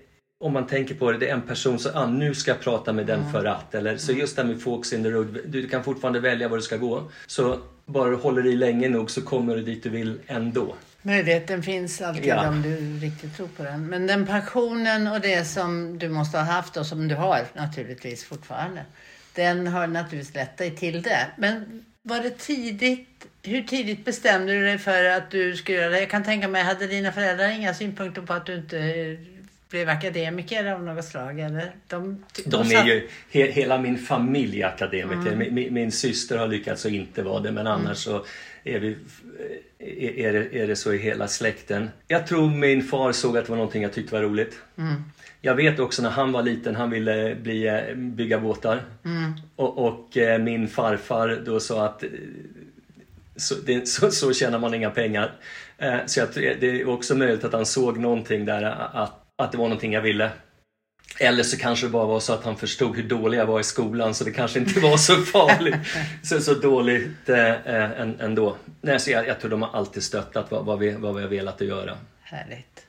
om 0.40 0.52
man 0.52 0.66
tänker 0.66 0.94
på 0.94 1.12
det, 1.12 1.18
det 1.18 1.28
är 1.28 1.34
en 1.34 1.42
person 1.42 1.78
som 1.78 1.90
ah, 1.94 2.06
nu 2.06 2.34
ska 2.34 2.50
jag 2.50 2.60
prata 2.60 2.92
med 2.92 3.06
den 3.06 3.32
för 3.32 3.44
att. 3.44 3.74
Eller, 3.74 3.96
så 3.96 4.12
just 4.12 4.36
det 4.36 4.42
här 4.42 4.48
med 4.48 4.62
folks 4.62 4.92
in 4.92 5.02
the 5.02 5.10
road, 5.10 5.38
du 5.46 5.68
kan 5.68 5.84
fortfarande 5.84 6.20
välja 6.20 6.48
var 6.48 6.56
du 6.56 6.62
ska 6.62 6.76
gå. 6.76 7.10
Så 7.26 7.58
bara 7.86 8.10
du 8.10 8.16
håller 8.16 8.46
i 8.46 8.56
länge 8.56 8.88
nog 8.88 9.10
så 9.10 9.22
kommer 9.22 9.56
du 9.56 9.62
dit 9.62 9.82
du 9.82 9.88
vill 9.88 10.20
ändå. 10.26 10.74
Möjligheten 11.02 11.62
finns 11.62 12.00
alltid 12.00 12.24
Ja. 12.26 12.48
om 12.48 12.62
du 12.62 12.76
riktigt 13.06 13.36
tror 13.36 13.48
på 13.56 13.62
den. 13.62 13.86
Men 13.86 14.06
den 14.06 14.26
passionen 14.26 15.06
och 15.06 15.20
det 15.20 15.44
som 15.44 15.98
du 15.98 16.08
måste 16.08 16.38
ha 16.38 16.44
haft 16.44 16.76
och 16.76 16.86
som 16.86 17.08
du 17.08 17.14
har 17.14 17.40
naturligtvis 17.54 18.24
fortfarande. 18.24 18.84
Den 19.34 19.66
har 19.66 19.86
naturligtvis 19.86 20.34
lett 20.34 20.56
dig 20.56 20.76
till 20.76 21.02
det. 21.02 21.26
Men 21.36 21.84
var 22.02 22.20
det 22.20 22.38
tidigt? 22.38 23.08
Hur 23.42 23.62
tidigt 23.62 24.04
bestämde 24.04 24.52
du 24.52 24.64
dig 24.64 24.78
för 24.78 25.04
att 25.04 25.30
du 25.30 25.56
skulle 25.56 25.78
göra 25.78 25.90
det? 25.90 26.00
Jag 26.00 26.10
kan 26.10 26.24
tänka 26.24 26.48
mig, 26.48 26.62
hade 26.62 26.86
dina 26.86 27.12
föräldrar 27.12 27.48
inga 27.48 27.74
synpunkter 27.74 28.22
på 28.22 28.32
att 28.32 28.46
du 28.46 28.54
inte 28.54 28.78
eh, 28.78 29.18
blev 29.70 29.88
akademiker 29.88 30.72
av 30.72 30.82
något 30.82 31.04
slag? 31.04 31.40
Eller? 31.40 31.72
De, 31.88 32.24
De 32.46 32.72
är 32.72 32.84
ju, 32.84 33.08
he, 33.30 33.50
hela 33.50 33.78
min 33.78 33.98
familj 33.98 34.62
är 34.62 34.66
akademiker. 34.66 35.36
Min, 35.36 35.54
min, 35.54 35.74
min 35.74 35.92
syster 35.92 36.38
har 36.38 36.48
lyckats 36.48 36.86
att 36.86 36.92
inte 36.92 37.22
vara 37.22 37.40
det 37.40 37.52
men 37.52 37.66
annars 37.66 37.98
så 37.98 38.24
är, 38.64 38.78
vi, 38.78 38.96
är, 39.78 40.18
är, 40.18 40.32
det, 40.32 40.62
är 40.62 40.66
det 40.66 40.76
så 40.76 40.92
i 40.92 40.98
hela 40.98 41.28
släkten. 41.28 41.90
Jag 42.08 42.26
tror 42.26 42.50
min 42.50 42.82
far 42.82 43.12
såg 43.12 43.38
att 43.38 43.44
det 43.44 43.50
var 43.50 43.56
någonting 43.56 43.82
jag 43.82 43.92
tyckte 43.92 44.14
var 44.14 44.22
roligt. 44.22 44.58
Jag 45.44 45.54
vet 45.54 45.78
också 45.78 46.02
när 46.02 46.10
han 46.10 46.32
var 46.32 46.42
liten, 46.42 46.76
han 46.76 46.90
ville 46.90 47.34
bli, 47.34 47.66
eh, 47.68 47.94
bygga 47.96 48.38
båtar. 48.40 48.82
Och, 49.56 49.78
och 49.86 50.16
eh, 50.16 50.38
min 50.38 50.68
farfar 50.68 51.42
då 51.46 51.60
sa 51.60 51.84
att 51.86 52.02
eh, 52.02 52.08
så, 53.36 53.54
det, 53.66 53.88
så, 53.88 54.10
så 54.10 54.32
tjänar 54.32 54.58
man 54.58 54.74
inga 54.74 54.90
pengar. 54.90 55.32
Så 56.06 56.20
jag, 56.20 56.28
det 56.34 56.80
är 56.80 56.88
också 56.88 57.14
möjligt 57.14 57.44
att 57.44 57.52
han 57.52 57.66
såg 57.66 57.98
någonting 57.98 58.44
där, 58.44 58.62
att, 58.92 59.22
att 59.42 59.52
det 59.52 59.58
var 59.58 59.64
någonting 59.64 59.92
jag 59.92 60.02
ville. 60.02 60.30
Eller 61.20 61.42
så 61.42 61.56
kanske 61.58 61.86
det 61.86 61.90
bara 61.90 62.06
var 62.06 62.20
så 62.20 62.32
att 62.32 62.44
han 62.44 62.56
förstod 62.56 62.96
hur 62.96 63.02
dålig 63.02 63.38
jag 63.38 63.46
var 63.46 63.60
i 63.60 63.64
skolan 63.64 64.14
så 64.14 64.24
det 64.24 64.30
kanske 64.30 64.58
inte 64.58 64.80
var 64.80 64.96
så 64.96 65.16
farligt. 65.16 65.74
så, 66.22 66.40
så 66.40 66.54
dåligt 66.54 67.28
eh, 67.28 67.70
än- 68.00 68.20
ändå. 68.20 68.56
Nej, 68.80 69.00
så 69.00 69.10
jag, 69.10 69.26
jag 69.28 69.40
tror 69.40 69.50
de 69.50 69.62
har 69.62 69.78
alltid 69.78 70.02
stöttat 70.02 70.50
vad, 70.50 70.64
vad, 70.64 70.78
vi, 70.78 70.90
vad 70.92 71.14
vi 71.14 71.22
har 71.22 71.28
velat 71.28 71.60
att 71.60 71.66
göra. 71.68 71.96
Härligt. 72.22 72.86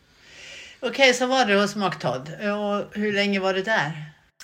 Okej, 0.85 1.13
så 1.13 1.27
var 1.27 1.45
du 1.45 1.61
hos 1.61 1.75
Mark 1.75 1.99
Todd. 1.99 2.29
Och 2.39 2.97
hur 2.99 3.13
länge 3.13 3.39
var 3.39 3.53
du 3.53 3.61
där? 3.61 3.91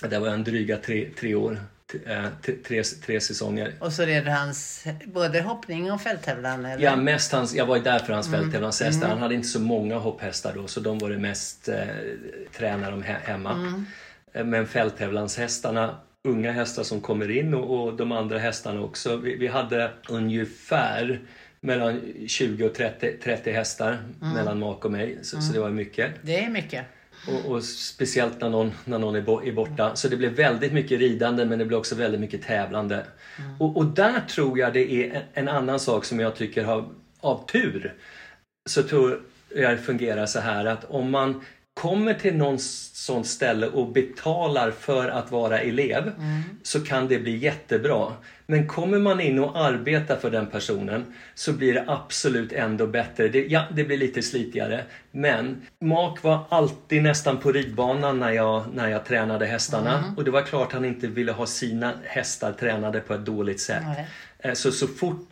Det 0.08 0.18
var 0.18 0.28
en 0.28 0.44
dryga 0.44 0.76
tre, 0.76 1.08
tre 1.20 1.34
år. 1.34 1.58
T- 1.92 1.98
eh, 2.12 2.24
Tre, 2.68 2.82
tre 2.82 3.20
säsonger. 3.20 3.72
Och 3.80 3.92
så 3.92 4.02
red 4.02 4.24
du 4.24 4.30
hans 4.30 4.84
både 5.06 5.40
hoppning 5.42 5.92
och 5.92 6.00
fälttävlan? 6.02 6.64
Eller? 6.64 6.84
Ja, 6.84 6.96
mest 6.96 7.32
hans, 7.32 7.54
jag 7.54 7.66
var 7.66 7.76
ju 7.76 7.82
där 7.82 7.98
för 7.98 8.12
hans 8.12 8.30
fälttävlanshästar. 8.30 9.08
Han 9.08 9.18
hade 9.18 9.34
inte 9.34 9.48
så 9.48 9.60
många 9.60 9.98
hopphästar 9.98 10.52
då 10.54 10.66
så 10.66 10.80
de 10.80 10.98
var 10.98 11.10
det 11.10 11.18
mest 11.18 11.68
eh, 11.68 11.76
tränade 12.56 12.90
de 12.90 13.02
he- 13.04 13.20
hemma. 13.24 13.84
Eh, 14.32 14.44
Men 14.44 14.66
fälttävlanshästarna, 14.66 15.96
unga 16.24 16.52
hästar 16.52 16.82
som 16.82 17.00
kommer 17.00 17.30
in 17.30 17.54
och, 17.54 17.82
och 17.86 17.96
de 17.96 18.12
andra 18.12 18.38
hästarna 18.38 18.80
också. 18.80 19.16
Vi, 19.16 19.36
vi 19.36 19.46
hade 19.46 19.90
ungefär 20.08 21.20
mellan 21.62 22.00
20 22.26 22.66
och 22.66 22.74
30, 22.74 23.12
30 23.22 23.52
hästar 23.52 23.98
mellan 24.20 24.58
Mark 24.58 24.84
och 24.84 24.90
mig. 24.90 25.18
Så, 25.22 25.40
så 25.40 25.52
det 25.52 25.60
var 25.60 25.70
mycket. 25.70 26.10
Det 26.22 26.44
är 26.44 26.50
mycket. 26.50 26.84
Och, 27.28 27.50
och 27.50 27.64
speciellt 27.64 28.40
när 28.40 28.48
någon, 28.48 28.72
när 28.84 28.98
någon 28.98 29.14
är, 29.14 29.48
är 29.48 29.52
borta. 29.52 29.96
Så 29.96 30.08
det 30.08 30.16
blev 30.16 30.32
väldigt 30.32 30.72
mycket 30.72 30.98
ridande 30.98 31.44
men 31.44 31.58
det 31.58 31.64
blev 31.64 31.78
också 31.78 31.94
väldigt 31.94 32.20
mycket 32.20 32.42
tävlande. 32.42 33.06
Och, 33.58 33.76
och 33.76 33.86
där 33.86 34.20
tror 34.20 34.58
jag 34.58 34.72
det 34.72 34.92
är 34.92 35.16
en, 35.16 35.22
en 35.34 35.48
annan 35.48 35.80
sak 35.80 36.04
som 36.04 36.20
jag 36.20 36.36
tycker 36.36 36.64
har, 36.64 36.88
av 37.20 37.46
tur, 37.46 37.94
så 38.68 38.82
tror 38.82 39.22
jag 39.54 39.70
det 39.70 39.78
fungerar 39.78 40.26
så 40.26 40.40
här 40.40 40.64
att 40.64 40.84
om 40.84 41.10
man 41.10 41.44
kommer 41.74 42.14
till 42.14 42.36
någon 42.36 42.58
sånt 42.58 43.26
ställe 43.26 43.66
och 43.66 43.92
betalar 43.92 44.70
för 44.70 45.08
att 45.08 45.32
vara 45.32 45.58
elev 45.60 46.12
så 46.62 46.84
kan 46.84 47.08
det 47.08 47.18
bli 47.18 47.36
jättebra. 47.36 48.12
Men 48.50 48.66
kommer 48.66 48.98
man 48.98 49.20
in 49.20 49.38
och 49.38 49.58
arbetar 49.58 50.16
för 50.16 50.30
den 50.30 50.46
personen 50.46 51.04
så 51.34 51.52
blir 51.52 51.74
det 51.74 51.84
absolut 51.86 52.52
ändå 52.52 52.86
bättre. 52.86 53.28
Det, 53.28 53.46
ja, 53.46 53.64
det 53.76 53.84
blir 53.84 53.96
lite 53.98 54.22
slitigare. 54.22 54.84
Men 55.10 55.62
Mark 55.84 56.22
var 56.22 56.38
alltid 56.48 57.02
nästan 57.02 57.38
på 57.38 57.52
ridbanan 57.52 58.18
när 58.18 58.30
jag, 58.32 58.64
när 58.74 58.88
jag 58.88 59.04
tränade 59.04 59.46
hästarna. 59.46 59.90
Och 60.16 60.24
det 60.24 60.30
var 60.30 60.42
klart 60.42 60.72
han 60.72 60.84
inte 60.84 61.06
ville 61.06 61.32
ha 61.32 61.46
sina 61.46 61.92
hästar 62.04 62.52
tränade 62.52 63.00
på 63.00 63.14
ett 63.14 63.24
dåligt 63.24 63.60
sätt. 63.60 63.82
Eh, 64.38 64.52
Så, 64.52 64.72
så 64.72 64.86
fort 64.86 65.28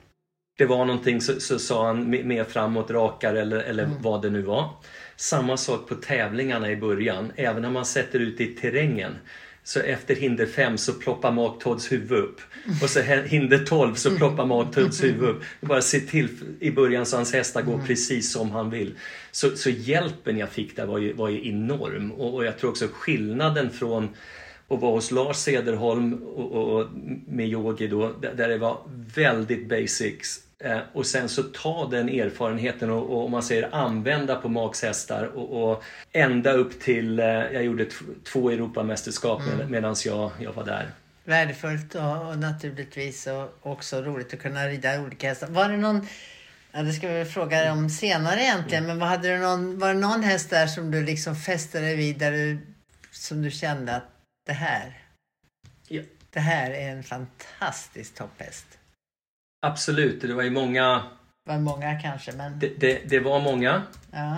det 0.59 0.67
var 0.67 0.85
någonting 0.85 1.21
så, 1.21 1.41
så 1.41 1.59
sa 1.59 1.87
han 1.87 2.15
me- 2.15 2.25
mer 2.25 2.45
framåt, 2.45 2.91
rakare 2.91 3.41
eller, 3.41 3.59
eller 3.61 3.85
vad 4.01 4.23
det 4.23 4.31
nu 4.31 4.43
var. 4.43 4.71
Samma 5.17 5.57
sak 5.57 5.89
på 5.89 5.95
tävlingarna 5.95 6.71
i 6.71 6.77
början. 6.77 7.33
Även 7.37 7.63
när 7.63 7.71
man 7.71 7.85
sätter 7.85 8.19
ut 8.19 8.41
i 8.41 8.47
terrängen 8.47 9.13
Så 9.69 9.81
efter 9.81 10.15
hinder 10.15 10.47
5 10.47 10.79
så 10.79 10.93
ploppar 10.93 11.33
Mark 11.33 11.63
Todds 11.63 11.93
huvud 11.93 12.19
upp. 12.19 12.41
Och 12.83 12.91
så 12.91 13.01
hinder 13.01 13.59
12 13.59 13.95
så 13.95 14.17
ploppar 14.17 14.47
Mark 14.47 14.75
Todds 14.75 15.05
huvud 15.05 15.29
upp. 15.29 15.43
Bara 15.61 15.83
se 15.83 16.01
till 16.01 16.29
i 16.61 16.71
början 16.71 17.07
så 17.07 17.17
hans 17.17 17.33
hästar 17.33 17.63
går 17.63 17.79
precis 17.87 18.33
som 18.33 18.51
han 18.51 18.71
vill. 18.71 18.95
Så, 19.31 19.57
så 19.57 19.71
hjälpen 19.71 20.39
jag 20.39 20.49
fick 20.49 20.77
där 20.77 20.87
var 20.87 20.99
ju, 20.99 21.13
var 21.13 21.29
ju 21.29 21.49
enorm. 21.49 22.13
Och, 22.13 22.35
och 22.35 22.45
jag 22.45 22.59
tror 22.59 22.71
också 22.71 22.89
skillnaden 22.93 23.71
från 23.71 24.09
att 24.69 24.81
vara 24.81 24.93
hos 24.93 25.11
Lars 25.11 25.37
Cederholm 25.37 26.15
och, 26.15 26.53
och, 26.53 26.81
och 26.81 26.87
med 27.27 27.49
yogi 27.49 27.89
då, 27.89 28.13
där 28.37 28.49
det 28.49 28.59
var 28.59 28.81
väldigt 29.15 29.69
basics 29.69 30.41
och 30.93 31.07
sen 31.07 31.29
så 31.29 31.43
ta 31.43 31.89
den 31.91 32.09
erfarenheten 32.09 32.91
och, 32.91 33.11
och 33.11 33.25
om 33.25 33.31
man 33.31 33.43
säger 33.43 33.75
använda 33.75 34.37
på 34.37 34.49
Max 34.49 34.83
hästar 34.83 35.25
och, 35.25 35.71
och 35.71 35.85
ända 36.13 36.53
upp 36.53 36.81
till, 36.81 37.19
eh, 37.19 37.27
jag 37.27 37.65
gjorde 37.65 37.87
två 38.33 38.51
Europamästerskap 38.51 39.43
mm. 39.43 39.71
medan 39.71 39.97
jag, 40.05 40.31
jag 40.41 40.53
var 40.53 40.65
där. 40.65 40.91
Värdefullt 41.25 41.95
och, 41.95 42.29
och 42.29 42.39
naturligtvis 42.39 43.27
och 43.27 43.73
också 43.73 44.03
roligt 44.03 44.35
att 44.35 44.41
kunna 44.41 44.67
rida 44.67 45.01
olika 45.01 45.29
hästar. 45.29 45.47
Var 45.47 45.69
det 45.69 45.77
någon, 45.77 46.07
ja 46.73 46.83
det 46.83 46.93
ska 46.93 47.09
vi 47.09 47.25
fråga 47.25 47.61
dig 47.61 47.71
om 47.71 47.91
senare 47.91 48.43
egentligen, 48.43 48.87
men 48.87 48.99
vad 48.99 49.09
hade 49.09 49.29
du 49.29 49.39
någon, 49.39 49.79
var 49.79 49.89
det 49.89 50.01
någon 50.01 50.23
häst 50.23 50.51
där 50.51 50.67
som 50.67 50.91
du 50.91 51.05
liksom 51.05 51.37
fäste 51.37 51.81
dig 51.81 51.97
vid 51.97 52.19
där 52.19 52.33
du, 52.33 52.59
som 53.11 53.43
du 53.43 53.51
kände 53.51 53.97
att 53.97 54.05
det 54.47 54.53
här, 54.53 54.99
ja. 55.89 56.03
det 56.31 56.41
här 56.41 56.71
är 56.71 56.91
en 56.91 57.03
fantastisk 57.03 58.15
topphäst? 58.15 58.78
Absolut, 59.67 60.21
det 60.21 60.35
var 60.35 60.43
ju 60.43 60.51
många... 60.51 61.03
Det 61.45 61.53
var 61.53 61.59
många 61.59 62.01
kanske, 62.01 62.33
men... 62.33 62.59
Det, 62.59 62.81
det, 62.81 63.01
det 63.09 63.21
var 63.21 63.41
många. 63.41 63.83
Ja. 64.11 64.37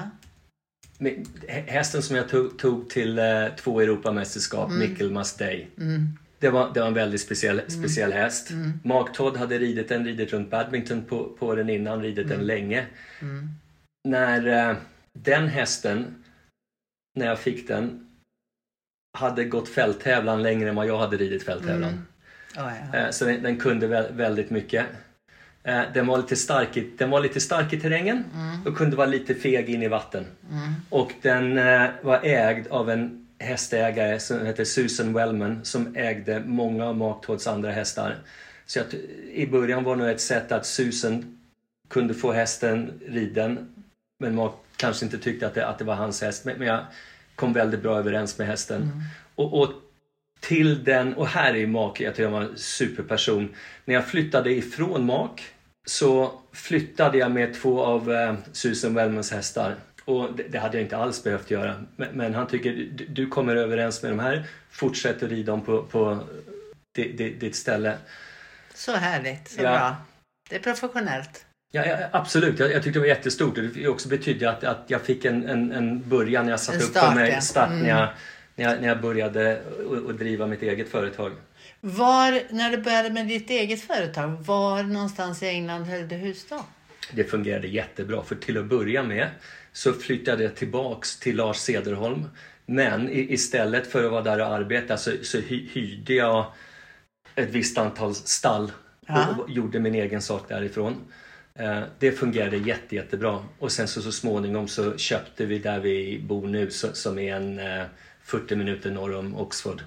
Hästen 1.49 2.03
som 2.03 2.17
jag 2.17 2.29
tog, 2.29 2.59
tog 2.59 2.91
till 2.91 3.19
eh, 3.19 3.47
två 3.57 3.81
Europamästerskap, 3.81 4.71
mm. 4.71 4.79
Michaelmas 4.79 5.37
Day. 5.37 5.69
Mm. 5.79 6.19
Det, 6.39 6.51
var, 6.51 6.75
det 6.75 6.81
var 6.81 6.87
en 6.87 6.95
väldigt 6.95 7.21
speciell, 7.21 7.59
mm. 7.59 7.71
speciell 7.71 8.13
häst. 8.13 8.51
Mm. 8.51 8.81
Mark 8.85 9.13
Todd 9.13 9.37
hade 9.37 9.59
ridit 9.59 9.89
den, 9.89 10.05
ridit 10.05 10.33
runt 10.33 10.51
badminton 10.51 11.05
på, 11.05 11.37
på 11.39 11.55
den 11.55 11.71
innan, 11.71 12.03
ridit 12.03 12.29
den 12.29 12.35
mm. 12.35 12.47
länge. 12.47 12.87
Mm. 13.21 13.49
När 14.09 14.71
eh, 14.71 14.77
den 15.19 15.49
hästen, 15.49 16.25
när 17.19 17.27
jag 17.27 17.39
fick 17.39 17.69
den, 17.69 18.07
hade 19.19 19.45
gått 19.45 19.69
fälttävlan 19.69 20.43
längre 20.43 20.69
än 20.69 20.75
vad 20.75 20.87
jag 20.87 20.99
hade 20.99 21.17
ridit 21.17 21.43
fälttävlan. 21.43 22.07
Oh, 22.57 22.73
ja. 22.93 22.99
Eh, 22.99 23.11
så 23.11 23.25
den, 23.25 23.43
den 23.43 23.57
kunde 23.57 23.87
väldigt 24.13 24.51
mycket. 24.51 24.87
Eh, 25.63 25.83
den 25.95 26.07
var 26.07 26.17
lite 26.17 26.37
stark 26.37 26.77
i, 26.77 26.91
den 26.99 27.11
var 27.11 27.21
lite 27.21 27.41
stark 27.41 27.73
i 27.73 27.81
terrängen 27.81 28.25
mm. 28.35 28.67
och 28.67 28.77
kunde 28.77 28.97
vara 28.97 29.07
lite 29.07 29.35
feg 29.35 29.71
in 29.71 29.83
i 29.83 29.89
vatten. 29.89 30.27
Mm. 30.51 30.75
Och 30.89 31.13
den 31.23 31.59
eh, 31.59 31.89
var 32.03 32.21
ägd 32.25 32.67
av 32.71 32.91
en 32.91 33.27
hästägare 33.39 34.21
som 34.21 34.47
heter 34.47 34.65
Susan 34.65 35.13
Wellman 35.13 35.65
som 35.65 35.97
ägde 35.97 36.41
många 36.41 36.87
av 36.87 36.97
Mark 36.97 37.47
andra 37.47 37.71
hästar. 37.71 38.19
Så 38.67 38.81
att, 38.81 38.95
i 39.33 39.47
början 39.47 39.85
var 39.85 39.97
det 39.97 40.11
ett 40.11 40.21
sätt 40.21 40.53
att 40.53 40.67
Susan 40.67 41.39
kunde 41.89 42.15
få 42.15 42.33
hästen 42.33 42.93
riden 43.07 43.75
men 44.21 44.35
Mark 44.35 44.53
kanske 44.77 45.05
inte 45.05 45.19
tyckte 45.19 45.47
att 45.47 45.55
det, 45.55 45.67
att 45.67 45.79
det 45.79 45.85
var 45.85 45.95
hans 45.95 46.23
häst. 46.23 46.45
Men, 46.45 46.59
men 46.59 46.69
jag 46.69 46.81
kom 47.35 47.53
väldigt 47.53 47.83
bra 47.83 47.99
överens 47.99 48.39
med 48.39 48.47
hästen. 48.47 48.83
Mm. 48.83 49.01
Och, 49.35 49.63
och 49.63 49.73
till 50.41 50.85
den, 50.85 51.15
och 51.15 51.27
här 51.27 51.57
är 51.57 51.67
Mak, 51.67 52.01
jag 52.01 52.15
tycker 52.15 52.25
han 52.25 52.33
var 52.33 52.41
en 52.41 52.59
superperson. 52.59 53.55
När 53.85 53.95
jag 53.95 54.07
flyttade 54.07 54.51
ifrån 54.53 55.07
Mak 55.07 55.43
så 55.87 56.41
flyttade 56.53 57.19
jag 57.19 57.31
med 57.31 57.55
två 57.55 57.85
av 57.85 58.13
eh, 58.13 58.35
Susan 58.53 58.95
Wellmans 58.95 59.33
hästar. 59.33 59.75
Och 60.05 60.33
det, 60.37 60.43
det, 60.43 60.59
hade 60.59 60.77
jag 60.77 60.85
inte 60.85 60.97
alls 60.97 61.25
behövt 61.25 61.51
göra. 61.51 61.85
Men, 61.97 62.09
men 62.13 62.35
han 62.35 62.47
tycker 62.47 62.73
du, 62.73 63.07
du, 63.07 63.27
kommer 63.27 63.57
överens 63.57 64.03
med 64.03 64.13
de 64.13 64.19
här, 64.19 64.45
fortsätt 64.71 65.23
att 65.23 65.31
rida 65.31 65.53
dem 65.53 65.65
på, 65.65 65.83
på 65.83 66.19
ditt 66.95 67.57
ställe. 67.57 67.97
Så 68.75 68.93
härligt, 68.93 69.51
så 69.51 69.63
ja. 69.63 69.71
bra. 69.71 69.97
Det 70.51 70.57
är 70.57 70.61
professionellt. 70.61 71.45
Ja, 71.73 71.87
ja 71.87 71.97
absolut, 72.13 72.59
jag, 72.59 72.73
jag, 72.73 72.83
tyckte 72.83 72.99
det 72.99 73.01
var 73.01 73.07
jättestort. 73.07 73.59
Det 73.75 73.89
också 73.89 74.09
betydde 74.09 74.51
att, 74.51 74.65
att 74.65 74.85
jag 74.87 75.03
fick 75.03 75.25
en, 75.25 75.49
en, 75.49 75.73
en 75.73 76.09
början 76.09 76.45
när 76.45 76.53
jag 76.53 76.61
satte 76.61 76.85
upp 76.85 76.95
på 76.95 77.15
mig, 77.15 77.43
start 77.43 77.69
mm. 77.69 77.83
när 77.83 77.89
jag 77.89 78.09
när 78.57 78.65
jag, 78.65 78.81
när 78.81 78.89
jag 78.89 79.01
började 79.01 79.63
att 80.09 80.19
driva 80.19 80.47
mitt 80.47 80.63
eget 80.63 80.89
företag. 80.89 81.33
Var, 81.81 82.53
när 82.55 82.71
du 82.71 82.77
började 82.77 83.11
med 83.11 83.29
ditt 83.29 83.51
eget 83.51 83.81
företag, 83.81 84.29
var 84.29 84.83
någonstans 84.83 85.43
i 85.43 85.47
England 85.47 85.85
höll 85.85 86.09
du 86.09 86.15
hus 86.15 86.47
då? 86.49 86.65
Det 87.13 87.25
fungerade 87.25 87.69
jättebra, 87.69 88.23
för 88.23 88.35
till 88.35 88.59
att 88.59 88.67
börja 88.67 89.03
med 89.03 89.29
så 89.73 89.93
flyttade 89.93 90.43
jag 90.43 90.55
tillbaks 90.55 91.19
till 91.19 91.37
Lars 91.37 91.57
Cederholm. 91.57 92.25
Men 92.67 93.09
istället 93.13 93.87
för 93.87 94.05
att 94.05 94.11
vara 94.11 94.23
där 94.23 94.41
och 94.41 94.47
arbeta 94.47 94.97
så, 94.97 95.11
så 95.23 95.39
hyrde 95.39 96.15
jag 96.15 96.53
ett 97.35 97.51
visst 97.51 97.79
antal 97.79 98.15
stall 98.15 98.73
och, 99.09 99.43
och 99.43 99.51
gjorde 99.51 99.81
min 99.81 99.95
egen 99.95 100.23
sak 100.23 100.49
därifrån. 100.49 100.95
Eh, 101.55 101.81
det 101.99 102.13
fungerade 102.13 102.57
jätte, 102.57 102.95
jättebra. 102.95 103.45
Och 103.59 103.73
sen 103.73 103.89
så, 103.89 104.03
så 104.03 104.13
småningom 104.13 104.69
så 104.69 104.97
köpte 104.97 105.47
vi 105.47 105.59
där 105.59 105.81
vi 105.81 106.21
bor 106.23 106.47
nu 106.47 106.71
som 106.71 107.19
är 107.19 107.37
en 107.37 107.59
eh, 107.59 107.85
40 108.31 108.57
minuter 108.57 108.91
norr 108.91 109.15
om 109.15 109.37
Oxford. 109.37 109.83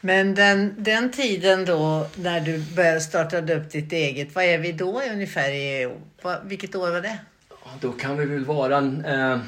Men 0.00 0.34
den, 0.34 0.74
den 0.78 1.10
tiden 1.10 1.64
då 1.64 2.06
när 2.16 2.40
du 2.40 2.58
började 2.76 3.00
starta 3.00 3.38
upp 3.38 3.70
ditt 3.70 3.92
eget, 3.92 4.34
vad 4.34 4.44
är 4.44 4.58
vi 4.58 4.72
då 4.72 5.02
ungefär 5.12 5.50
i, 5.50 5.94
vilket 6.44 6.74
år 6.74 6.90
var 6.90 7.00
det? 7.00 7.18
Då 7.80 7.92
kan 7.92 8.16
vi 8.18 8.24
väl 8.24 8.44
vara 8.44 8.78
eh, 8.78 9.40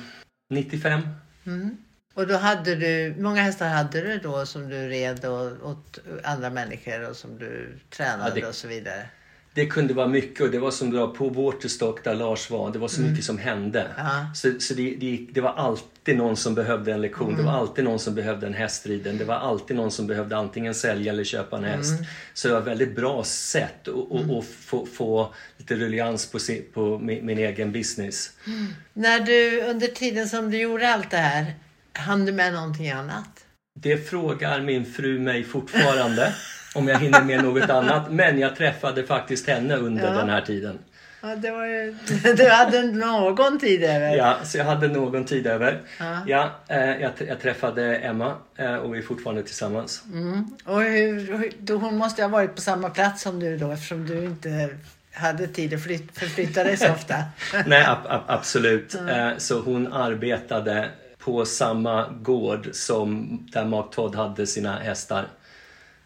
95. 0.50 1.00
Mm. 1.46 1.76
Och 2.14 2.26
då 2.26 2.36
hade 2.36 2.74
du, 2.74 3.14
många 3.18 3.42
hästar 3.42 3.68
hade 3.68 4.00
du 4.00 4.18
då 4.18 4.46
som 4.46 4.68
du 4.68 4.88
red 4.88 5.24
åt 5.62 5.98
andra 6.24 6.50
människor 6.50 7.10
och 7.10 7.16
som 7.16 7.38
du 7.38 7.78
tränade 7.90 8.28
ja, 8.28 8.34
det, 8.34 8.46
och 8.46 8.54
så 8.54 8.68
vidare? 8.68 9.08
Det 9.56 9.66
kunde 9.66 9.94
vara 9.94 10.08
mycket 10.08 10.40
och 10.40 10.50
det 10.50 10.58
var 10.58 10.70
som 10.70 11.12
på 11.16 11.28
Waterstock 11.28 12.04
där 12.04 12.14
Lars 12.14 12.50
var. 12.50 12.72
Det 12.72 12.78
var 12.78 12.88
så 12.88 13.00
mm. 13.00 13.10
mycket 13.10 13.24
som 13.24 13.38
hände. 13.38 13.86
Ja. 13.96 14.30
Så, 14.34 14.60
så 14.60 14.74
det, 14.74 14.94
det, 14.94 15.26
det, 15.32 15.40
var 15.40 15.52
alltid 15.52 16.16
någon 16.16 16.36
som 16.36 16.54
behövde 16.54 16.92
en 16.92 17.00
lektion. 17.00 17.28
Mm. 17.28 17.40
Det 17.40 17.46
var 17.46 17.58
alltid 17.58 17.84
någon 17.84 17.98
som 17.98 18.14
behövde 18.14 18.46
en 18.46 18.54
hästriden. 18.54 19.18
Det 19.18 19.24
var 19.24 19.34
alltid 19.34 19.76
någon 19.76 19.90
som 19.90 20.06
behövde 20.06 20.36
antingen 20.36 20.74
sälja 20.74 21.12
eller 21.12 21.24
köpa 21.24 21.56
en 21.56 21.64
häst. 21.64 21.90
Mm. 21.90 22.04
Så 22.34 22.48
det 22.48 22.54
var 22.54 22.60
ett 22.60 22.66
väldigt 22.66 22.96
bra 22.96 23.24
sätt 23.24 23.88
att 23.88 24.10
mm. 24.10 24.42
få, 24.42 24.86
få 24.86 25.34
lite 25.56 25.74
ruljans 25.74 26.30
på, 26.30 26.38
sin, 26.38 26.64
på 26.74 26.98
min, 26.98 27.26
min, 27.26 27.38
egen 27.38 27.72
business. 27.72 28.30
Mm. 28.46 28.66
När 28.92 29.20
du 29.20 29.60
under 29.60 29.86
tiden 29.86 30.28
som 30.28 30.50
du 30.50 30.58
gjorde 30.58 30.94
allt 30.94 31.10
det 31.10 31.16
här, 31.16 31.54
hann 31.92 32.26
du 32.26 32.32
med 32.32 32.52
någonting 32.52 32.90
annat? 32.90 33.44
Det 33.80 34.08
frågar 34.10 34.60
min 34.60 34.84
fru 34.84 35.18
mig 35.18 35.44
fortfarande. 35.44 36.32
om 36.76 36.88
jag 36.88 36.98
hinner 36.98 37.24
med 37.24 37.44
något 37.44 37.70
annat. 37.70 38.10
Men 38.10 38.38
jag 38.38 38.56
träffade 38.56 39.06
faktiskt 39.06 39.48
henne 39.48 39.76
under 39.76 40.04
ja. 40.04 40.12
den 40.12 40.28
här 40.28 40.40
tiden. 40.40 40.78
Ja, 41.20 41.36
det 41.36 41.50
var 41.50 41.66
ju, 41.66 41.96
du 42.36 42.48
hade 42.48 42.82
någon 42.82 43.58
tid 43.58 43.84
över. 43.84 44.16
Ja, 44.16 44.36
så 44.44 44.58
jag 44.58 44.64
hade 44.64 44.88
någon 44.88 45.24
tid 45.24 45.46
över. 45.46 45.80
Ja. 45.98 46.18
ja 46.26 46.50
eh, 46.68 47.00
jag, 47.00 47.12
jag, 47.28 47.40
träffade 47.40 47.96
Emma 47.96 48.34
eh, 48.56 48.74
och 48.74 48.94
vi 48.94 48.98
är 48.98 49.02
fortfarande 49.02 49.42
tillsammans. 49.42 50.02
Mm. 50.12 50.46
Och 50.64 50.82
hur, 50.82 51.52
då, 51.58 51.76
hon 51.76 51.96
måste 51.96 52.22
ha 52.22 52.28
varit 52.28 52.54
på 52.54 52.60
samma 52.60 52.90
plats 52.90 53.22
som 53.22 53.40
du 53.40 53.56
då 53.56 53.70
eftersom 53.70 54.06
du 54.06 54.24
inte 54.24 54.68
hade 55.12 55.46
tid 55.46 55.74
att 55.74 55.82
flyt, 55.82 56.18
förflytta 56.18 56.64
dig 56.64 56.76
så 56.76 56.92
ofta. 56.92 57.14
Nej, 57.66 57.84
ab, 57.84 57.98
ab, 58.08 58.22
absolut. 58.26 58.94
Mm. 58.94 59.40
Så 59.40 59.60
hon 59.60 59.92
arbetade 59.92 60.88
på 61.18 61.44
samma 61.44 62.08
gård 62.08 62.68
som 62.72 63.38
där 63.52 63.64
Mark 63.64 63.90
Todd 63.90 64.14
hade 64.14 64.46
sina 64.46 64.78
hästar. 64.78 65.26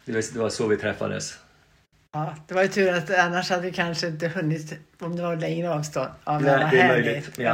Det 0.05 0.37
var 0.37 0.51
så 0.51 0.67
vi 0.67 0.77
träffades. 0.77 1.39
Ja, 2.13 2.37
det 2.49 2.55
var 2.55 2.63
ju 2.63 2.69
tur 2.69 2.93
att 2.93 3.11
annars 3.11 3.51
hade 3.51 3.63
vi 3.63 3.73
kanske 3.73 4.07
inte 4.07 4.29
hunnit 4.29 4.73
om 4.99 5.17
det 5.17 5.23
var 5.23 5.37
längre 5.37 5.71
avstånd. 5.71 6.11
Ja, 6.25 6.39
Nej, 6.39 6.45
det 6.45 6.81
är 6.81 6.83
härligt. 6.83 7.07
möjligt. 7.07 7.39
Ja. 7.39 7.45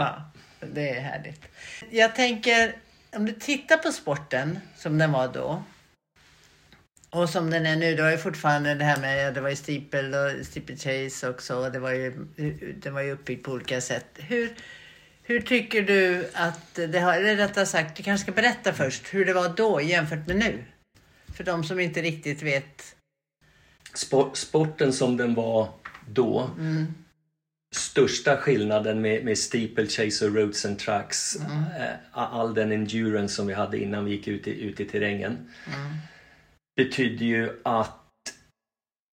ja, 0.61 0.66
det 0.72 0.90
är 0.90 1.00
härligt. 1.00 1.42
Jag 1.90 2.14
tänker, 2.14 2.74
om 3.16 3.26
du 3.26 3.32
tittar 3.32 3.76
på 3.76 3.92
sporten 3.92 4.59
som 4.76 4.98
den 4.98 5.12
var 5.12 5.28
då 5.28 5.62
och 7.11 7.28
som 7.28 7.50
den 7.50 7.66
är 7.66 7.76
nu, 7.76 7.96
då 7.96 8.02
är 8.02 8.11
ju 8.11 8.18
fortfarande 8.18 8.74
det 8.74 8.85
här 8.85 9.00
med, 9.00 9.35
det 9.35 9.40
var 9.40 9.48
ju 9.48 9.56
steeple 9.56 10.18
och 10.18 10.46
steeplechase 10.46 11.28
också 11.28 11.56
och 11.56 11.72
det 11.72 11.78
var 11.78 11.90
ju, 11.90 12.11
den 12.82 12.94
var 12.94 13.00
ju 13.00 13.12
uppbyggd 13.12 13.44
på 13.44 13.52
olika 13.52 13.80
sätt. 13.80 14.06
Hur, 14.14 14.54
hur 15.22 15.40
tycker 15.40 15.82
du 15.82 16.30
att 16.35 16.74
det 16.74 16.98
har, 16.98 17.14
eller 17.14 17.37
rättare 17.37 17.66
sagt, 17.66 17.96
du 17.96 18.02
kanske 18.02 18.22
ska 18.22 18.32
berätta 18.32 18.72
först 18.72 19.14
hur 19.14 19.24
det 19.24 19.32
var 19.32 19.48
då 19.48 19.80
jämfört 19.80 20.26
med 20.26 20.37
nu? 20.37 20.64
För 21.37 21.44
de 21.44 21.64
som 21.64 21.81
inte 21.81 22.03
riktigt 22.03 22.42
vet. 22.42 22.96
Sport, 23.94 24.37
sporten 24.37 24.92
som 24.92 25.16
den 25.16 25.35
var 25.35 25.68
då. 26.09 26.51
Mm. 26.59 26.87
Största 27.75 28.37
skillnaden 28.37 29.01
med, 29.01 29.25
med 29.25 29.38
steeplechase 29.38 30.27
och 30.27 30.35
roads 30.35 30.64
and 30.64 30.79
tracks. 30.79 31.37
Mm. 31.37 31.59
Eh, 31.59 31.94
all 32.12 32.55
den 32.55 32.72
endurance 32.72 33.35
som 33.35 33.46
vi 33.46 33.55
hade 33.55 33.79
innan 33.79 34.05
vi 34.05 34.11
gick 34.11 34.29
ut 34.29 34.46
i, 34.46 34.61
ut 34.62 34.81
i 34.81 34.85
terrängen. 34.85 35.33
Mm. 35.33 35.96
Betydde 36.77 37.25
ju 37.25 37.61
att 37.64 38.03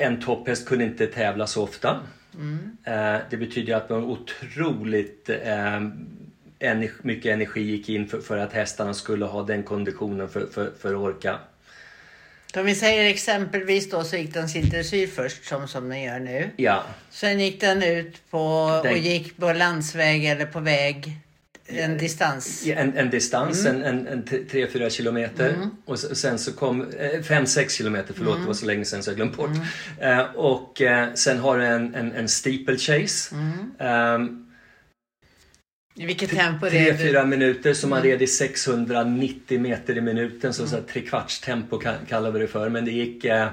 en 0.03 0.21
topphäst 0.21 0.67
kunde 0.67 0.85
inte 0.85 1.07
tävla 1.07 1.47
så 1.47 1.63
ofta. 1.63 1.99
Mm. 2.35 2.77
Eh, 2.83 3.21
det 3.29 3.37
betyder 3.37 3.75
att 3.75 3.89
man 3.89 4.03
otroligt 4.03 5.29
eh, 5.29 5.81
mycket 7.01 7.33
energi 7.33 7.61
gick 7.61 7.89
in 7.89 8.07
för, 8.07 8.21
för, 8.21 8.37
att 8.37 8.53
hästarna 8.53 8.93
skulle 8.93 9.25
ha 9.25 9.43
den 9.43 9.63
konditionen 9.63 10.29
för, 10.29 10.47
för, 10.47 10.71
för 10.79 10.89
att 10.89 10.99
orka. 10.99 11.39
Om 12.57 12.65
vi 12.65 12.75
säger 12.75 13.09
exempelvis 13.09 13.89
då 13.89 14.03
så 14.03 14.15
gick 14.17 14.33
den 14.33 14.49
sin 14.49 14.69
dressyr 14.69 15.07
först 15.07 15.45
som, 15.45 15.67
som 15.67 15.89
den 15.89 16.01
gör 16.01 16.19
nu. 16.19 16.49
Ja, 16.55 16.83
Sen 17.09 17.39
gick 17.39 17.61
den 17.61 17.83
ut 17.83 18.21
på 18.29 18.69
Den- 18.83 18.91
och 18.93 18.97
gick 18.97 19.37
på 19.37 19.53
landsväg 19.53 20.25
eller 20.25 20.45
på 20.45 20.59
väg 20.59 21.11
en 21.67 21.97
distans. 21.97 22.63
en, 22.67 22.97
en 22.97 23.09
distans, 23.09 23.65
en, 23.65 23.83
en, 23.83 24.07
en 24.07 24.23
3-4 24.23 24.89
kilometer. 24.89 25.55
Och 25.85 25.95
s- 25.95 26.19
sen 26.19 26.39
så 26.39 26.53
kom, 26.53 26.85
5-6 26.91 27.69
kilometer, 27.69 28.13
förlåt 28.17 28.37
det 28.41 28.47
var 28.47 28.53
så 28.53 28.65
länge 28.65 28.85
sedan 28.85 29.03
så 29.03 29.09
jag 29.09 29.15
glömt 29.15 29.37
bort. 29.37 29.49
Eh, 29.99 30.19
och 30.35 30.81
eh, 30.81 31.13
sen 31.13 31.39
har 31.39 31.57
du 31.57 31.65
en, 31.65 31.95
en, 31.95 32.11
en 32.11 32.27
steeplechase. 32.29 33.35
Um, 33.79 34.42
I 35.95 36.05
vilket 36.05 36.29
tempo 36.29 36.69
det 36.69 36.89
är? 36.89 36.93
3-4 36.93 37.25
minuter 37.25 37.73
som 37.73 37.89
man 37.89 38.01
red 38.01 38.21
i 38.21 38.27
690 38.27 39.59
meter 39.59 39.97
i 39.97 40.01
minuten. 40.01 40.53
Så, 40.53 40.67
så 40.67 40.75
här, 40.75 40.83
trekvarts 40.83 41.39
tempo 41.39 41.79
kallar 42.09 42.31
vi 42.31 42.39
det 42.39 42.47
för. 42.47 42.69
Men 42.69 42.85
det 42.85 42.91
gick, 42.91 43.25
eh, 43.25 43.49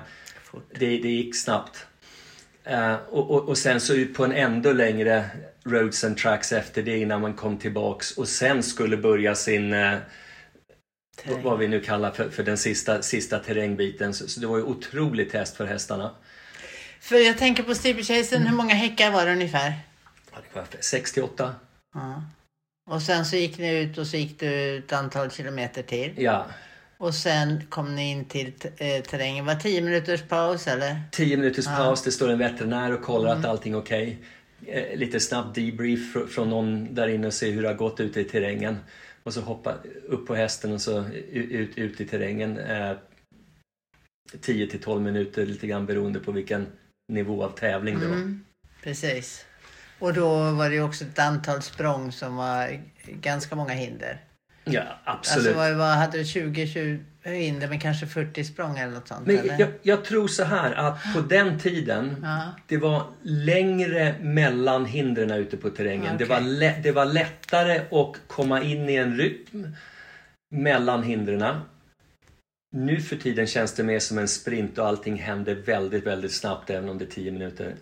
det, 0.78 0.86
det 0.86 1.08
gick 1.08 1.36
snabbt. 1.36 1.86
Eh, 2.64 2.94
och, 2.94 3.30
och, 3.30 3.48
och 3.48 3.58
sen 3.58 3.80
så 3.80 3.94
ut 3.94 4.14
på 4.14 4.24
en 4.24 4.32
ändå 4.32 4.72
längre 4.72 5.24
roads 5.64 6.04
and 6.04 6.16
tracks 6.16 6.52
efter 6.52 6.82
det 6.82 6.98
innan 6.98 7.20
man 7.20 7.34
kom 7.34 7.58
tillbaks 7.58 8.16
och 8.16 8.28
sen 8.28 8.62
skulle 8.62 8.96
börja 8.96 9.34
sin 9.34 9.74
Terräng. 11.24 11.42
vad 11.42 11.58
vi 11.58 11.68
nu 11.68 11.80
kallar 11.80 12.10
för, 12.10 12.30
för 12.30 12.42
den 12.42 12.58
sista, 12.58 13.02
sista 13.02 13.38
terrängbiten. 13.38 14.14
Så, 14.14 14.28
så 14.28 14.40
det 14.40 14.46
var 14.46 14.56
ju 14.56 14.62
otroligt 14.62 15.32
test 15.32 15.56
för 15.56 15.66
hästarna. 15.66 16.14
För 17.00 17.16
jag 17.16 17.38
tänker 17.38 17.62
på 17.62 17.74
steeplechasen, 17.74 18.46
hur 18.46 18.56
många 18.56 18.74
häckar 18.74 19.10
var 19.10 19.26
det 19.26 19.32
ungefär? 19.32 19.72
Ja, 20.32 20.38
det 20.52 20.60
var 20.60 20.66
68. 20.80 21.54
Ja. 21.94 22.22
Och 22.90 23.02
sen 23.02 23.24
så 23.24 23.36
gick 23.36 23.58
ni 23.58 23.78
ut 23.78 23.98
och 23.98 24.06
så 24.06 24.16
gick 24.16 24.40
du 24.40 24.78
ett 24.78 24.92
antal 24.92 25.30
kilometer 25.30 25.82
till. 25.82 26.12
Ja, 26.16 26.46
Och 26.98 27.14
sen 27.14 27.66
kom 27.68 27.94
ni 27.96 28.10
in 28.10 28.24
till 28.24 28.52
eh, 28.76 29.02
terrängen. 29.02 29.44
Var 29.46 29.54
tio 29.54 29.80
minuters 29.80 30.22
paus 30.22 30.66
eller? 30.66 31.00
10 31.12 31.36
minuters 31.36 31.66
paus, 31.66 32.02
det 32.02 32.12
står 32.12 32.28
en 32.28 32.38
veterinär 32.38 32.92
och 32.92 33.02
kollar 33.02 33.36
att 33.36 33.44
allting 33.44 33.72
är 33.72 33.78
okej. 33.78 34.18
Eh, 34.66 34.98
lite 34.98 35.20
snabb 35.20 35.54
debrief 35.54 36.14
fr- 36.14 36.26
från 36.26 36.50
någon 36.50 36.94
där 36.94 37.08
inne 37.08 37.26
och 37.26 37.34
se 37.34 37.50
hur 37.50 37.62
det 37.62 37.68
har 37.68 37.74
gått 37.74 38.00
ute 38.00 38.20
i 38.20 38.24
terrängen. 38.24 38.76
Och 39.22 39.34
så 39.34 39.40
hoppa 39.40 39.74
upp 40.08 40.26
på 40.26 40.34
hästen 40.34 40.72
och 40.72 40.80
så 40.80 41.04
ut, 41.32 41.78
ut 41.78 42.00
i 42.00 42.06
terrängen. 42.06 42.58
Eh, 42.58 42.92
10 44.40 44.66
till 44.66 44.80
12 44.80 45.02
minuter 45.02 45.46
lite 45.46 45.66
grann 45.66 45.86
beroende 45.86 46.20
på 46.20 46.32
vilken 46.32 46.66
nivå 47.12 47.44
av 47.44 47.50
tävling 47.50 48.00
det 48.00 48.06
var. 48.06 48.14
Mm, 48.14 48.44
precis. 48.82 49.44
Och 50.00 50.14
då 50.14 50.50
var 50.52 50.70
det 50.70 50.80
också 50.80 51.04
ett 51.04 51.18
antal 51.18 51.62
språng 51.62 52.12
som 52.12 52.36
var 52.36 52.80
ganska 53.06 53.54
många 53.56 53.72
hinder. 53.72 54.24
Ja, 54.64 54.82
absolut. 55.04 55.46
Alltså 55.46 55.58
vad, 55.58 55.74
vad 55.76 55.96
hade 55.96 56.18
du 56.18 56.24
20, 56.24 56.66
20 56.66 57.04
hinder 57.22 57.68
men 57.68 57.80
kanske 57.80 58.06
40 58.06 58.44
språng 58.44 58.78
eller 58.78 58.92
något 58.94 59.08
sånt? 59.08 59.26
Men 59.26 59.40
jag, 59.58 59.68
jag 59.82 60.04
tror 60.04 60.28
så 60.28 60.44
här 60.44 60.72
att 60.74 61.14
på 61.14 61.20
den 61.20 61.58
tiden 61.58 62.16
Ja. 62.22 62.52
det 62.66 62.76
var 62.76 63.06
längre 63.22 64.14
mellan 64.20 64.84
hindren 64.86 65.30
ute 65.30 65.56
på 65.56 65.70
terrängen. 65.70 66.16
Det, 66.18 66.24
Okej. 66.24 66.36
var 66.36 66.40
lä- 66.40 66.80
det 66.82 66.92
var 66.92 67.04
lättare 67.04 67.78
att 68.00 68.16
komma 68.26 68.62
in 68.62 68.88
i 68.88 68.94
en 68.96 69.16
rytm 69.16 69.76
mellan 70.54 71.02
hindren. 71.02 71.60
Nu 72.76 73.00
för 73.00 73.16
tiden 73.16 73.46
känns 73.46 73.74
det 73.74 73.82
mer 73.82 73.98
som 73.98 74.18
en 74.18 74.28
sprint 74.28 74.78
och 74.78 74.86
allting 74.86 75.16
händer 75.18 75.54
väldigt, 75.54 76.06
väldigt 76.06 76.32
snabbt 76.34 76.70
även 76.70 76.88
om 76.88 76.98
det 76.98 77.04
är 77.04 77.10
10 77.10 77.30
minuter. 77.32 77.74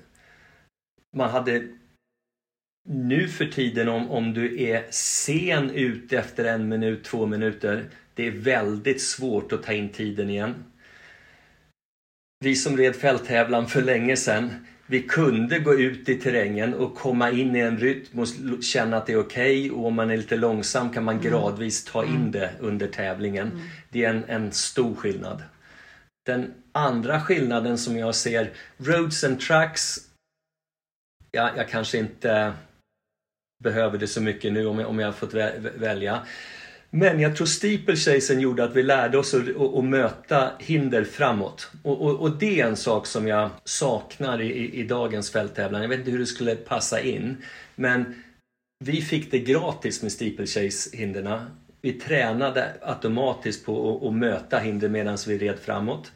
Man 1.17 1.31
hade 1.31 1.63
nu 2.89 3.29
för 3.29 3.47
tiden 3.47 3.89
om, 3.89 4.11
om 4.11 4.35
du 4.35 4.63
är 4.63 4.87
sen 4.91 5.71
ut 5.71 6.13
efter 6.13 6.45
en 6.45 6.69
minut, 6.69 7.05
två 7.05 7.27
minuter. 7.27 7.85
Det 8.15 8.27
är 8.27 8.31
väldigt 8.31 9.03
svårt 9.03 9.53
att 9.53 9.63
ta 9.63 9.73
in 9.73 9.89
tiden 9.89 10.31
igen. 10.31 10.65
Vi 12.45 12.57
som 12.57 12.77
red 12.77 12.97
fälttävlan 12.97 13.67
för 13.67 13.83
länge 13.83 14.17
sedan, 14.17 14.67
vi 14.87 15.03
kunde 15.03 15.59
gå 15.59 15.75
ut 15.75 16.09
i 16.09 16.15
terrängen 16.15 16.75
och 16.75 16.95
komma 16.95 17.31
in 17.31 17.57
i 17.57 17.59
en 17.59 17.79
rytm 17.79 18.19
och 18.19 18.29
känna 18.63 18.97
att 18.97 19.07
det 19.07 19.13
är 19.13 19.21
okej 19.21 19.71
och 19.71 19.87
om 19.87 19.95
man 19.95 20.11
är 20.11 20.17
lite 20.17 20.37
långsam 20.37 20.93
kan 20.93 21.05
man 21.05 21.21
gradvis 21.21 21.85
ta 21.85 22.05
in 22.05 22.31
det 22.31 22.51
under 22.61 22.87
tävlingen. 22.87 23.61
Det 23.91 24.05
är 24.05 24.11
en, 24.11 24.25
en 24.25 24.53
stor 24.53 24.95
skillnad. 24.95 25.43
Den 26.27 26.55
andra 26.73 27.21
skillnaden 27.21 27.79
som 27.79 27.97
jag 27.97 28.15
ser, 28.15 28.51
roads 28.77 29.25
and 29.25 29.41
tracks, 29.41 29.97
ja, 31.31 31.51
jag 31.57 31.69
kanske 31.69 31.99
inte 31.99 32.53
behöver 33.65 33.99
det 33.99 34.07
så 34.07 34.21
mycket 34.21 34.53
nu 34.53 34.67
om 34.67 34.79
jag, 34.79 34.89
om 34.89 34.99
jag 34.99 35.07
har 35.07 35.13
fått 35.13 35.35
vä- 35.35 35.79
välja. 35.79 36.27
Men 36.91 37.21
jag 37.21 37.37
tror 37.37 37.47
steeplechasen 37.47 38.41
gjorde 38.41 38.65
att 38.65 38.77
vi 38.77 38.83
lärde 38.83 39.19
oss 39.19 39.35
att, 39.35 39.49
att, 39.49 39.75
att 39.75 39.85
möta 39.85 40.51
hinder 40.59 41.05
framåt. 41.05 41.71
Och, 41.83 42.03
och, 42.03 42.21
och 42.21 42.31
det 42.31 42.61
är 42.61 42.67
en 42.67 42.77
sak 42.77 43.07
som 43.07 43.29
jag 43.29 43.51
saknar 43.65 44.41
i, 44.41 44.47
i, 44.47 44.81
i 44.81 44.83
dagens 44.83 45.31
fälttävlan. 45.31 45.83
Jag 45.83 45.89
vet 45.89 45.99
inte 45.99 46.11
hur 46.11 46.19
det 46.19 46.27
skulle 46.27 46.57
passa 46.57 47.01
in. 47.01 47.37
Men 47.75 48.23
vi 48.85 49.03
fick 49.03 49.31
det 49.31 49.39
gratis 49.39 50.03
med 50.03 50.13
steeplechase-hinderna. 50.13 51.47
Vi 51.81 51.93
tränade 51.93 52.73
automatiskt 52.83 53.67
på 53.67 53.97
att, 53.97 54.09
att 54.09 54.15
möta 54.15 54.59
hinder 54.59 54.89
medan 54.89 55.19
vi 55.27 55.39
red 55.39 55.59
framåt. 55.59 56.13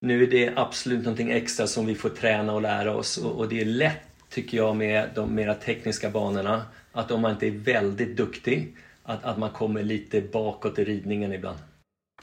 Nu 0.00 0.22
är 0.22 0.26
det 0.26 0.52
absolut 0.56 1.04
någonting 1.04 1.30
extra 1.30 1.66
som 1.66 1.86
vi 1.86 1.94
får 1.94 2.08
träna 2.08 2.52
och 2.52 2.62
lära 2.62 2.96
oss 2.96 3.18
och, 3.18 3.38
och 3.38 3.48
det 3.48 3.60
är 3.60 3.64
lätt 3.64 4.13
tycker 4.34 4.56
jag 4.56 4.76
med 4.76 5.08
de 5.14 5.34
mera 5.34 5.54
tekniska 5.54 6.10
banorna 6.10 6.62
att 6.92 7.10
om 7.10 7.20
man 7.20 7.32
inte 7.32 7.46
är 7.46 7.50
väldigt 7.50 8.16
duktig 8.16 8.76
att, 9.02 9.24
att 9.24 9.38
man 9.38 9.50
kommer 9.50 9.82
lite 9.82 10.20
bakåt 10.20 10.78
i 10.78 10.84
ridningen 10.84 11.32
ibland. 11.32 11.58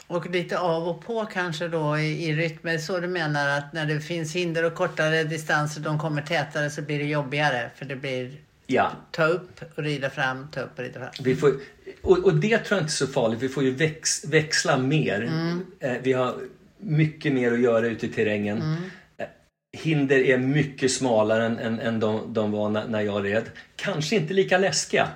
Och 0.08 0.30
lite 0.30 0.60
av 0.60 0.88
och 0.88 1.06
på 1.06 1.26
kanske 1.26 1.68
då 1.68 1.98
i, 1.98 2.30
i 2.30 2.34
rytm. 2.34 2.80
Så 2.80 3.00
du 3.00 3.08
menar 3.08 3.58
att 3.58 3.74
när 3.74 3.86
det 3.86 4.02
finns 4.02 4.36
hinder 4.36 4.64
och 4.64 4.76
kortare 4.76 5.24
distanser, 5.24 5.82
de 5.82 6.00
kommer 6.00 6.22
tätare 6.22 6.70
så 6.70 6.82
blir 6.82 7.00
det 7.00 7.06
jobbigare. 7.06 7.72
För 7.76 7.86
det 7.86 7.96
blir 7.96 8.38
Ja, 8.68 8.92
ta 9.12 9.26
upp 9.26 9.62
och 9.76 9.84
rida 9.84 10.10
fram, 10.10 10.48
ta 10.52 10.62
upp 10.62 10.72
och 10.78 10.84
rida 10.84 11.00
fram. 11.00 11.10
vi 11.24 11.36
får, 11.36 11.54
och, 12.02 12.26
och 12.26 12.36
det 12.36 12.58
tror 12.58 12.78
jag 12.78 12.84
inte 12.84 12.92
är 12.92 13.06
så 13.06 13.08
farligt. 13.08 13.42
Vi 13.42 13.50
får 13.50 13.64
ju 13.64 13.72
väx, 13.72 14.26
växla 14.26 14.78
mer. 14.78 15.32
Eh, 15.80 15.94
vi 16.04 16.14
har 16.14 16.36
mycket 16.78 17.34
mer 17.34 17.52
att 17.52 17.60
göra 17.60 17.88
ute 17.88 18.06
i 18.06 18.10
terrängen. 18.10 18.58
Eh, 18.58 18.76
Hinder 19.78 20.20
är 20.20 20.38
mycket 20.38 20.92
smalare 20.92 21.46
än, 21.46 21.60
än, 21.60 21.80
än 21.80 22.00
de, 22.00 22.34
de 22.34 22.52
var 22.52 22.70
när, 22.70 22.88
när 22.88 23.02
jag 23.02 23.26
red. 23.26 23.50
Kanske 23.76 24.16
inte 24.16 24.34
lika 24.34 24.58
läskiga, 24.58 25.10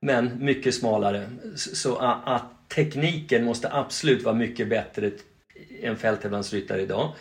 men 0.00 0.44
mycket 0.44 0.74
smalare. 0.74 1.30
Så, 1.56 1.96
att, 1.96 2.28
att 2.28 2.68
tekniken 2.68 3.44
måste 3.44 3.72
absolut 3.72 4.22
vara 4.22 4.34
mycket 4.34 4.68
bättre 4.68 5.10
än 5.82 5.96
fälttävlansryttare 5.96 6.82
idag. 6.82 7.14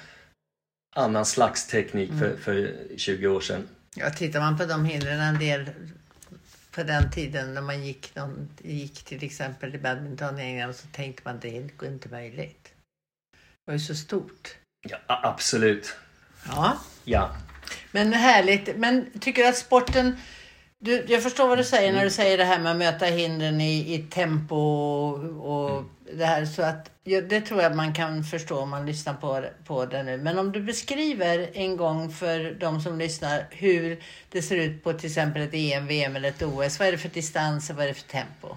Annan 0.96 1.26
slags 1.26 1.68
teknik 1.68 2.12
för, 2.20 2.38
för 2.38 2.76
20 2.98 3.28
år 3.28 3.42
sedan. 3.42 3.68
Ja, 3.96 4.10
tittar 4.10 4.40
man 4.40 4.58
på 4.58 4.66
de 4.66 4.86
hindren 4.86 5.20
en 5.20 5.40
del 5.40 5.66
på 6.72 6.84
den 6.84 7.12
tiden 7.12 7.54
när 7.54 7.62
man 7.62 7.86
gick, 7.86 8.16
någon, 8.16 8.50
gick 8.58 9.04
till 9.04 9.24
exempel 9.24 9.76
i 9.76 9.78
badminton 9.78 10.40
i 10.40 10.42
England 10.42 10.74
så 10.74 10.88
tänkte 10.88 11.22
man 11.26 11.40
det 11.40 11.58
är 11.58 11.86
inte 11.86 12.10
möjligt. 12.10 12.74
Det 13.32 13.72
var 13.72 13.74
ju 13.74 13.80
så 13.80 13.96
stort. 13.96 14.58
Ja, 14.90 14.98
absolut. 15.08 15.96
Ja, 16.56 16.78
Ja. 17.04 17.30
men 17.92 18.14
härligt. 18.14 18.78
Men 18.78 19.06
tycker 19.20 19.42
du 19.44 19.50
att 19.50 19.58
sporten... 19.58 20.16
Du, 20.82 21.06
jag 21.08 21.24
förstår 21.24 21.48
vad 21.48 21.58
du 21.58 21.64
säger 21.64 21.94
när 21.94 22.04
du 22.04 22.10
säger 22.10 22.38
det 22.38 22.44
här 22.44 22.60
med 22.60 22.72
att 22.72 22.78
möta 22.78 23.06
hindren 23.06 23.62
i, 23.62 23.94
i 23.94 23.98
tempo 23.98 24.56
och, 24.56 25.76
och 25.76 25.84
det 26.14 26.26
här. 26.26 26.46
Så 26.46 26.62
att, 26.62 26.92
det 27.04 27.42
tror 27.42 27.62
jag 27.62 27.76
man 27.76 27.94
kan 27.94 28.24
förstå 28.24 28.60
om 28.60 28.70
man 28.70 28.86
lyssnar 28.86 29.14
på, 29.14 29.46
på 29.66 29.86
det 29.86 30.04
nu. 30.04 30.18
Men 30.18 30.40
om 30.40 30.52
du 30.52 30.62
beskriver 30.62 31.50
en 31.54 31.78
gång 31.78 32.12
för 32.12 32.58
de 32.60 32.82
som 32.82 33.00
lyssnar 33.00 33.46
hur 33.50 34.04
det 34.30 34.42
ser 34.42 34.56
ut 34.56 34.84
på 34.84 34.94
till 34.94 35.10
exempel 35.10 35.42
ett 35.42 35.54
EM, 35.54 35.88
VM 35.88 36.16
eller 36.16 36.30
ett 36.30 36.42
OS. 36.42 36.80
Vad 36.80 36.88
är 36.88 36.92
det 36.92 36.98
för 36.98 37.10
distanser? 37.10 37.74
Vad 37.74 37.84
är 37.84 37.88
det 37.88 37.94
för 37.94 38.10
tempo? 38.10 38.48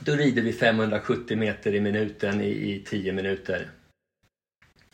Då 0.00 0.12
rider 0.12 0.42
vi 0.42 0.52
570 0.52 1.36
meter 1.36 1.74
i 1.74 1.80
minuten 1.80 2.40
i, 2.40 2.48
i 2.48 2.84
10 2.86 3.12
minuter. 3.12 3.70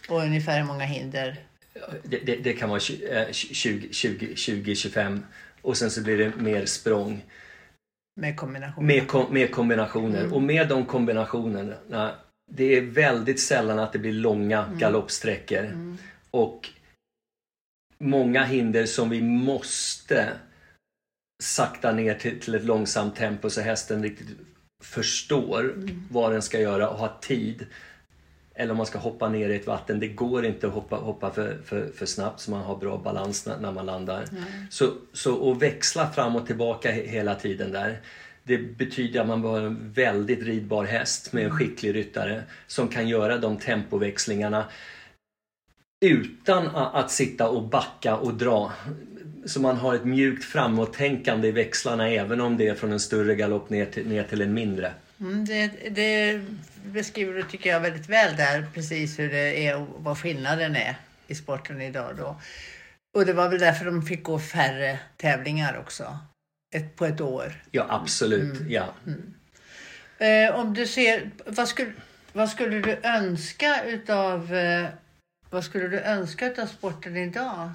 Och 0.08 0.22
ungefär 0.22 0.58
hur 0.58 0.66
många 0.66 0.84
hinder? 0.84 1.36
Det, 2.02 2.18
det, 2.18 2.36
det 2.36 2.52
kan 2.52 2.68
vara 2.68 2.80
20, 2.80 3.06
eh, 3.06 3.32
20, 3.32 3.92
20, 3.92 4.36
20, 4.36 4.74
25 4.74 5.20
och 5.62 5.76
sen 5.76 5.90
så 5.90 6.02
blir 6.02 6.18
det 6.18 6.36
mer 6.36 6.66
språng. 6.66 7.24
Med 8.16 8.36
kombination? 8.36 8.86
Med, 8.86 9.08
kom, 9.08 9.32
med 9.34 9.50
kombinationer. 9.50 10.34
Och 10.34 10.42
med 10.42 10.68
de 10.68 10.86
kombinationerna, 10.86 12.14
det 12.50 12.76
är 12.76 12.80
väldigt 12.80 13.40
sällan 13.40 13.78
att 13.78 13.92
det 13.92 13.98
blir 13.98 14.12
långa 14.12 14.72
galoppsträckor. 14.78 15.96
Och 16.30 16.68
många 17.98 18.44
hinder 18.44 18.86
som 18.86 19.10
vi 19.10 19.22
måste 19.22 20.32
sakta 21.42 21.92
ner 21.92 22.14
till, 22.14 22.40
till 22.40 22.54
ett 22.54 22.64
långsamt 22.64 23.16
tempo 23.16 23.50
så 23.50 23.60
hästen 23.60 24.02
riktigt 24.02 24.28
förstår 24.82 25.74
vad 26.10 26.32
den 26.32 26.42
ska 26.42 26.60
göra 26.60 26.88
och 26.88 26.98
har 26.98 27.12
tid. 27.20 27.66
Eller 28.60 28.70
om 28.70 28.76
man 28.76 28.86
ska 28.86 28.98
hoppa 28.98 29.28
ner 29.28 29.48
i 29.48 29.56
ett 29.56 29.66
vatten. 29.66 30.00
Det 30.00 30.08
går 30.08 30.44
inte 30.46 30.66
att 30.66 30.72
hoppa, 30.72 30.96
hoppa 30.96 31.30
för, 31.30 31.58
för, 31.64 31.90
för 31.96 32.06
snabbt 32.06 32.40
så 32.40 32.50
man 32.50 32.62
har 32.62 32.76
bra 32.76 32.98
balans 32.98 33.46
när, 33.46 33.58
när 33.58 33.72
man 33.72 33.86
landar. 33.86 34.24
Så, 34.70 34.92
så 35.12 35.52
att 35.52 35.62
växla 35.62 36.10
fram 36.10 36.36
och 36.36 36.46
tillbaka 36.46 36.90
he- 36.92 37.06
hela 37.06 37.34
tiden 37.34 37.72
där. 37.72 37.98
Det 38.42 38.58
betyder 38.58 39.20
att 39.20 39.26
man 39.26 39.42
var 39.42 39.60
en 39.60 39.92
väldigt 39.92 40.42
ridbar 40.42 40.84
häst 40.84 41.32
med 41.32 41.44
en 41.44 41.50
skicklig 41.50 41.94
ryttare 41.94 42.42
som 42.66 42.88
kan 42.88 43.08
göra 43.08 43.38
de 43.38 43.56
tempoväxlingarna 43.56 44.64
utan 46.00 46.66
att 46.76 47.10
sitta 47.10 47.48
och 47.48 47.62
backa 47.62 48.16
och 48.16 48.34
dra. 48.34 48.72
Så 49.46 49.60
man 49.60 49.76
har 49.76 49.94
ett 49.94 50.04
mjukt 50.04 50.44
framåttänkande 50.44 51.48
i 51.48 51.50
växlarna 51.50 52.08
även 52.08 52.40
om 52.40 52.56
det 52.56 52.68
är 52.68 52.74
från 52.74 52.92
en 52.92 53.00
större 53.00 53.34
galopp 53.34 53.70
ner 53.70 53.86
till, 53.86 54.08
ner 54.08 54.24
till 54.24 54.42
en 54.42 54.54
mindre. 54.54 54.92
Mm, 55.20 55.44
det, 55.44 55.70
det 55.90 56.40
beskriver 56.88 57.34
du 57.34 57.42
tycker 57.42 57.70
jag 57.70 57.80
väldigt 57.80 58.08
väl 58.08 58.36
där 58.36 58.66
precis 58.74 59.18
hur 59.18 59.30
det 59.30 59.66
är 59.66 59.76
och 59.76 60.04
vad 60.04 60.18
skillnaden 60.18 60.76
är 60.76 60.96
i 61.26 61.34
sporten 61.34 61.80
idag 61.80 62.16
då. 62.16 62.40
Och 63.16 63.26
det 63.26 63.32
var 63.32 63.48
väl 63.48 63.58
därför 63.58 63.84
de 63.84 64.02
fick 64.02 64.22
gå 64.22 64.38
färre 64.38 64.98
tävlingar 65.16 65.78
också? 65.78 66.18
Ett, 66.74 66.96
på 66.96 67.06
ett 67.06 67.20
år? 67.20 67.62
Ja 67.70 67.86
absolut, 67.88 68.60
mm. 68.60 68.70
ja. 68.70 68.94
Mm. 69.06 69.34
Eh, 70.18 70.54
om 70.54 70.74
du 70.74 70.86
ser, 70.86 71.30
vad 71.46 71.68
skulle, 71.68 71.92
vad 72.32 72.48
skulle 72.48 72.80
du 72.80 72.98
önska 73.02 73.84
utav 73.84 74.54
eh, 74.54 74.88
vad 75.50 75.64
skulle 75.64 75.88
du 75.88 76.00
önska 76.00 76.52
utav 76.52 76.66
sporten 76.66 77.16
idag? 77.16 77.70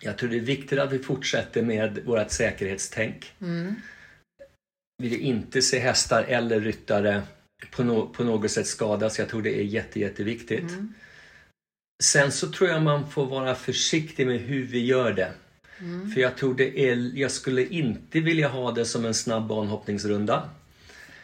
Jag 0.00 0.18
tror 0.18 0.30
det 0.30 0.36
är 0.36 0.40
viktigt 0.40 0.78
att 0.78 0.92
vi 0.92 0.98
fortsätter 0.98 1.62
med 1.62 1.98
vårt 2.04 2.30
säkerhetstänk. 2.30 3.32
Mm. 3.40 3.74
Vi 5.02 5.08
vill 5.08 5.20
inte 5.20 5.62
se 5.62 5.78
hästar 5.78 6.24
eller 6.28 6.60
ryttare 6.60 7.22
på, 7.70 7.84
no 7.84 8.08
på 8.08 8.24
något 8.24 8.50
sätt 8.50 8.66
skadas. 8.66 9.18
Jag 9.18 9.28
tror 9.28 9.42
det 9.42 9.60
är 9.60 9.64
jätte, 9.64 10.00
jätteviktigt. 10.00 10.70
Mm. 10.70 10.94
Sen 12.02 12.32
så 12.32 12.52
tror 12.52 12.70
jag 12.70 12.82
man 12.82 13.10
får 13.10 13.26
vara 13.26 13.54
försiktig 13.54 14.26
med 14.26 14.40
hur 14.40 14.64
vi 14.64 14.86
gör 14.86 15.12
det. 15.12 15.32
Mm. 15.78 16.10
För 16.10 16.20
jag 16.20 16.36
tror 16.36 16.54
det 16.54 16.90
är, 16.90 17.10
jag 17.14 17.30
skulle 17.30 17.66
inte 17.66 18.20
vilja 18.20 18.48
ha 18.48 18.72
det 18.72 18.84
som 18.84 19.04
en 19.04 19.14
snabb 19.14 19.46
banhoppningsrunda. 19.46 20.50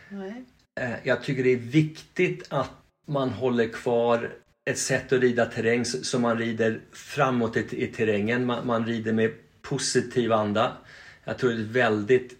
Nej. 0.08 0.44
Eh, 0.80 0.94
jag 1.02 1.22
tycker 1.22 1.44
det 1.44 1.52
är 1.52 1.56
viktigt 1.56 2.46
att 2.48 2.70
man 3.06 3.30
håller 3.30 3.68
kvar 3.68 4.32
ett 4.70 4.78
sätt 4.78 5.12
att 5.12 5.20
rida 5.20 5.46
terräng 5.46 5.84
som 5.84 6.22
man 6.22 6.38
rider 6.38 6.80
framåt 6.92 7.56
i, 7.56 7.84
i 7.84 7.86
terrängen. 7.86 8.46
Man, 8.46 8.66
man, 8.66 8.86
rider 8.86 9.12
med 9.12 9.32
positiv 9.62 10.32
anda. 10.32 10.76
Jag 11.24 11.38
tror 11.38 11.50
det 11.50 11.56
är 11.56 11.60
ett 11.60 11.66
väldigt 11.66 12.36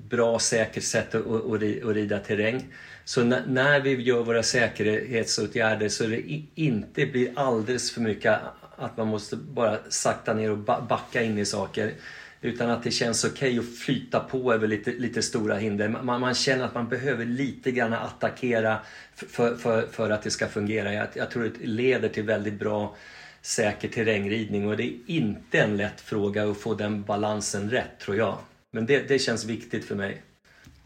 bra 0.00 0.38
säkert 0.38 0.84
sätt 0.84 1.14
att, 1.14 1.26
att, 1.26 1.62
att 1.62 1.94
rida 1.94 2.18
terräng. 2.18 2.72
Så 3.10 3.24
när 3.24 3.80
vi 3.80 4.02
gör 4.02 4.22
våra 4.22 4.42
säkerhetsåtgärder 4.42 5.88
så 5.88 6.06
det 6.06 6.22
inte 6.54 7.06
blir 7.06 7.32
alldeles 7.36 7.90
för 7.90 8.00
mycket 8.00 8.38
att 8.76 8.96
man 8.96 9.08
måste 9.08 9.36
bara 9.36 9.78
sakta 9.88 10.34
ner 10.34 10.50
och 10.50 10.58
backa 10.58 11.22
in 11.22 11.38
i 11.38 11.44
saker. 11.44 11.92
Utan 12.40 12.70
att 12.70 12.82
det 12.82 12.90
känns 12.90 13.24
okej 13.24 13.58
okay 13.58 13.70
att 13.70 13.78
flyta 13.78 14.20
på 14.20 14.54
över 14.54 14.66
lite, 14.66 14.90
lite 14.90 15.22
stora 15.22 15.56
hinder. 15.56 15.88
Man, 15.88 16.20
man, 16.20 16.34
känner 16.34 16.64
att 16.64 16.74
man 16.74 16.88
behöver 16.88 17.24
lite 17.24 17.70
grann 17.70 17.92
attackera 17.92 18.78
för, 19.14 19.56
för, 19.56 19.86
för 19.86 20.10
att 20.10 20.22
det 20.22 20.30
ska 20.30 20.48
fungera. 20.48 20.92
Jag, 20.94 21.08
jag 21.14 21.30
tror 21.30 21.42
det 21.42 21.66
leder 21.66 22.08
till 22.08 22.24
väldigt 22.24 22.58
bra 22.58 22.96
säker 23.42 23.88
terrängridning 23.88 24.68
och 24.68 24.76
det 24.76 24.84
är 24.84 24.94
inte 25.06 25.58
en 25.58 25.76
lätt 25.76 26.00
fråga 26.00 26.50
att 26.50 26.60
få 26.60 26.74
den 26.74 27.02
balansen 27.02 27.70
rätt 27.70 27.98
tror 27.98 28.16
jag. 28.16 28.38
Men 28.72 28.86
det, 28.86 29.08
det 29.08 29.18
känns 29.18 29.44
viktigt 29.44 29.84
för 29.84 29.94
mig. 29.94 30.22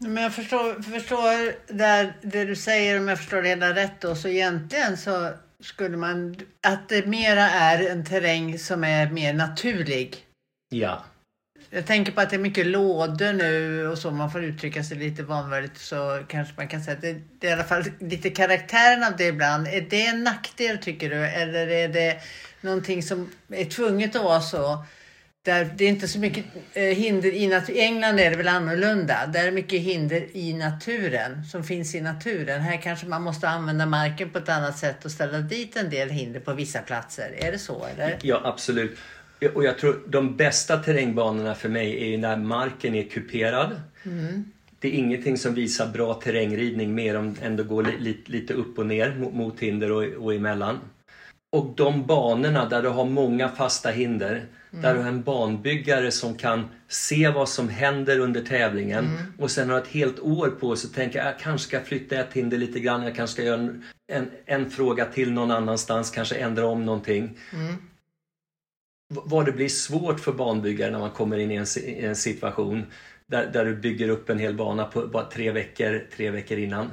Men 0.05 0.23
jag 0.23 0.33
förstår, 0.33 0.81
förstår 0.81 1.73
där, 1.73 2.13
det 2.21 2.45
du 2.45 2.55
säger, 2.55 2.99
om 2.99 3.07
jag 3.07 3.17
förstår 3.17 3.41
det 3.41 3.49
hela 3.49 3.75
rätt 3.75 4.01
då, 4.01 4.15
så 4.15 4.27
egentligen 4.27 4.97
så 4.97 5.31
skulle 5.59 5.97
man, 5.97 6.35
att 6.67 6.89
det 6.89 7.05
mera 7.05 7.49
är 7.49 7.89
en 7.89 8.05
terräng 8.05 8.59
som 8.59 8.83
är 8.83 9.11
mer 9.11 9.33
naturlig. 9.33 10.17
Ja. 10.69 11.03
Jag 11.69 11.85
tänker 11.85 12.11
på 12.11 12.21
att 12.21 12.29
det 12.29 12.35
är 12.35 12.39
mycket 12.39 12.65
lådor 12.65 13.33
nu 13.33 13.87
och 13.87 13.97
så, 13.97 14.11
man 14.11 14.31
får 14.31 14.43
uttrycka 14.43 14.83
sig 14.83 14.97
lite 14.97 15.23
vanvördigt 15.23 15.77
så 15.77 16.23
kanske 16.27 16.53
man 16.57 16.67
kan 16.67 16.83
säga 16.83 16.95
att 16.95 17.01
det, 17.01 17.21
det 17.39 17.47
är 17.47 17.51
i 17.51 17.53
alla 17.53 17.63
fall 17.63 17.83
lite 17.99 18.29
karaktären 18.29 19.03
av 19.03 19.17
det 19.17 19.27
ibland. 19.27 19.67
Är 19.67 19.81
det 19.81 20.05
en 20.05 20.23
nackdel 20.23 20.77
tycker 20.77 21.09
du? 21.09 21.25
Eller 21.25 21.67
är 21.67 21.87
det 21.87 22.19
någonting 22.61 23.03
som 23.03 23.29
är 23.49 23.65
tvunget 23.65 24.15
att 24.15 24.23
vara 24.23 24.41
så? 24.41 24.85
Där 25.45 25.69
det 25.77 25.85
är 25.85 25.89
inte 25.89 26.07
så 26.07 26.19
mycket 26.19 26.45
eh, 26.73 26.83
hinder 26.83 27.33
i 27.33 27.47
naturen. 27.47 27.77
I 27.77 27.81
England 27.81 28.19
är 28.19 28.29
det 28.29 28.37
väl 28.37 28.47
annorlunda. 28.47 29.25
Där 29.33 29.47
är 29.47 29.51
mycket 29.51 29.81
hinder 29.81 30.25
i 30.33 30.53
naturen, 30.53 31.45
som 31.45 31.63
finns 31.63 31.95
i 31.95 32.01
naturen. 32.01 32.61
Här 32.61 32.81
kanske 32.81 33.07
man 33.07 33.21
måste 33.21 33.49
använda 33.49 33.85
marken 33.85 34.29
på 34.29 34.37
ett 34.37 34.49
annat 34.49 34.77
sätt 34.77 35.05
och 35.05 35.11
ställa 35.11 35.39
dit 35.39 35.75
en 35.75 35.89
del 35.89 36.09
hinder 36.09 36.39
på 36.39 36.53
vissa 36.53 36.79
platser. 36.79 37.33
Är 37.37 37.51
det 37.51 37.59
så 37.59 37.85
eller? 37.85 38.17
Ja, 38.21 38.41
absolut. 38.43 38.97
Och 39.53 39.63
jag 39.63 39.77
tror 39.77 40.03
de 40.07 40.37
bästa 40.37 40.77
terrängbanorna 40.77 41.55
för 41.55 41.69
mig 41.69 42.13
är 42.13 42.17
när 42.17 42.37
marken 42.37 42.95
är 42.95 43.03
kuperad. 43.03 43.81
Mm. 44.03 44.51
Det 44.79 44.87
är 44.87 44.91
ingenting 44.91 45.37
som 45.37 45.53
visar 45.53 45.87
bra 45.87 46.13
terrängridning 46.13 46.95
mer 46.95 47.15
än 47.15 47.59
att 47.59 47.67
gå 47.67 47.81
li, 47.81 48.17
lite 48.25 48.53
upp 48.53 48.79
och 48.79 48.85
ner 48.85 49.15
mot 49.15 49.59
hinder 49.59 49.91
och, 49.91 50.03
och 50.03 50.33
emellan. 50.33 50.79
Och 51.51 51.73
de 51.75 52.05
banorna 52.05 52.69
där 52.69 52.81
du 52.81 52.89
har 52.89 53.05
många 53.05 53.49
fasta 53.49 53.89
hinder, 53.89 54.45
mm. 54.75 54.81
där 54.81 54.93
du 54.93 55.01
har 55.01 55.07
en 55.07 55.23
banbyggare 55.23 56.11
som 56.11 56.35
kan 56.35 56.69
se 56.87 57.29
vad 57.29 57.49
som 57.49 57.69
händer 57.69 58.19
under 58.19 58.41
tävlingen 58.41 59.05
mm. 59.05 59.33
och 59.39 59.51
sen 59.51 59.69
har 59.69 59.77
ett 59.77 59.87
helt 59.87 60.19
år 60.19 60.47
på 60.47 60.75
sig 60.75 60.87
att 60.87 60.95
tänka 60.95 61.25
jag 61.25 61.39
kanske 61.39 61.67
ska 61.67 61.81
flytta 61.81 62.15
ett 62.15 62.33
hinder 62.33 62.57
lite 62.57 62.79
grann, 62.79 63.03
jag 63.03 63.15
kanske 63.15 63.33
ska 63.33 63.43
göra 63.43 63.59
en, 63.59 63.83
en, 64.07 64.27
en 64.45 64.69
fråga 64.69 65.05
till 65.05 65.31
någon 65.31 65.51
annanstans, 65.51 66.11
kanske 66.11 66.35
ändra 66.35 66.65
om 66.65 66.85
någonting. 66.85 67.37
Mm 67.53 67.75
vad 69.09 69.45
det 69.45 69.51
blir 69.51 69.69
svårt 69.69 70.19
för 70.19 70.33
banbyggare 70.33 70.91
när 70.91 70.99
man 70.99 71.11
kommer 71.11 71.37
in 71.37 71.51
i 71.51 71.55
en, 71.55 71.65
i 71.77 72.05
en 72.05 72.15
situation 72.15 72.85
där, 73.27 73.51
där, 73.53 73.65
du 73.65 73.75
bygger 73.75 74.09
upp 74.09 74.29
en 74.29 74.39
hel 74.39 74.55
bana 74.55 74.85
på 74.85 75.07
bara 75.07 75.25
tre 75.25 75.51
veckor, 75.51 76.07
tre 76.15 76.31
veckor 76.31 76.57
innan. 76.57 76.91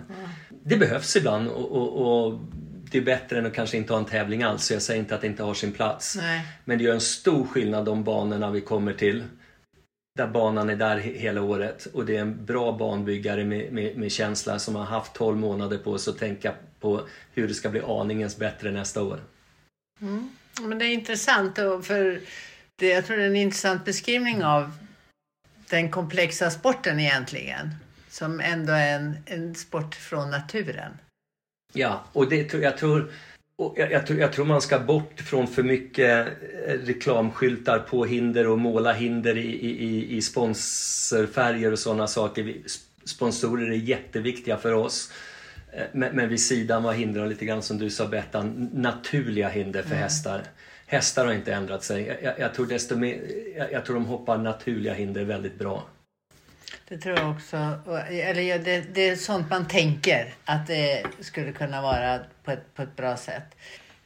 Det 0.65 0.77
behövs 0.77 1.17
ibland 1.17 1.49
och, 1.49 1.73
och, 1.73 2.27
och, 2.27 2.41
det 2.93 2.99
är 2.99 3.03
bättre 3.03 3.39
än 3.39 3.47
att 3.47 3.55
kanske 3.55 3.77
inte 3.77 3.93
ha 3.93 4.01
en 4.01 4.07
tävling 4.07 4.43
alls. 4.43 4.65
Så 4.65 4.73
jag 4.73 4.83
säger 4.83 5.01
inte 5.01 5.15
att 5.15 5.21
det 5.21 5.27
inte 5.27 5.43
har 5.43 5.55
sin 5.55 5.73
plats. 5.73 6.17
Nej. 6.17 6.47
Men 6.65 6.79
det 6.79 6.85
gör 6.85 6.95
en 6.95 7.01
stor 7.01 7.47
skillnad 7.47 7.85
de 7.85 8.05
banorna 8.05 8.51
vi 8.51 8.61
kommer 8.61 8.93
till. 8.93 9.25
Där 10.19 10.27
banan 10.27 10.71
är 10.71 10.77
där 10.77 10.99
hela 10.99 11.43
året 11.43 11.87
och 11.87 12.07
det 12.07 12.17
är 12.17 12.21
en 12.21 12.45
bra 12.45 12.73
banbyggare 12.73 13.45
med, 13.45 13.73
med, 13.73 13.97
med 13.97 14.13
känsla 14.13 14.59
som 14.59 14.75
har 14.75 14.85
haft 14.85 15.13
12 15.13 15.39
månader 15.39 15.79
på 15.79 15.99
sig 15.99 16.11
att 16.11 16.19
tänka 16.19 16.55
på 16.81 17.01
hur 17.35 17.49
det 17.49 17.55
ska 17.55 17.69
bli 17.69 17.81
aningens 17.81 18.37
bättre 18.37 18.71
nästa 18.71 19.03
år. 19.03 19.21
Mm. 20.01 20.31
Men 20.61 20.79
det 20.79 20.85
är 20.85 20.93
intressant 20.93 21.57
för 21.83 22.21
det, 22.77 22.89
jag 22.89 23.07
tror 23.07 23.17
det 23.17 23.23
är 23.23 23.27
en 23.27 23.37
intressant 23.37 23.85
beskrivning 23.85 24.45
av 24.45 24.73
den 25.71 25.91
komplexa 25.91 26.51
sporten 26.51 27.01
egentligen. 27.01 27.75
Som 28.09 28.41
ändå 28.41 28.73
är 28.73 28.97
en, 28.97 29.17
en 29.27 29.55
sport 29.55 29.95
från 29.95 30.31
naturen. 30.31 30.99
Ja, 31.73 32.05
och 32.13 32.29
det, 32.29 32.55
jag, 32.55 32.79
tror, 32.79 33.11
jag, 33.77 33.93
jag, 33.93 34.07
tror, 34.07 34.19
jag 34.19 34.33
tror 34.33 34.45
man 34.45 34.61
ska 34.61 34.79
bort 34.79 35.21
från 35.21 35.47
för 35.47 35.63
mycket 35.63 36.27
eh, 36.67 36.73
reklamskyltar 36.73 37.79
på 37.79 38.05
hinder 38.05 38.47
och 38.47 38.59
måla 38.59 38.93
hinder 38.93 39.37
i, 39.37 39.51
i, 39.67 40.17
i 40.17 40.23
sponsorfärger 40.23 41.73
och 41.73 41.79
sådana 41.79 42.07
saker. 42.07 42.55
Sponsorer 43.05 43.71
är 43.71 43.77
jätteviktiga 43.77 44.57
för 44.57 44.73
oss. 44.73 45.13
Eh, 45.73 45.85
men, 45.93 46.17
men 46.17 46.29
vid 46.29 46.41
sidan 46.41 46.83
var 46.83 46.93
hindren 46.93 47.29
lite 47.29 47.45
grann 47.45 47.63
som 47.63 47.79
du 47.79 47.91
sa 47.91 48.07
Bettan, 48.07 48.71
naturliga 48.73 49.49
hinder 49.49 49.83
för 49.83 49.91
mm. 49.91 50.03
hästar. 50.03 50.43
Hästar 50.87 51.27
har 51.27 51.33
inte 51.33 51.55
ändrat 51.55 51.85
sig. 51.85 52.19
Jag, 52.23 52.39
jag, 52.39 52.55
tror 52.55 52.67
desto 52.67 52.97
mer, 52.97 53.21
jag, 53.57 53.73
jag, 53.73 53.85
tror 53.85 53.95
de 53.95 54.07
hoppar 54.07 54.39
naturliga 54.39 54.95
hinder 54.95 55.25
väldigt 55.25 55.59
bra. 55.59 55.87
Det 56.93 56.99
tror 56.99 57.19
jag 57.19 57.31
också. 57.31 57.57
Eller 58.11 58.59
det, 58.59 58.95
det 58.95 59.09
är 59.09 59.17
sånt 59.17 59.51
man 59.51 59.69
tänker 59.69 60.35
att 60.45 60.67
det 60.67 61.07
skulle 61.21 61.53
kunna 61.53 61.83
vara 61.83 62.21
på 62.45 62.51
ett, 62.51 62.75
på 62.75 62.83
ett 62.83 62.97
bra 62.97 63.17
sätt. 63.17 63.57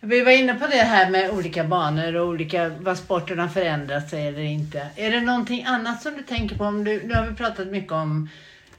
Vi 0.00 0.20
var 0.20 0.32
inne 0.32 0.54
på 0.54 0.66
det 0.66 0.76
här 0.76 1.10
med 1.10 1.30
olika 1.30 1.64
banor 1.64 2.14
och 2.16 2.28
olika, 2.28 2.68
vad 2.68 2.98
sporten 2.98 3.38
har 3.38 3.48
förändrat 3.48 4.10
sig 4.10 4.28
eller 4.28 4.40
inte. 4.40 4.88
Är 4.96 5.10
det 5.10 5.20
någonting 5.20 5.64
annat 5.64 6.02
som 6.02 6.14
du 6.14 6.22
tänker 6.22 6.56
på? 6.56 6.64
Om 6.64 6.84
du, 6.84 7.02
nu 7.06 7.14
har 7.14 7.26
vi 7.26 7.36
pratat 7.36 7.68
mycket 7.68 7.92
om 7.92 8.28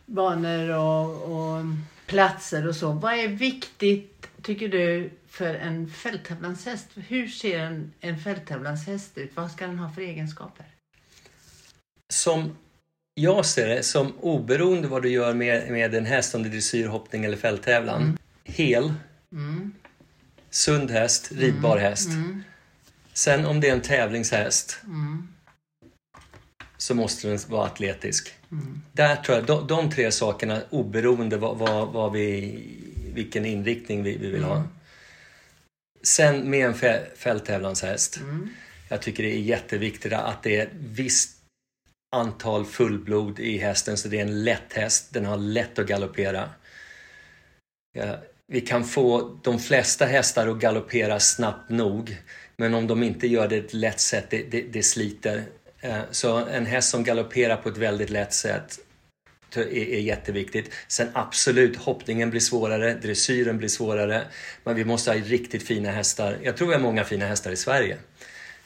banor 0.06 0.70
och, 0.70 1.24
och 1.24 1.63
platser 2.06 2.67
och 2.67 2.76
så. 2.76 2.91
Vad 2.91 3.13
är 3.13 3.28
viktigt, 3.28 4.28
tycker 4.41 4.67
du, 4.67 5.12
för 5.30 5.56
en 5.56 5.89
fälttävlanshäst? 5.89 6.88
Hur 6.96 7.28
ser 7.28 7.60
en, 7.60 7.93
en 8.00 8.20
fälttävlanshäst 8.20 9.17
ut? 9.17 9.32
Vad 9.36 9.52
ska 9.52 9.67
den 9.67 9.80
ha 9.80 9.91
för 9.91 10.02
egenskaper? 10.02 10.65
Som 12.10 12.56
jag 13.19 13.45
ser 13.45 13.67
det, 13.67 13.84
som 13.84 14.13
oberoende 14.19 14.88
vad 14.88 15.01
du 15.01 15.10
gör 15.10 15.34
med, 15.34 15.71
med 15.71 15.95
en 15.95 16.06
häst, 16.06 16.36
om 16.36 16.43
det 16.43 16.49
är 16.49 16.51
dressyr, 16.51 16.88
hoppning 16.88 17.25
eller 17.25 17.38
fälttävlan. 17.38 18.01
Mm. 18.01 18.17
Hel, 18.43 18.93
mm. 19.32 19.71
sund 20.49 20.91
häst, 20.91 21.32
ridbar 21.32 21.77
mm. 21.77 21.89
häst. 21.89 22.10
Mm. 22.10 22.43
Sen 23.13 23.45
om 23.45 23.60
det 23.60 23.69
är 23.69 23.73
en 23.73 23.82
tävlingshäst 23.82 24.80
mm. 24.84 25.27
så 26.77 26.95
måste 26.95 27.27
den 27.27 27.39
vara 27.47 27.65
atletisk. 27.65 28.34
Mm. 28.51 28.82
Där 28.91 29.15
tror 29.15 29.38
jag, 29.38 29.45
de, 29.45 29.67
de 29.67 29.91
tre 29.91 30.12
sakerna 30.12 30.61
oberoende 30.70 31.38
vad, 31.38 31.57
vad, 31.57 31.88
vad 31.88 32.11
vi, 32.11 32.59
vilken 33.13 33.45
inriktning 33.45 34.03
vi, 34.03 34.18
vi 34.18 34.30
vill 34.30 34.43
ha. 34.43 34.63
Sen 36.03 36.49
med 36.49 36.65
en 36.65 37.03
fälttävlanshäst. 37.15 38.20
Jag 38.89 39.01
tycker 39.01 39.24
det 39.24 39.36
är 39.36 39.41
jätteviktigt 39.41 40.13
att 40.13 40.43
det 40.43 40.59
är 40.59 40.70
visst 40.74 41.37
antal 42.18 42.65
fullblod 42.65 43.39
i 43.39 43.57
hästen 43.57 43.97
så 43.97 44.07
det 44.07 44.18
är 44.18 44.22
en 44.22 44.43
lätt 44.43 44.74
häst. 44.74 45.13
Den 45.13 45.26
har 45.26 45.38
lätt 45.38 45.80
att 45.80 45.88
galoppera. 45.88 46.49
Ja, 47.93 48.18
vi 48.47 48.61
kan 48.61 48.84
få 48.84 49.39
de 49.43 49.59
flesta 49.59 50.05
hästar 50.05 50.47
att 50.47 50.59
galoppera 50.59 51.20
snabbt 51.20 51.70
nog. 51.70 52.18
Men 52.57 52.74
om 52.74 52.88
de 52.88 53.03
inte 53.03 53.28
gör 53.28 53.47
det 53.47 53.61
på 53.61 53.65
ett 53.68 53.74
lätt 53.74 53.99
sätt, 53.99 54.26
det, 54.30 54.43
det, 54.51 54.61
det 54.61 54.84
sliter. 54.84 55.43
Eh, 55.82 55.99
så 56.11 56.36
en 56.36 56.65
häst 56.65 56.89
som 56.89 57.03
galopperar 57.03 57.57
på 57.57 57.70
ett 57.70 57.78
väldigt 57.78 58.09
lätt 58.09 58.34
sätt 58.34 58.80
är, 59.55 59.78
är 59.78 59.99
jätteviktigt. 59.99 60.72
Sen 60.88 61.07
absolut, 61.13 61.78
hoppningen 61.78 62.30
blir 62.30 62.41
svårare, 62.41 62.93
dressyren 62.93 63.57
blir 63.57 63.70
svårare. 63.70 64.22
Men 64.63 64.76
vi 64.76 64.86
måste 64.86 65.11
ha 65.11 65.18
riktigt 65.18 65.63
fina 65.63 65.91
hästar. 65.91 66.38
Jag 66.43 66.57
tror 66.57 66.68
vi 66.68 66.74
har 66.74 66.82
många 66.82 67.03
fina 67.03 67.26
hästar 67.26 67.51
i 67.51 67.55
Sverige. 67.55 67.97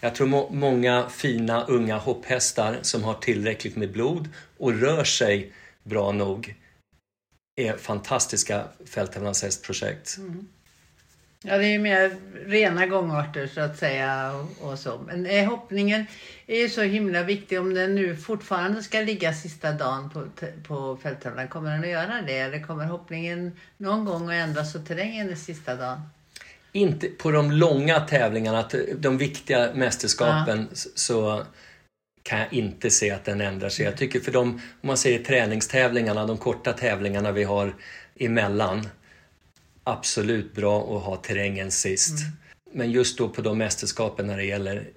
Jag 0.04 0.16
tror 0.16 0.28
må 0.28 0.50
många 0.50 1.10
fina 1.10 1.66
unga 1.66 1.98
hopphästar 1.98 2.80
som 2.82 3.04
har 3.04 3.14
tillräckligt 3.14 3.76
med 3.76 3.92
blod 3.92 4.30
och 4.58 4.74
rör 4.74 5.04
sig 5.04 5.54
bra 5.84 6.12
nog 6.12 6.56
är 7.56 7.78
fantastiska 7.78 8.64
fälttävlanshästprojekt. 8.86 10.18
Mm. 10.18 10.48
Ja, 11.44 11.58
det 11.58 11.66
är 11.66 11.72
ju 11.72 11.80
mer 11.80 12.16
rena 12.46 12.86
gångarter 12.86 13.48
så 13.48 13.62
att 13.62 13.78
säga 13.78 14.34
och, 14.34 14.72
och 14.72 14.80
så. 14.80 15.02
Men 15.08 15.26
är 15.26 15.46
hoppningen 15.46 16.06
är 16.48 16.60
ju 16.60 16.70
så 16.70 16.82
himla 16.82 17.24
viktig 17.24 17.60
om 17.60 17.74
den 17.74 17.96
nu 17.96 18.16
fortfarande 18.16 18.84
ska 18.84 19.00
ligga 19.00 19.34
sista 19.34 19.72
dagen 19.72 20.10
på, 20.10 20.28
på 20.68 20.98
fälttävlan. 20.98 21.48
Kommer 21.48 21.72
den 21.72 21.84
att 21.84 21.90
göra 21.90 22.22
det 22.28 22.38
eller 22.38 22.64
kommer 22.64 22.86
hoppningen 22.86 23.60
någon 23.78 24.06
gång 24.06 24.30
att 24.30 24.34
ändras 24.34 24.72
så 24.72 24.80
terrängen 24.80 25.30
är 25.30 25.36
sista 25.36 25.76
dagen? 25.76 26.02
Inte 26.72 27.08
på 27.08 27.32
de 27.32 27.52
långa 27.52 28.00
tävlingarna, 28.00 28.70
de 28.98 29.18
viktiga 29.18 29.74
mästerskapen 29.74 30.68
ja. 30.70 30.76
så 30.96 31.44
kan 32.24 32.40
jag 32.40 32.54
inte 32.54 32.90
se 32.90 33.12
att 33.12 33.26
den 33.26 33.42
ändrar 33.42 33.70
sig. 33.70 33.86
Jag 33.86 33.98
tycker 33.98 34.20
för 34.20 34.32
de, 34.32 34.50
om 34.50 34.62
man 34.82 34.98
säger 34.98 35.24
träningstävlingarna, 35.24 36.26
de 36.26 36.38
korta 36.38 36.74
tävlingarna 36.74 37.32
vi 37.32 37.44
har 37.44 37.76
emellan, 38.20 38.88
absolut 39.84 40.54
bra 40.54 40.98
att 40.98 41.04
ha 41.04 41.16
terrängen 41.16 41.72
sist. 41.72 42.20
Mm. 42.20 42.32
Men 42.74 42.92
just 42.92 43.18
då 43.18 43.30
på 43.30 43.42
de 43.42 43.58
mästerskapen 43.58 44.28
när 44.28 44.38
det 44.38 44.46
gäller, 44.46 44.90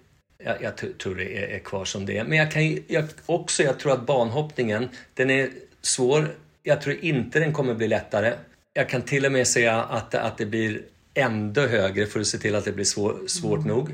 jag, 0.45 0.63
jag 0.63 0.99
tror 0.99 1.15
det 1.15 1.39
är, 1.39 1.49
är, 1.49 1.59
kvar 1.59 1.85
som 1.85 2.07
det 2.07 2.19
är. 2.19 2.25
Men 2.25 2.39
jag 2.39 2.51
kan 2.51 2.79
jag, 2.87 3.05
också, 3.27 3.63
jag 3.63 3.79
tror 3.79 3.93
att 3.93 4.07
banhoppningen, 4.07 4.89
den 5.15 5.31
är 5.31 5.51
svår. 5.83 6.35
Jag 6.63 6.81
tror 6.81 7.05
inte 7.05 7.39
den 7.39 7.53
kommer 7.53 7.75
bli 7.75 7.89
lättare. 7.89 8.33
Jag 8.73 8.89
kan 8.89 9.03
till 9.03 9.27
och 9.27 9.33
med 9.33 9.47
säga 9.47 9.83
att, 9.83 10.15
att 10.15 10.39
det 10.39 10.47
blir 10.47 10.83
ändå 11.15 11.61
högre 11.61 12.07
för 12.07 12.21
att 12.21 12.27
se 12.27 12.39
till 12.39 12.55
att 12.55 12.65
det 12.65 12.73
blir 12.73 12.85
svår, 12.85 13.27
svårt 13.27 13.59
mm. 13.59 13.69
nog. 13.69 13.91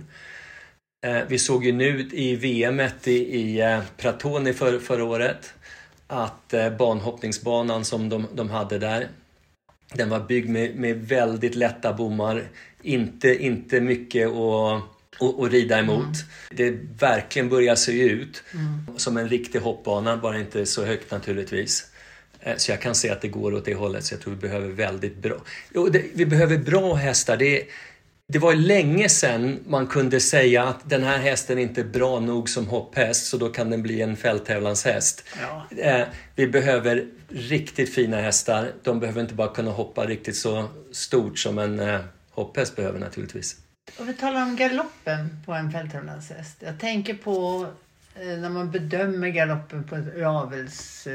Eh, 1.06 1.20
vi 1.28 1.38
såg 1.38 1.64
ju 1.64 1.72
nu 1.72 2.08
i 2.12 2.36
VM 2.36 2.80
i, 3.04 3.10
i 3.10 3.60
eh, 3.60 3.80
Pratoni 3.96 4.52
för, 4.52 4.78
förra 4.78 5.04
året 5.04 5.54
att 6.06 6.54
eh, 6.54 6.70
banhoppningsbanan 6.70 7.84
som 7.84 8.08
de, 8.08 8.26
de 8.34 8.50
hade 8.50 8.78
där, 8.78 9.08
den 9.94 10.08
var 10.08 10.20
byggd 10.20 10.48
med, 10.48 10.76
med 10.76 11.08
väldigt 11.08 11.54
lätta 11.54 11.92
bommar. 11.92 12.48
Inte, 12.82 13.44
inte 13.44 13.80
mycket 13.80 14.28
att 14.28 14.82
och, 15.20 15.40
och 15.40 15.50
rida 15.50 15.78
emot. 15.78 16.04
Mm. 16.04 16.14
Det 16.50 16.70
verkligen 17.00 17.48
börjar 17.48 17.74
se 17.74 17.92
ut 17.92 18.42
mm. 18.54 18.98
som 18.98 19.16
en 19.16 19.28
riktig 19.28 19.60
hoppbana, 19.60 20.16
bara 20.16 20.38
inte 20.38 20.66
så 20.66 20.84
högt 20.84 21.10
naturligtvis. 21.10 21.89
Så 22.56 22.70
jag 22.70 22.80
kan 22.80 22.94
se 22.94 23.10
att 23.10 23.20
det 23.20 23.28
går 23.28 23.54
åt 23.54 23.64
det 23.64 23.74
hållet, 23.74 24.04
så 24.04 24.14
jag 24.14 24.20
tror 24.20 24.34
vi 24.34 24.40
behöver 24.40 24.68
väldigt 24.68 25.16
bra... 25.16 25.36
Jo, 25.74 25.88
det, 25.88 26.04
vi 26.14 26.26
behöver 26.26 26.58
bra 26.58 26.94
hästar. 26.94 27.36
Det, 27.36 27.64
det 28.32 28.38
var 28.38 28.54
länge 28.54 29.08
sedan 29.08 29.58
man 29.66 29.86
kunde 29.86 30.20
säga 30.20 30.64
att 30.64 30.90
den 30.90 31.02
här 31.02 31.18
hästen 31.18 31.58
är 31.58 31.62
inte 31.62 31.84
bra 31.84 32.20
nog 32.20 32.48
som 32.48 32.66
hopphäst 32.66 33.26
så 33.26 33.36
då 33.36 33.48
kan 33.48 33.70
den 33.70 33.82
bli 33.82 34.02
en 34.02 34.16
fälttävlanshäst. 34.16 35.24
Ja. 35.40 35.66
Eh, 35.76 36.06
vi 36.36 36.46
behöver 36.46 37.06
riktigt 37.28 37.94
fina 37.94 38.16
hästar. 38.16 38.72
De 38.82 39.00
behöver 39.00 39.20
inte 39.20 39.34
bara 39.34 39.48
kunna 39.48 39.70
hoppa 39.70 40.06
riktigt 40.06 40.36
så 40.36 40.68
stort 40.92 41.38
som 41.38 41.58
en 41.58 41.80
eh, 41.80 42.00
hopphäst 42.30 42.76
behöver 42.76 42.98
naturligtvis. 42.98 43.56
Och 43.98 44.08
vi 44.08 44.14
talar 44.14 44.42
om 44.42 44.56
galoppen 44.56 45.42
på 45.46 45.52
en 45.52 45.72
fälttävlanshäst. 45.72 46.56
Jag 46.60 46.78
tänker 46.78 47.14
på 47.14 47.66
eh, 48.14 48.26
när 48.26 48.48
man 48.48 48.70
bedömer 48.70 49.28
galoppen 49.28 49.84
på 49.84 49.96
ett 49.96 50.22
avels, 50.26 51.08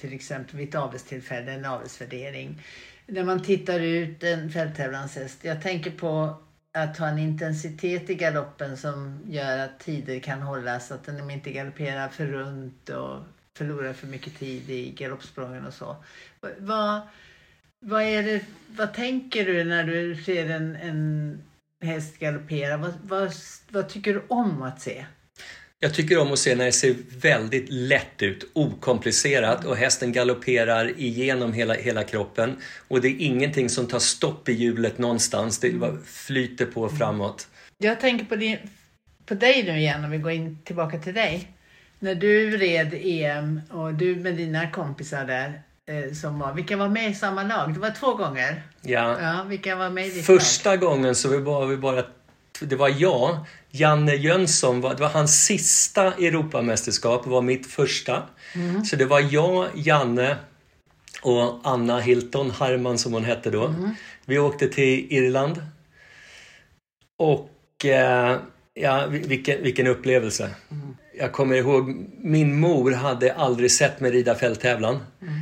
till 0.00 0.14
exempel 0.14 0.56
vid 0.56 0.68
ett 0.68 0.74
avelstillfälle, 0.74 1.52
en 1.52 1.64
avelsvärdering 1.64 2.62
när 3.08 3.24
man 3.24 3.42
tittar 3.42 3.80
ut 3.80 4.22
en 4.22 4.50
fälttävlanshäst. 4.50 5.44
Jag 5.44 5.62
tänker 5.62 5.90
på 5.90 6.36
att 6.78 6.98
ha 6.98 7.08
en 7.08 7.18
intensitet 7.18 8.10
i 8.10 8.14
galoppen 8.14 8.76
som 8.76 9.20
gör 9.26 9.58
att 9.58 9.80
tider 9.80 10.18
kan 10.18 10.42
hållas, 10.42 10.92
att 10.92 11.04
den 11.04 11.30
inte 11.30 11.50
galopperar 11.50 12.08
för 12.08 12.26
runt 12.26 12.88
och 12.88 13.22
förlorar 13.58 13.92
för 13.92 14.06
mycket 14.06 14.38
tid 14.38 14.70
i 14.70 14.90
galoppsprången 14.90 15.66
och 15.66 15.74
så. 15.74 15.96
Vad, 16.58 17.00
vad, 17.80 18.02
är 18.02 18.22
det, 18.22 18.44
vad 18.66 18.94
tänker 18.94 19.46
du 19.46 19.64
när 19.64 19.84
du 19.84 20.16
ser 20.16 20.50
en, 20.50 20.76
en 20.76 21.42
häst 21.84 22.18
galoppera? 22.18 22.76
Vad, 22.76 22.92
vad, 23.02 23.32
vad 23.68 23.88
tycker 23.88 24.14
du 24.14 24.22
om 24.28 24.62
att 24.62 24.80
se? 24.80 25.06
Jag 25.80 25.94
tycker 25.94 26.18
om 26.18 26.32
att 26.32 26.38
se 26.38 26.54
när 26.54 26.64
det 26.64 26.72
ser 26.72 26.94
väldigt 27.20 27.66
lätt 27.68 28.22
ut, 28.22 28.50
okomplicerat 28.52 29.64
och 29.64 29.76
hästen 29.76 30.12
galopperar 30.12 31.00
igenom 31.00 31.52
hela, 31.52 31.74
hela 31.74 32.04
kroppen. 32.04 32.56
Och 32.88 33.00
det 33.00 33.08
är 33.08 33.16
ingenting 33.18 33.68
som 33.68 33.86
tar 33.86 33.98
stopp 33.98 34.48
i 34.48 34.52
hjulet 34.52 34.98
någonstans, 34.98 35.58
det 35.58 35.72
bara 35.72 35.96
flyter 36.04 36.66
på 36.66 36.88
framåt. 36.88 37.48
Jag 37.78 38.00
tänker 38.00 38.24
på, 38.24 38.36
din, 38.36 38.56
på 39.26 39.34
dig 39.34 39.62
nu 39.62 39.78
igen, 39.78 40.04
om 40.04 40.10
vi 40.10 40.18
går 40.18 40.32
in 40.32 40.58
tillbaka 40.64 40.98
till 40.98 41.14
dig. 41.14 41.48
När 41.98 42.14
du 42.14 42.56
red 42.56 42.94
EM 42.94 43.60
och 43.70 43.94
du 43.94 44.16
med 44.16 44.34
dina 44.34 44.70
kompisar 44.70 45.24
där, 45.24 45.62
eh, 45.90 46.12
som 46.12 46.38
var, 46.38 46.54
vilka 46.54 46.76
var 46.76 46.88
med 46.88 47.10
i 47.10 47.14
samma 47.14 47.42
lag? 47.42 47.74
Det 47.74 47.80
var 47.80 47.90
två 47.90 48.14
gånger? 48.14 48.62
Ja. 48.82 49.16
ja 49.22 49.44
vilka 49.48 49.76
var 49.76 49.90
med 49.90 50.06
i 50.06 50.10
ditt 50.10 50.26
Första 50.26 50.70
lag? 50.70 50.80
gången 50.80 51.14
så 51.14 51.40
var 51.40 51.66
vi 51.66 51.76
bara 51.76 52.04
det 52.66 52.76
var 52.76 52.94
jag, 52.98 53.38
Janne 53.70 54.14
Jönsson, 54.14 54.80
det 54.80 55.00
var 55.00 55.08
hans 55.08 55.44
sista 55.44 56.14
Europamästerskap, 56.14 57.24
det 57.24 57.30
var 57.30 57.42
mitt 57.42 57.66
första. 57.66 58.22
Mm. 58.54 58.84
Så 58.84 58.96
det 58.96 59.04
var 59.04 59.34
jag, 59.34 59.68
Janne 59.74 60.36
och 61.22 61.60
Anna 61.64 62.00
Hilton 62.00 62.50
Harman 62.50 62.98
som 62.98 63.12
hon 63.12 63.24
hette 63.24 63.50
då. 63.50 63.66
Mm. 63.66 63.90
Vi 64.24 64.38
åkte 64.38 64.68
till 64.68 65.12
Irland. 65.12 65.62
Och 67.18 67.84
eh, 67.84 68.38
ja, 68.74 69.06
vilken, 69.06 69.62
vilken 69.62 69.86
upplevelse. 69.86 70.50
Mm. 70.70 70.96
Jag 71.18 71.32
kommer 71.32 71.56
ihåg, 71.56 72.06
min 72.18 72.60
mor 72.60 72.92
hade 72.92 73.34
aldrig 73.34 73.72
sett 73.72 74.00
mig 74.00 74.10
rida 74.10 74.34
fälttävlan. 74.34 74.98
Mm. 75.22 75.40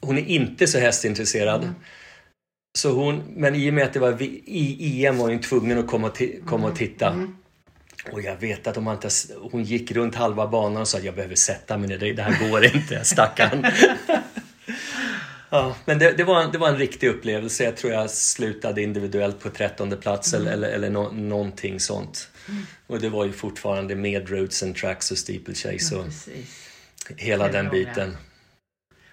Hon 0.00 0.18
är 0.18 0.26
inte 0.26 0.66
så 0.66 0.78
hästintresserad. 0.78 1.74
Mm. 2.72 2.78
Så 2.78 2.90
hon, 2.90 3.22
men 3.36 3.54
i 3.54 3.70
och 3.70 3.74
med 3.74 3.84
att 3.84 3.92
det 3.92 4.00
var 4.00 4.22
i 4.22 5.06
EM 5.06 5.18
var 5.18 5.28
hon 5.28 5.40
tvungen 5.40 5.78
att 5.78 5.86
komma, 5.86 6.10
komma 6.46 6.68
och 6.68 6.76
titta. 6.76 7.08
Mm. 7.08 7.36
Och 8.10 8.22
jag 8.22 8.36
vet 8.36 8.66
att 8.66 8.76
om 8.76 8.84
man 8.84 8.94
inte, 8.94 9.08
hon 9.50 9.64
gick 9.64 9.92
runt 9.92 10.14
halva 10.14 10.46
banan 10.46 10.80
och 10.80 10.88
sa 10.88 10.98
att 10.98 11.04
jag 11.04 11.14
behöver 11.14 11.34
sätta 11.34 11.78
mig 11.78 11.88
ner, 11.88 12.14
det 12.14 12.22
här 12.22 12.50
går 12.50 12.64
inte, 12.64 13.04
stackarn. 13.04 13.66
ja, 15.50 15.76
men 15.84 15.98
det, 15.98 16.12
det, 16.12 16.24
var, 16.24 16.52
det 16.52 16.58
var 16.58 16.68
en 16.68 16.78
riktig 16.78 17.08
upplevelse. 17.08 17.64
Jag 17.64 17.76
tror 17.76 17.92
jag 17.92 18.10
slutade 18.10 18.82
individuellt 18.82 19.40
på 19.40 19.50
trettonde 19.50 19.96
plats 19.96 20.34
mm. 20.34 20.48
eller, 20.48 20.68
eller 20.68 20.90
no, 20.90 21.12
någonting 21.12 21.80
sånt. 21.80 22.28
Mm. 22.48 22.62
Och 22.86 23.00
det 23.00 23.08
var 23.08 23.24
ju 23.24 23.32
fortfarande 23.32 23.94
med 23.94 24.28
Roots 24.28 24.62
and 24.62 24.76
Tracks 24.76 25.10
och 25.10 25.18
Steeplechase 25.18 25.96
och 25.96 26.06
ja, 26.06 27.14
hela 27.16 27.48
den 27.48 27.68
biten. 27.68 28.16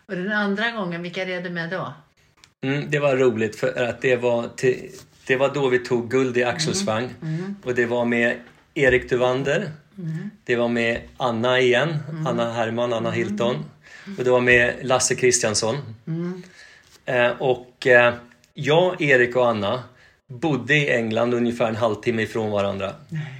Och 0.05 0.15
den 0.15 0.31
andra 0.31 0.71
gången, 0.71 1.01
vilka 1.01 1.25
red 1.25 1.43
du 1.43 1.49
med 1.49 1.69
då? 1.69 1.93
Mm, 2.61 2.89
det 2.89 2.99
var 2.99 3.15
roligt 3.15 3.55
för 3.55 3.83
att 3.83 4.01
det 4.01 4.15
var, 4.15 4.47
till, 4.55 4.91
det 5.27 5.35
var 5.35 5.53
då 5.53 5.69
vi 5.69 5.79
tog 5.79 6.11
guld 6.11 6.37
i 6.37 6.43
axelsvagn. 6.43 7.09
Mm. 7.21 7.35
Mm. 7.35 7.55
Och 7.63 7.75
det 7.75 7.85
var 7.85 8.05
med 8.05 8.37
Erik 8.73 9.09
Duvander. 9.09 9.71
Mm. 9.97 10.29
Det 10.43 10.55
var 10.55 10.67
med 10.67 11.01
Anna 11.17 11.59
igen, 11.59 11.97
mm. 12.09 12.27
Anna 12.27 12.53
Herman, 12.53 12.93
Anna 12.93 13.11
Hilton. 13.11 13.65
Och 14.17 14.23
det 14.23 14.31
var 14.31 14.41
med 14.41 14.73
Lasse 14.81 15.15
Kristiansson. 15.15 15.75
Eh, 17.05 17.29
och 17.29 17.87
eh, 17.87 18.13
jag, 18.53 19.01
Erik 19.01 19.35
och 19.35 19.49
Anna 19.49 19.83
bodde 20.27 20.75
i 20.75 20.89
England 20.89 21.33
ungefär 21.33 21.67
en 21.67 21.75
halvtimme 21.75 22.21
ifrån 22.21 22.51
varandra. 22.51 22.93
Nej 23.09 23.38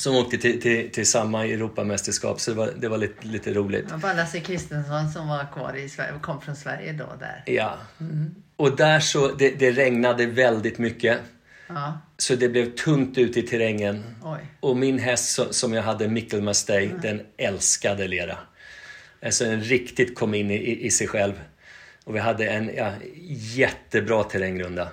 som 0.00 0.16
åkte 0.16 0.38
till, 0.38 0.60
till, 0.60 0.90
till 0.90 1.06
samma 1.06 1.46
Europamästerskap 1.46 2.40
så 2.40 2.50
det 2.50 2.56
var, 2.56 2.72
det 2.76 2.88
var 2.88 2.98
lite, 2.98 3.26
lite 3.26 3.54
roligt. 3.54 3.88
Det 3.88 3.96
var 3.96 4.14
Lasse 4.14 4.40
Kristensson 4.40 5.10
som 5.10 5.28
var 5.28 5.46
kvar 5.52 5.76
i 5.76 5.88
Sverige, 5.88 6.12
kom 6.22 6.40
från 6.40 6.56
Sverige 6.56 6.92
då 6.92 7.08
där. 7.18 7.42
Ja. 7.46 7.78
Mm. 8.00 8.34
Och 8.56 8.76
där 8.76 9.00
så, 9.00 9.28
det, 9.28 9.50
det, 9.50 9.70
regnade 9.70 10.26
väldigt 10.26 10.78
mycket. 10.78 11.18
Ja. 11.68 12.00
Så 12.18 12.34
det 12.34 12.48
blev 12.48 12.74
tunt 12.74 13.18
ute 13.18 13.40
i 13.40 13.42
terrängen. 13.42 14.04
Oj. 14.22 14.46
Och 14.60 14.76
min 14.76 14.98
häst 14.98 15.40
som 15.50 15.72
jag 15.72 15.82
hade, 15.82 16.08
Mikkel 16.08 16.42
Mastey, 16.42 16.86
mm. 16.86 17.00
den 17.00 17.22
älskade 17.36 18.08
lera. 18.08 18.38
Alltså 19.24 19.44
den 19.44 19.60
riktigt 19.60 20.14
kom 20.18 20.34
in 20.34 20.50
i, 20.50 20.86
i 20.86 20.90
sig 20.90 21.06
själv. 21.06 21.40
Och 22.04 22.14
vi 22.14 22.18
hade 22.18 22.48
en 22.48 22.70
ja, 22.76 22.92
jättebra 23.28 24.24
terrängrunda. 24.24 24.88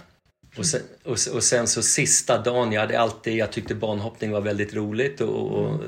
Och 0.58 0.66
sen, 0.66 0.82
och, 1.03 1.18
och 1.34 1.43
sen, 1.43 1.68
så 1.68 1.82
sista 1.82 2.38
dagen, 2.38 2.72
jag 2.72 2.82
hade 2.82 2.99
alltid, 2.99 3.36
jag 3.36 3.51
tyckte 3.51 3.76
banhoppning 3.76 4.32
var 4.32 4.41
väldigt 4.41 4.74
roligt 4.74 5.22
och, 5.22 5.51
och 5.51 5.80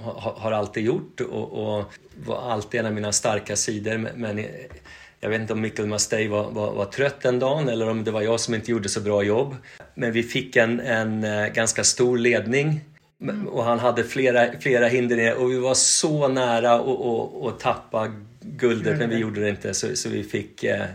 har, 0.00 0.32
har 0.32 0.52
alltid 0.52 0.84
gjort 0.84 1.20
och, 1.20 1.84
var 2.26 2.52
alltid 2.52 2.80
en 2.80 2.86
av 2.86 2.92
mina 2.92 3.12
starka 3.12 3.56
sidor. 3.56 4.10
Men 4.16 4.44
jag 5.20 5.30
vet 5.30 5.40
inte 5.40 5.52
om 5.52 5.60
Mikael 5.60 5.88
Mastej 5.88 6.28
var, 6.28 6.50
var, 6.50 6.72
var, 6.72 6.84
trött 6.84 7.20
den 7.20 7.38
dagen 7.38 7.68
eller 7.68 7.88
om 7.88 8.04
det 8.04 8.10
var 8.10 8.22
jag 8.22 8.40
som 8.40 8.54
inte 8.54 8.70
gjorde 8.70 8.88
så 8.88 9.00
bra 9.00 9.22
jobb. 9.22 9.56
Men 9.94 10.12
vi 10.12 10.22
fick 10.22 10.56
en, 10.56 10.80
en 10.80 11.24
eh, 11.24 11.46
ganska 11.46 11.84
stor 11.84 12.18
ledning 12.18 12.80
mm. 13.22 13.48
och 13.48 13.64
han 13.64 13.78
hade 13.78 14.04
flera, 14.04 14.60
flera 14.60 14.88
hinder 14.88 15.34
och 15.34 15.52
vi 15.52 15.58
var 15.58 15.74
så 15.74 16.28
nära 16.28 16.74
att 17.48 17.60
tappa 17.60 18.12
guldet 18.56 18.98
men 18.98 19.10
vi 19.10 19.16
gjorde 19.16 19.40
det 19.40 19.48
inte 19.48 19.74
så, 19.74 19.96
så 19.96 20.08
vi, 20.08 20.24
fick, 20.24 20.64
eh, 20.64 20.86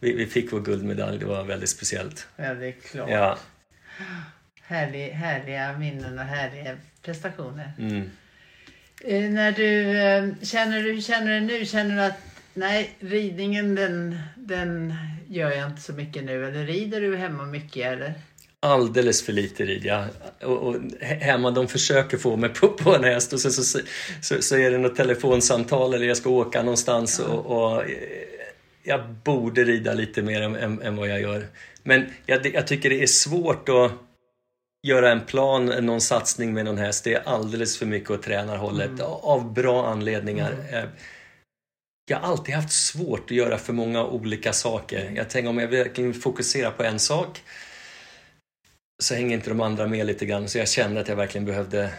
vi, 0.00 0.12
vi, 0.12 0.26
fick 0.26 0.52
vår 0.52 0.60
guldmedalj. 0.60 1.18
Det 1.18 1.26
var 1.26 1.44
väldigt 1.44 1.68
speciellt. 1.68 2.28
Väldigt 2.36 2.84
klart. 2.84 3.10
Ja. 3.10 3.38
Härlig, 4.62 5.08
härliga 5.10 5.78
minnen 5.78 6.18
och 6.18 6.24
härliga 6.24 6.76
prestationer. 7.02 7.72
Mm. 7.78 8.10
Eh, 9.04 9.30
när 9.30 9.52
du, 9.52 9.98
eh, 9.98 10.24
känner 10.42 10.82
du, 10.82 11.00
känner 11.00 11.40
du 11.40 11.46
nu? 11.46 11.66
Känner 11.66 11.96
du 11.96 12.02
att 12.02 12.20
nej, 12.54 12.90
ridningen 13.00 13.74
den, 13.74 14.18
den 14.36 14.94
gör 15.28 15.50
jag 15.50 15.70
inte 15.70 15.82
så 15.82 15.92
mycket 15.92 16.24
nu. 16.24 16.46
Eller 16.46 16.64
rider 16.64 17.00
du 17.00 17.16
hemma 17.16 17.44
mycket 17.44 17.86
eller? 17.92 18.14
Alldeles 18.66 19.22
för 19.22 19.32
lite 19.32 19.64
rider 19.64 19.88
jag. 19.88 20.06
Och, 20.50 20.68
och, 20.68 20.76
hemma 21.00 21.50
de 21.50 21.68
försöker 21.68 22.18
få 22.18 22.36
mig 22.36 22.50
på, 22.50 22.68
på 22.68 22.94
en 22.94 23.04
häst 23.04 23.32
och 23.32 23.40
så, 23.40 23.50
så, 23.50 23.80
så, 24.22 24.42
så, 24.42 24.56
är 24.56 24.70
det 24.70 24.78
något 24.78 24.96
telefonsamtal 24.96 25.94
eller 25.94 26.06
jag 26.06 26.16
ska 26.16 26.30
åka 26.30 26.62
någonstans 26.62 27.18
och, 27.18 27.46
och, 27.46 27.82
jag 28.82 29.08
borde 29.24 29.64
rida 29.64 29.94
lite 29.94 30.22
mer 30.22 30.42
än, 30.42 30.56
än, 30.56 30.82
än 30.82 30.96
vad 30.96 31.08
jag 31.08 31.20
gör. 31.20 31.46
Men 31.82 32.06
jag, 32.26 32.46
jag, 32.54 32.66
tycker 32.66 32.90
det 32.90 33.02
är 33.02 33.06
svårt 33.06 33.68
att 33.68 33.92
göra 34.86 35.12
en 35.12 35.20
plan, 35.20 35.66
någon 35.66 36.00
satsning 36.00 36.54
med 36.54 36.64
någon 36.64 36.78
häst. 36.78 37.04
Det 37.04 37.14
är 37.14 37.22
alldeles 37.28 37.78
för 37.78 37.86
mycket 37.86 38.10
åt 38.10 38.22
tränarhållet 38.22 38.90
mm. 38.90 39.06
av 39.06 39.52
bra 39.54 39.86
anledningar. 39.86 40.52
Mm. 40.52 40.74
Eh, 40.74 40.90
jag 42.08 42.18
har 42.18 42.28
alltid 42.28 42.54
haft 42.54 42.72
svårt 42.72 43.30
att 43.30 43.36
göra 43.36 43.58
för 43.58 43.72
många 43.72 44.04
olika 44.04 44.52
saker. 44.52 45.12
Jag 45.16 45.30
tänker 45.30 45.50
om 45.50 45.58
jag 45.58 45.68
verkligen 45.68 46.14
fokuserar 46.14 46.70
på 46.70 46.82
en 46.82 46.98
sak 46.98 47.42
så 48.98 49.14
hänger 49.14 49.36
inte 49.36 49.50
de 49.50 49.60
andra 49.60 49.86
med 49.86 50.06
lite 50.06 50.26
grann. 50.26 50.48
Så 50.48 50.58
jag 50.58 50.68
kände 50.68 51.00
att 51.00 51.08
jag 51.08 51.16
verkligen 51.16 51.44
behövde 51.44 51.90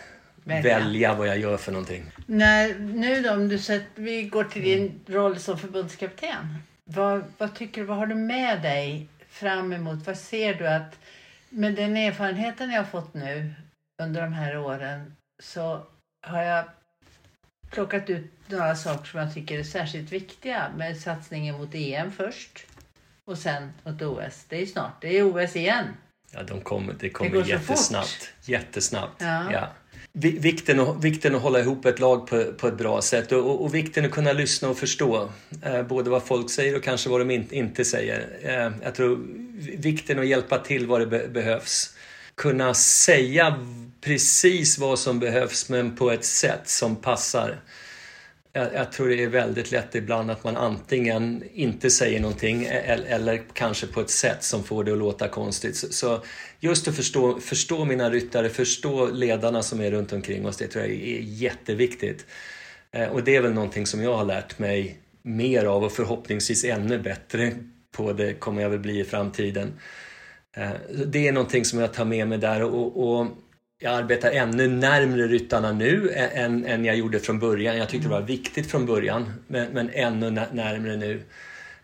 välja, 0.44 0.80
välja 0.80 1.14
vad 1.14 1.28
jag 1.28 1.40
gör 1.40 1.58
för 1.58 1.72
någonting. 1.72 2.12
När, 2.26 2.80
nu 2.80 3.22
då, 3.22 3.32
om 3.32 3.48
du 3.48 3.58
sett, 3.58 3.84
vi 3.96 4.24
går 4.24 4.44
till 4.44 4.62
din 4.62 5.00
roll 5.06 5.40
som 5.40 5.58
förbundskapten. 5.58 6.58
Vad, 6.84 7.24
vad 7.38 7.56
tycker 7.56 7.82
du, 7.82 7.88
vad 7.88 7.98
har 7.98 8.08
du 8.08 8.16
med 8.16 8.62
dig 8.62 9.08
fram 9.30 9.74
emot? 9.74 10.06
Vad 10.06 10.18
ser 10.18 10.54
du 10.54 10.68
att 10.68 11.00
med 11.50 11.76
den 11.76 11.98
erfarenheten 11.98 12.72
jag 12.72 12.84
har 12.84 12.90
fått 12.90 13.14
nu 13.14 13.54
under 14.02 14.22
de 14.22 14.34
här 14.34 14.58
åren 14.58 15.16
så 15.44 15.82
har 16.28 16.42
jag 16.42 16.66
plockat 17.72 18.10
ut 18.10 18.32
några 18.48 18.76
saker 18.76 19.06
som 19.06 19.20
jag 19.20 19.34
tycker 19.34 19.60
är 19.60 19.64
särskilt 19.64 20.12
viktiga 20.12 20.72
med 20.78 20.98
satsningen 20.98 21.58
mot 21.58 21.76
EM 21.76 22.12
först 22.12 22.66
och 23.26 23.38
sen 23.38 23.74
mot 23.84 24.02
OS. 24.02 24.46
Det 24.50 24.62
är 24.62 24.66
snart, 24.66 25.02
det 25.02 25.18
är 25.18 25.24
OS 25.24 25.56
igen. 25.56 25.86
Ja, 26.32 26.44
de 26.44 26.62
kommer, 26.62 26.96
det 27.00 27.10
kommer 27.10 27.32
det 27.32 27.50
jättesnabbt. 27.50 28.08
Fort. 28.08 28.50
Jättesnabbt. 28.50 29.16
Ja. 29.22 29.52
ja. 29.52 29.68
Vikten, 30.12 30.80
att, 30.80 31.04
vikten 31.04 31.36
att 31.36 31.42
hålla 31.42 31.60
ihop 31.60 31.86
ett 31.86 32.00
lag 32.00 32.28
på, 32.28 32.44
på 32.58 32.68
ett 32.68 32.78
bra 32.78 33.02
sätt 33.02 33.32
och, 33.32 33.40
och, 33.40 33.64
och, 33.64 33.76
vikten 33.76 34.06
att 34.06 34.12
kunna 34.12 34.34
lyssna 34.34 34.70
och 34.70 34.78
förstå 34.78 35.30
eh, 35.64 35.84
både 35.84 36.10
vad 36.10 36.24
folk 36.24 36.50
säger 36.50 36.76
och 36.76 36.84
kanske 36.84 37.10
vad 37.10 37.22
de 37.22 37.32
in, 37.32 37.48
inte 37.52 37.86
säger. 37.86 38.28
Eh, 38.42 38.72
jag 38.84 38.96
tror 38.96 39.20
vikten 39.78 40.20
att 40.20 40.28
hjälpa 40.28 40.58
till 40.58 40.88
vad 40.88 41.02
det 41.02 41.08
be, 41.08 41.28
behövs. 41.28 41.96
Kunna 42.36 42.74
säga 42.74 43.66
precis 44.02 44.78
vad 44.78 45.00
som 45.00 45.20
behövs 45.20 45.70
men 45.70 45.96
på 45.96 46.12
ett 46.12 46.26
sätt 46.26 46.70
som 46.70 46.96
passar 46.96 47.60
jag, 48.58 48.74
jag, 48.74 48.92
tror 48.92 49.10
det 49.10 49.24
är 49.24 49.28
väldigt 49.28 49.72
lätt 49.72 49.96
ibland 49.96 50.32
att 50.32 50.44
man 50.44 50.58
antingen 50.58 51.44
inte 51.54 51.90
säger 51.90 52.20
någonting 52.20 52.64
e-, 52.64 52.68
eller, 52.68 53.06
eller 53.06 53.42
kanske 53.54 53.88
på 53.88 54.02
ett 54.02 54.10
sätt 54.10 54.44
som 54.44 54.64
får 54.64 54.84
det 54.84 54.92
att 54.92 54.98
låta 54.98 55.28
konstigt. 55.28 55.76
Så, 55.76 55.88
så, 55.92 56.24
just 56.60 56.88
att 56.88 56.96
förstå, 56.96 57.40
förstå 57.40 57.86
mina 57.86 58.10
ryttare, 58.10 58.50
förstå 58.50 59.08
ledarna 59.08 59.64
som 59.64 59.82
är 59.82 59.92
runt 59.92 60.14
omkring 60.14 60.46
oss, 60.46 60.58
det 60.58 60.68
tror 60.68 60.86
jag 60.86 60.94
är 60.94 61.20
jätteviktigt. 61.22 62.26
Eh, 62.92 63.08
och 63.08 63.24
det 63.24 63.36
är 63.36 63.42
väl 63.42 63.54
någonting 63.54 63.86
som 63.86 64.04
jag 64.04 64.18
har 64.18 64.26
lärt 64.26 64.60
mig 64.60 65.00
mer 65.22 65.66
av 65.66 65.84
och 65.84 65.92
förhoppningsvis 65.92 66.64
ännu 66.64 67.00
bättre 67.00 67.54
på 67.92 68.14
det 68.14 68.34
kommer 68.34 68.62
jag 68.62 68.70
väl 68.70 68.80
bli 68.80 69.00
i 69.00 69.04
framtiden. 69.04 69.74
Eh, 70.58 70.70
det 71.06 71.28
är 71.28 71.32
någonting 71.32 71.66
som 71.66 71.80
jag 71.80 71.94
tar 71.94 72.06
med 72.06 72.28
mig 72.28 72.38
där 72.38 72.64
och, 72.64 73.20
och 73.20 73.28
jag 73.80 73.94
arbetar 73.94 74.32
ännu 74.32 74.68
närmre 74.68 75.28
ryttarna 75.28 75.72
nu 75.72 76.12
än, 76.14 76.66
än 76.66 76.86
jag 76.86 76.96
gjorde 76.96 77.20
från 77.20 77.40
början. 77.40 77.78
Jag 77.78 77.90
tyckte 77.90 78.08
det 78.08 78.12
var 78.12 78.18
mm. 78.18 78.28
viktigt 78.28 78.72
från 78.72 78.86
början, 78.86 79.34
men, 79.48 79.72
men 79.74 79.90
ännu 79.90 80.30
närmre 80.32 80.96
nu. 80.96 81.22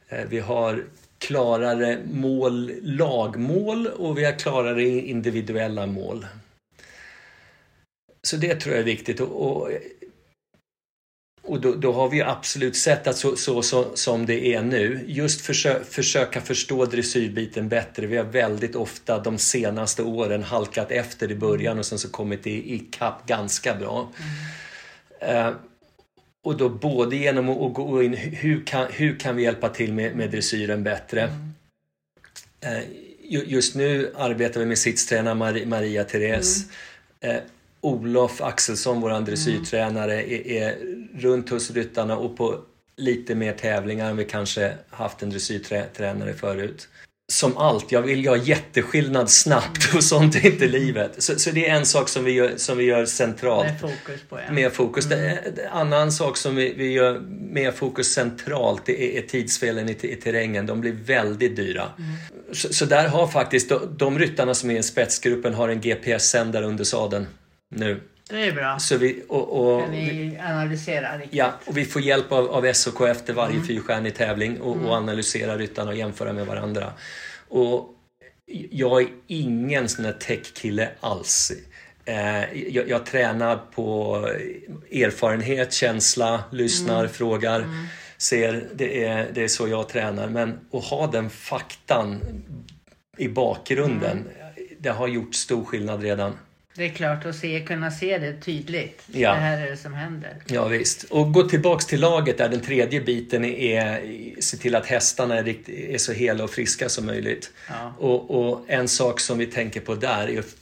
Eh, 0.10 0.26
vi 0.30 0.40
har 0.40 0.84
klarare 1.18 2.00
mål, 2.12 2.72
lagmål 2.82 3.88
och 3.88 4.18
vi 4.18 4.26
har 4.26 4.40
klarare 4.40 4.84
individuella 4.84 5.86
mål. 5.86 6.26
Så 8.22 8.38
det 8.38 8.56
tror 8.56 8.76
jag 8.76 8.82
är 8.82 8.86
viktigt. 8.86 9.20
Och, 9.20 9.62
och 9.62 9.70
och 11.46 11.62
då, 11.62 11.76
då, 11.76 11.92
har 11.92 12.10
vi 12.10 12.22
absolut 12.22 12.76
sett 12.76 13.08
att 13.08 13.18
så, 13.18 13.36
så, 13.36 13.62
så, 13.62 13.96
som 13.96 14.26
det 14.26 14.54
är 14.54 14.62
nu, 14.62 15.04
just 15.08 15.42
försö, 15.42 15.84
försöka 15.84 16.42
förstå 16.42 16.86
dressyrbiten 16.86 17.70
bättre. 17.70 18.08
Vi 18.08 18.18
har 18.18 18.26
väldigt 18.26 18.76
ofta 18.76 19.20
de 19.20 19.38
senaste 19.38 20.04
åren 20.04 20.44
halkat 20.44 20.92
efter 20.92 21.32
i 21.32 21.36
början 21.36 21.80
och 21.80 21.86
sen 21.86 22.00
så 22.00 22.10
kommit 22.10 22.48
i, 22.48 22.74
i 22.74 22.80
kapp 22.80 23.28
ganska 23.28 23.76
bra. 23.76 24.12
Mm. 25.22 25.48
Uh, 25.48 25.54
och 26.44 26.58
då 26.58 26.70
både 26.70 27.16
genom 27.16 27.50
att 27.50 27.74
gå 27.74 28.04
in, 28.04 28.14
hur 28.14 28.66
kan, 28.66 28.88
hur 28.92 29.20
kan 29.20 29.36
vi 29.36 29.44
hjälpa 29.44 29.70
till 29.70 29.94
med, 29.94 30.16
med 30.16 30.32
dressyren 30.32 30.84
bättre? 30.84 31.22
Mm. 31.22 31.54
Uh, 32.78 32.84
just 33.54 33.76
nu 33.76 34.14
arbetar 34.16 34.60
vi 34.60 34.66
med 34.66 34.78
sittstränare 34.78 35.36
Maria, 35.36 35.68
Maria 35.68 36.04
Therese. 36.04 36.66
Mm. 37.22 37.36
Uh, 37.36 37.42
Olof 37.84 38.42
Axelsson, 38.42 39.02
vår 39.02 39.22
dressyrtränare, 39.22 40.32
är, 40.32 40.48
är 40.48 40.78
runt 41.16 41.50
hos 41.50 41.72
ryttarna 41.72 42.18
och 42.18 42.38
på 42.38 42.60
lite 42.98 43.36
mer 43.36 43.54
tävlingar 43.54 44.10
än 44.10 44.18
vi 44.18 44.26
kanske 44.26 44.74
haft 44.90 45.24
en 45.24 45.30
dressyrtränare 45.30 46.34
förut. 46.34 46.88
Som 47.32 47.58
allt, 47.58 47.92
jag 47.92 48.02
vill 48.02 48.28
ha 48.28 48.38
jätteskillnad 48.38 49.30
snabbt 49.30 49.96
och 49.96 50.04
sånt 50.04 50.36
är 50.36 50.46
inte 50.46 50.68
livet. 50.68 51.24
Så, 51.24 51.40
så, 51.40 51.52
det 51.52 51.70
är 51.70 51.76
en 51.76 51.86
sak 51.86 52.10
som 52.10 52.24
vi 52.24 52.32
gör, 52.32 52.54
som 52.58 52.78
vi 52.78 52.84
gör 52.84 53.06
centralt. 53.06 53.68
Med 53.68 53.80
fokus 53.80 54.22
på 54.30 54.40
ja. 54.48 54.54
Med 54.54 54.74
fokus. 54.74 55.06
Mm. 55.06 55.20
En 55.30 55.68
annan 55.72 56.12
sak 56.12 56.38
som 56.38 56.56
vi, 56.56 56.74
vi 56.74 56.92
gör 56.92 57.20
med 57.30 57.74
fokus 57.74 58.14
centralt 58.14 58.86
det 58.86 59.04
är, 59.04 59.24
är 59.24 59.28
tidsfelen 59.28 59.90
i, 59.90 59.98
i 60.02 60.16
terrängen. 60.16 60.66
De 60.66 60.82
blir 60.82 60.92
väldigt 60.92 61.56
dyra. 61.56 61.84
Mm. 61.98 62.12
Så, 62.54 62.74
så, 62.74 62.86
där 62.86 63.08
har 63.08 63.28
faktiskt 63.28 63.70
de, 63.70 63.98
de 63.98 64.20
ryttarna 64.20 64.54
som 64.54 64.72
är 64.72 64.80
i 64.80 64.84
spetsgruppen 64.84 65.54
har 65.54 65.70
en 65.70 65.82
GPS-sändare 65.82 66.66
under 66.66 66.84
sadeln 66.84 67.28
nu. 67.76 68.02
Det 68.30 68.48
är 68.48 68.52
bra. 68.52 68.80
Så 68.80 68.98
vi, 68.98 69.24
och, 69.28 69.76
och, 69.76 69.82
kan 69.82 69.92
ni 69.92 70.40
analysera 70.44 71.18
riktigt. 71.18 71.34
Ja, 71.34 71.54
och 71.66 71.78
vi 71.78 71.86
får 71.86 72.02
hjälp 72.02 72.32
av, 72.32 72.52
av 72.52 72.74
SOK 72.74 73.02
efter 73.02 73.34
varje 73.34 73.56
mm. 73.56 73.68
fyrstjärnig 73.68 74.16
tävling 74.16 74.62
och, 74.62 74.76
mm. 74.76 74.86
och 74.86 74.96
analysera 74.96 75.58
ryttarna 75.58 75.92
och 75.92 75.98
jämföra 75.98 76.34
med 76.34 76.46
varandra. 76.46 76.94
Och 77.50 77.90
jag 78.72 79.02
är 79.02 79.08
ingen 79.28 79.90
sån 79.90 80.04
där 80.04 80.14
tech-kille 80.14 80.90
alls. 81.00 81.52
Eh, 82.06 82.70
jag, 82.74 82.90
jag, 82.90 83.06
tränar 83.06 83.58
på 83.58 84.18
erfarenhet, 84.92 85.74
känsla, 85.74 86.44
lyssnar, 86.52 87.00
mm. 87.00 87.12
frågar, 87.12 87.60
mm. 87.60 87.86
ser. 88.18 88.70
Det 88.76 89.04
är, 89.04 89.32
det 89.34 89.44
är 89.44 89.48
så 89.48 89.68
jag 89.68 89.90
tränar. 89.90 90.28
Men 90.28 90.60
att 90.72 90.84
ha 90.84 91.08
den 91.08 91.30
faktan 91.30 92.22
i 93.18 93.28
bakgrunden, 93.28 94.18
mm. 94.18 94.68
det 94.80 94.90
har 94.90 95.08
gjort 95.08 95.36
stor 95.36 95.66
skillnad 95.66 96.02
redan. 96.02 96.38
Det 96.76 96.86
är 96.86 96.90
klart, 96.90 97.26
att 97.26 97.36
se, 97.36 97.60
kunna 97.60 97.92
se 97.92 98.18
det 98.18 98.34
tydligt. 98.34 99.04
Ja. 99.12 99.34
Det 99.34 99.40
här 99.40 99.62
är 99.62 99.72
det 99.72 99.78
som 99.78 99.94
händer. 99.94 100.36
Ja, 100.46 100.68
visst. 100.68 101.04
Och 101.04 101.34
gå 101.34 101.44
tillbaks 101.44 101.86
till 101.86 102.00
laget 102.00 102.38
där 102.38 102.50
den 102.50 102.62
tredje 102.62 103.02
biten 103.02 103.46
är 103.46 104.02
se 104.42 104.58
till 104.58 104.76
att 104.76 104.86
hästarna 104.86 105.38
är, 105.38 105.70
är 105.70 105.98
så 105.98 106.12
hela 106.12 106.44
och 106.44 106.50
friska 106.50 106.90
som 106.90 107.06
möjligt. 107.06 107.52
Ja. 107.70 107.94
Och, 108.00 108.50
och, 108.50 108.66
en 108.68 108.88
sak 108.88 109.20
som 109.20 109.38
vi 109.38 109.46
tänker 109.46 109.82
på 109.82 109.96
där 109.96 110.30
är 110.30 110.40
att 110.40 110.56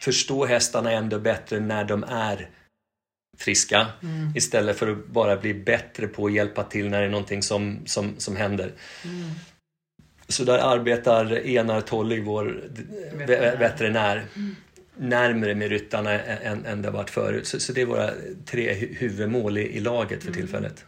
förstå 0.00 0.46
hästarna 0.46 0.92
ändå 0.92 1.18
bättre 1.18 1.60
när 1.60 1.84
de 1.84 2.04
är 2.04 2.48
friska 3.38 3.86
mm. 4.02 4.32
istället 4.36 4.78
för 4.78 4.92
att 4.92 5.06
bara 5.06 5.36
bli 5.36 5.54
bättre 5.54 6.06
på 6.06 6.26
att 6.26 6.32
hjälpa 6.32 6.64
till 6.64 6.88
när 6.90 7.00
det 7.00 7.06
är 7.06 7.10
någonting 7.10 7.42
som, 7.42 7.78
som, 7.86 8.14
som 8.18 8.36
händer. 8.36 8.72
Mm. 9.04 9.30
Så 10.28 10.44
där 10.44 10.58
arbetar 10.58 11.46
Enar 11.46 11.80
Tollig, 11.80 12.24
vår 12.24 12.64
veterinär. 13.12 13.56
veterinär. 13.56 14.24
Närmre 14.96 15.54
med 15.54 15.68
ryttarna 15.68 16.12
än, 16.20 16.66
än 16.66 16.82
det 16.82 16.90
varit 16.90 17.10
förut. 17.10 17.46
Så, 17.46 17.60
så, 17.60 17.72
det 17.72 17.80
är 17.80 17.86
våra 17.86 18.10
tre 18.46 18.72
huvudmål 18.72 19.58
i, 19.58 19.76
i 19.76 19.80
laget 19.80 20.22
för 20.22 20.28
mm. 20.28 20.40
tillfället. 20.40 20.84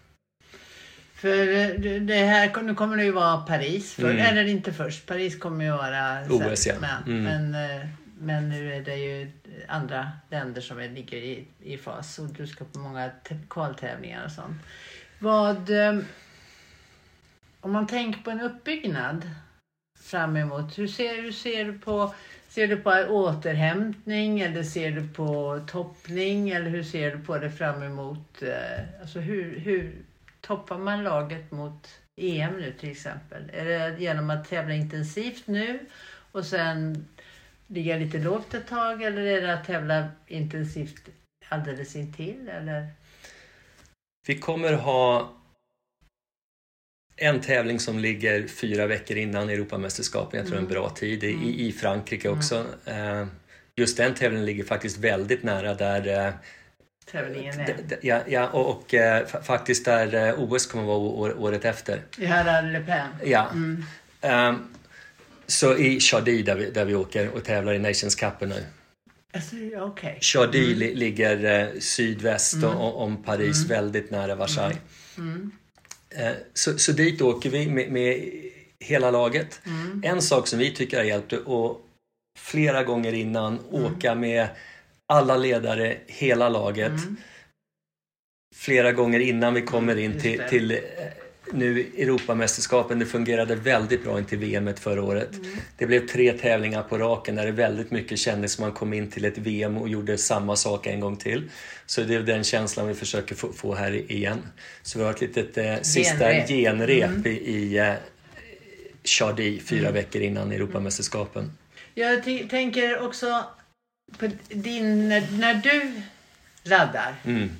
För 1.15 1.55
eh, 1.55 2.01
det 2.01 2.15
här, 2.15 2.63
nu 2.63 2.75
kommer 2.75 2.97
det 2.97 3.05
ju 3.05 3.13
vara 3.13 3.37
Paris, 3.37 3.95
för, 3.95 4.11
mm. 4.11 4.27
eller 4.27 4.45
inte 4.45 4.73
först, 4.73 5.07
Paris 5.07 5.39
kommer 5.39 5.65
ju 5.65 5.71
vara 5.71 6.19
OS 6.31 6.67
ja. 6.67 6.75
Men, 6.81 7.03
mm. 7.19 7.51
men 7.51 7.81
eh, 7.81 7.87
men 8.19 8.49
nu 8.49 8.75
är 8.75 8.83
det 8.83 8.97
ju 8.97 9.33
andra 9.69 10.13
länder 10.31 10.61
som 10.61 10.79
är, 10.79 10.89
ligger 10.89 11.17
i, 11.17 11.47
i 11.63 11.79
fas 11.79 12.19
och 12.19 12.27
du 12.27 12.47
ska 12.47 12.65
på 12.65 12.79
många 12.79 13.11
kvaltävlingar 13.51 14.25
och 14.25 14.31
sånt. 14.31 14.57
Vad, 15.19 15.71
eh, 15.71 15.99
om 17.61 17.73
man 17.73 17.87
tänker 17.87 18.21
på 18.21 18.31
en 18.31 18.41
uppbyggnad 18.41 19.31
fram 20.01 20.37
emot, 20.37 20.79
hur 20.79 20.89
ser, 20.89 21.23
hur 21.23 21.33
ser 21.33 21.65
du 21.65 21.79
på 21.79 22.15
Ser 22.57 22.69
du 22.69 22.77
på 22.77 22.91
återhämtning 22.91 24.41
eller 24.41 24.63
ser 24.63 24.91
du 24.91 25.09
på 25.09 25.61
toppning 25.67 26.51
eller 26.51 26.71
hur 26.71 26.83
ser 26.83 27.17
du 27.17 27.25
på 27.25 27.39
det 27.39 27.51
fram 27.51 27.83
emot, 27.83 28.43
eh, 28.43 29.01
alltså 29.01 29.19
hur, 29.19 29.59
hur 29.59 30.03
toppar 30.41 30.79
man 30.79 31.05
laget 31.05 31.51
mot 31.51 31.89
EM 32.21 32.57
nu 32.61 32.73
till 32.73 32.91
exempel? 32.91 33.51
Är 33.53 33.65
det 33.65 34.01
genom 34.01 34.31
att 34.31 34.49
tävla 34.49 34.75
intensivt 34.75 35.47
nu 35.47 35.79
och 36.33 36.47
sen 36.47 37.07
ligga 37.67 37.97
lite 37.97 38.19
lågt 38.19 38.55
ett 38.55 38.69
tag 38.69 39.03
eller 39.03 39.23
är 39.23 39.43
det 39.43 39.55
att 39.55 39.67
tävla 39.67 40.09
intensivt 40.27 41.09
alldeles 41.49 41.97
intill 41.97 42.49
eller? 42.49 42.89
Vi 44.27 44.39
kommer 44.39 44.73
ha 44.73 45.33
en 47.17 47.41
tävling 47.41 47.81
som 47.81 47.99
ligger 47.99 48.47
fyra 48.47 48.87
veckor 48.87 49.17
innan 49.17 49.49
Europamästerskapen. 49.49 50.39
Jag 50.39 50.47
tror 50.47 50.59
mm. 50.59 50.69
en 50.69 50.75
bra 50.75 50.91
tid 50.91 51.25
i, 51.25 51.33
mm. 51.33 51.45
i 51.45 51.73
Frankrike 51.73 52.29
också. 52.29 52.64
Mm. 52.85 53.31
Just 53.77 53.97
den 53.97 54.14
tävlingen 54.14 54.47
ligger 54.47 54.64
faktiskt 54.64 54.99
väldigt 54.99 55.43
nära 55.43 55.75
där 55.75 56.27
eh, 56.27 56.33
Tävlingen 57.11 57.61
är. 57.61 57.77
Ja, 58.01 58.21
ja 58.29 58.49
och, 58.49 58.71
och 58.71 58.95
eh, 58.95 59.27
faktiskt 59.27 59.85
där 59.85 60.35
OS 60.39 60.67
kommer 60.67 60.85
vara 60.85 60.99
år, 60.99 61.39
året 61.39 61.64
efter. 61.64 62.03
I 62.19 62.25
Herrar 62.25 62.62
Le 62.73 62.81
Pen? 62.81 63.09
Ja. 63.25 63.51
Mm. 63.51 63.85
Um, 64.55 64.75
så 65.47 65.77
i 65.77 66.01
Chardy 66.01 66.43
där 66.43 66.57
vi, 66.57 66.71
där 66.71 66.85
vi 66.85 66.95
åker 66.95 67.29
och 67.29 67.45
tävlar 67.45 67.73
i 67.73 67.79
Nations 67.79 68.14
Cup 68.14 68.41
nu. 68.41 68.64
Alltså, 69.35 69.57
okay. 69.81 70.21
Chardy 70.21 70.75
mm. 70.75 70.99
ligger 70.99 71.71
sydväst 71.81 72.55
mm. 72.55 72.77
om 72.77 73.23
Paris, 73.23 73.57
mm. 73.57 73.69
väldigt 73.69 74.11
nära 74.11 74.35
Versailles. 74.35 74.79
Eh, 76.17 76.33
så, 76.55 76.79
så 76.79 76.93
dit 76.93 77.21
åker 77.23 77.51
vi 77.51 77.67
med, 77.67 77.93
med 77.93 78.31
hela 78.81 79.11
laget. 79.11 79.61
Mm. 79.67 80.03
En 80.05 80.23
sak 80.23 80.47
som 80.47 80.59
vi 80.59 80.71
tycker 80.71 80.97
har 80.97 81.05
hjälpt 81.05 81.33
att 81.33 81.77
flera 82.39 82.85
gånger 82.85 83.12
innan 83.12 83.59
mm. 83.59 83.85
åka 83.85 84.14
med 84.14 84.49
alla 85.12 85.37
ledare, 85.37 85.97
hela 86.07 86.49
laget. 86.49 86.93
Mm. 86.93 87.17
Flera 88.57 88.93
gånger 88.93 89.21
innan 89.21 89.55
vi 89.55 89.62
kommer 89.62 89.97
in 89.97 90.21
till, 90.21 90.43
till 90.49 90.71
eh, 90.71 90.79
nu 91.53 91.81
Europamästerskapen. 91.97 92.99
Det 92.99 93.07
fungerade 93.07 93.55
väldigt 93.55 94.05
bra 94.05 94.19
in 94.19 94.25
till 94.25 94.39
VM 94.39 94.75
förra 94.75 95.03
året. 95.03 95.35
Mm. 95.35 95.59
Det 95.77 95.87
blev 95.87 96.07
tre 96.07 96.33
tävlingar 96.33 96.83
på 96.83 96.99
raken 96.99 97.35
där 97.35 97.47
det 97.47 97.53
väldigt 97.53 97.91
mycket 97.91 98.19
kändes 98.19 98.53
som 98.53 98.63
man 98.63 98.73
kom 98.73 98.93
in 98.93 99.11
till 99.11 99.25
ett 99.25 99.39
VM 99.39 99.77
och 99.77 99.89
gjorde 99.89 100.19
samma 100.19 100.57
sak 100.57 100.87
en 100.87 101.01
gång 101.01 101.17
till. 101.17 101.51
Så 101.87 102.03
det 102.03 102.15
är 102.15 102.21
den 102.21 102.45
känslan 102.45 102.89
vi 102.89 102.95
försöker 102.95 103.35
få, 103.35 103.53
få 103.53 103.75
här 103.75 104.13
igen. 104.13 104.43
Så 104.83 104.99
vi 104.99 105.05
har 105.05 105.11
ett 105.11 105.21
litet 105.21 105.59
eh, 105.59 105.81
sista 105.81 106.19
genrep, 106.19 106.49
genrep 106.49 107.11
mm. 107.11 107.27
i, 107.27 107.31
i 107.31 107.79
eh, 107.79 107.95
Chardy 109.05 109.61
fyra 109.61 109.81
mm. 109.81 109.95
veckor 109.95 110.23
innan 110.23 110.53
Europamästerskapen. 110.53 111.53
Jag 111.95 112.25
tänker 112.51 113.07
också 113.07 113.45
på 114.19 114.31
din, 114.49 115.09
när, 115.09 115.27
när 115.31 115.55
du 115.55 116.03
laddar. 116.63 117.15
Mm. 117.25 117.51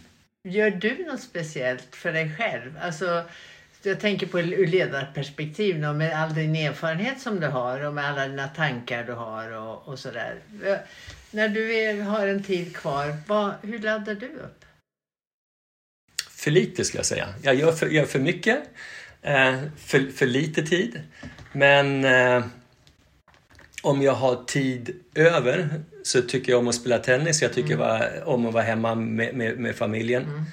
Gör 0.49 0.71
du 0.71 1.05
något 1.05 1.21
speciellt 1.21 1.97
för 1.97 2.13
dig 2.13 2.31
själv? 2.39 2.79
Alltså, 2.83 3.25
jag 3.87 4.01
tänker 4.01 4.27
på 4.27 4.41
ur 4.41 4.67
ledarperspektiv 4.67 5.81
då, 5.81 5.93
med 5.93 6.23
all 6.23 6.35
din 6.35 6.57
erfarenhet 6.57 7.21
som 7.21 7.41
du 7.41 7.47
har 7.47 7.81
och 7.81 7.95
med 7.95 8.05
alla 8.05 8.29
dina 8.29 8.49
tankar 8.49 9.05
du 9.05 9.13
har 9.13 9.51
och, 9.51 9.89
och 9.89 9.99
sådär. 9.99 10.41
När 11.31 11.49
du 11.49 11.75
är, 11.75 12.03
har 12.03 12.27
en 12.27 12.43
tid 12.43 12.77
kvar, 12.77 13.17
vad, 13.27 13.55
hur 13.63 13.79
laddar 13.79 14.15
du 14.15 14.27
upp? 14.27 14.65
För 16.31 16.51
lite 16.51 16.85
skulle 16.85 16.99
jag 16.99 17.07
säga. 17.07 17.29
Jag 17.43 17.55
gör 17.55 17.73
för, 17.73 17.87
gör 17.87 18.05
för 18.05 18.19
mycket, 18.19 18.59
eh, 19.23 19.63
för, 19.77 20.13
för 20.13 20.27
lite 20.27 20.63
tid. 20.63 21.01
Men 21.53 22.05
eh, 22.05 22.45
om 23.83 24.03
jag 24.03 24.13
har 24.13 24.45
tid 24.45 25.03
över 25.15 25.69
så 26.03 26.23
tycker 26.23 26.53
jag 26.53 26.59
om 26.59 26.69
att 26.69 26.75
spela 26.75 26.99
tennis. 26.99 27.43
Jag 27.43 27.53
tycker 27.53 27.75
mm. 27.75 28.29
om 28.29 28.47
att 28.47 28.55
vara 28.55 28.65
hemma 28.65 28.95
med, 28.95 29.35
med, 29.35 29.59
med 29.59 29.77
familjen. 29.77 30.23
Mm 30.23 30.45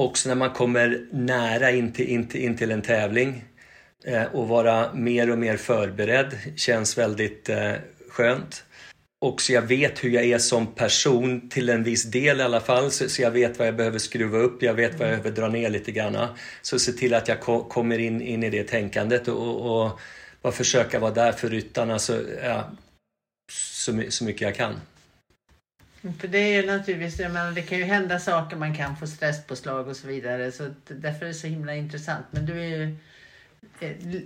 också 0.00 0.28
när 0.28 0.36
man 0.36 0.50
kommer 0.50 1.06
nära 1.12 1.70
in 1.70 1.92
till, 1.92 2.08
in 2.08 2.28
till, 2.28 2.40
in 2.40 2.56
till 2.56 2.70
en 2.70 2.82
tävling 2.82 3.44
eh, 4.04 4.24
och 4.24 4.48
vara 4.48 4.94
mer 4.94 5.30
och 5.30 5.38
mer 5.38 5.56
förberedd 5.56 6.36
känns 6.56 6.98
väldigt 6.98 7.48
eh, 7.48 7.72
skönt. 8.10 8.64
Också 9.20 9.52
jag 9.52 9.62
vet 9.62 10.04
hur 10.04 10.10
jag 10.10 10.24
är 10.24 10.38
som 10.38 10.74
person 10.74 11.48
till 11.48 11.68
en 11.68 11.84
viss 11.84 12.04
del 12.04 12.40
i 12.40 12.42
alla 12.42 12.60
fall. 12.60 12.90
Så, 12.90 13.08
så 13.08 13.22
jag 13.22 13.30
vet 13.30 13.58
vad 13.58 13.68
jag 13.68 13.76
behöver 13.76 13.98
skruva 13.98 14.38
upp, 14.38 14.62
jag 14.62 14.74
vet 14.74 14.98
vad 14.98 15.08
jag 15.08 15.22
behöver 15.22 15.40
dra 15.40 15.48
ner 15.48 15.70
lite 15.70 15.92
grann. 15.92 16.26
Så 16.62 16.78
se 16.78 16.92
till 16.92 17.14
att 17.14 17.28
jag 17.28 17.40
ko 17.40 17.64
kommer 17.64 17.98
in, 17.98 18.22
in 18.22 18.42
i 18.42 18.50
det 18.50 18.64
tänkandet 18.64 19.28
och, 19.28 19.36
och, 19.36 19.84
och 19.84 20.00
bara 20.42 20.52
försöka 20.52 20.98
vara 20.98 21.14
där 21.14 21.32
för 21.32 21.48
ryttarna 21.48 21.98
så, 21.98 22.20
ja, 22.42 22.70
så, 23.52 24.02
så 24.08 24.24
mycket 24.24 24.42
jag 24.42 24.54
kan. 24.54 24.74
För 26.18 26.28
det 26.28 26.38
är 26.38 26.62
ju 26.62 26.66
naturligtvis, 26.66 27.18
menar, 27.18 27.52
det 27.52 27.62
kan 27.62 27.78
ju 27.78 27.84
hända 27.84 28.18
saker, 28.18 28.56
man 28.56 28.76
kan 28.76 28.96
få 28.96 29.06
stresspåslag 29.06 29.88
och 29.88 29.96
så 29.96 30.06
vidare. 30.06 30.52
Så 30.52 30.74
därför 30.88 31.24
är 31.24 31.28
det 31.28 31.34
så 31.34 31.46
himla 31.46 31.74
intressant. 31.74 32.26
Men 32.30 32.46
du 32.46 32.60
är 32.60 32.66
ju 32.66 32.96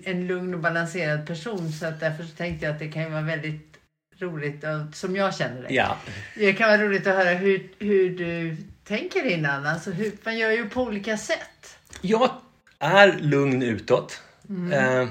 en 0.04 0.26
lugn 0.26 0.54
och 0.54 0.60
balanserad 0.60 1.26
person 1.26 1.72
så 1.72 1.86
att 1.86 2.00
därför 2.00 2.24
så 2.24 2.36
tänkte 2.36 2.66
jag 2.66 2.72
att 2.72 2.78
det 2.78 2.88
kan 2.88 3.02
ju 3.02 3.08
vara 3.08 3.22
väldigt 3.22 3.76
roligt, 4.18 4.64
som 4.92 5.16
jag 5.16 5.34
känner 5.34 5.62
dig. 5.62 5.74
Ja. 5.74 5.98
Det 6.34 6.52
kan 6.52 6.68
vara 6.68 6.82
roligt 6.82 7.06
att 7.06 7.14
höra 7.14 7.34
hur, 7.34 7.70
hur 7.78 8.18
du 8.18 8.56
tänker 8.84 9.26
innan. 9.26 9.66
Alltså 9.66 9.90
hur, 9.90 10.12
man 10.24 10.38
gör 10.38 10.50
ju 10.50 10.68
på 10.68 10.82
olika 10.82 11.16
sätt. 11.16 11.78
Jag 12.00 12.30
är 12.78 13.18
lugn 13.20 13.62
utåt. 13.62 14.22
Mm. 14.48 14.72
Eh, 14.72 15.08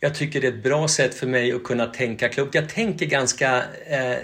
jag 0.00 0.14
tycker 0.14 0.40
det 0.40 0.46
är 0.46 0.52
ett 0.52 0.62
bra 0.62 0.88
sätt 0.88 1.14
för 1.14 1.26
mig 1.26 1.52
att 1.52 1.64
kunna 1.64 1.86
tänka 1.86 2.28
klokt. 2.28 2.54
Jag 2.54 2.68
tänker 2.68 3.06
ganska 3.06 3.62
eh, 3.86 4.18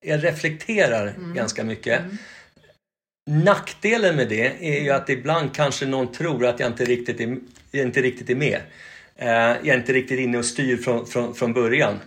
jag 0.00 0.24
reflekterar 0.24 1.06
mm. 1.06 1.34
ganska 1.34 1.64
mycket. 1.64 2.00
Mm. 2.00 2.16
Nackdelen 3.44 4.16
med 4.16 4.28
det 4.28 4.76
är 4.76 4.82
ju 4.82 4.90
att 4.90 5.08
ibland 5.08 5.54
kanske 5.54 5.86
någon 5.86 6.12
tror 6.12 6.46
att 6.46 6.60
jag 6.60 6.70
inte 6.70 6.84
riktigt 6.84 7.20
är, 7.20 7.38
inte 7.72 8.02
riktigt 8.02 8.30
är 8.30 8.34
med. 8.34 8.60
Uh, 9.22 9.28
jag 9.28 9.68
är 9.68 9.76
inte 9.76 9.92
riktigt 9.92 10.18
inne 10.20 10.38
och 10.38 10.44
styr 10.44 10.76
från, 10.76 11.06
från, 11.06 11.34
från 11.34 11.52
början. 11.52 11.98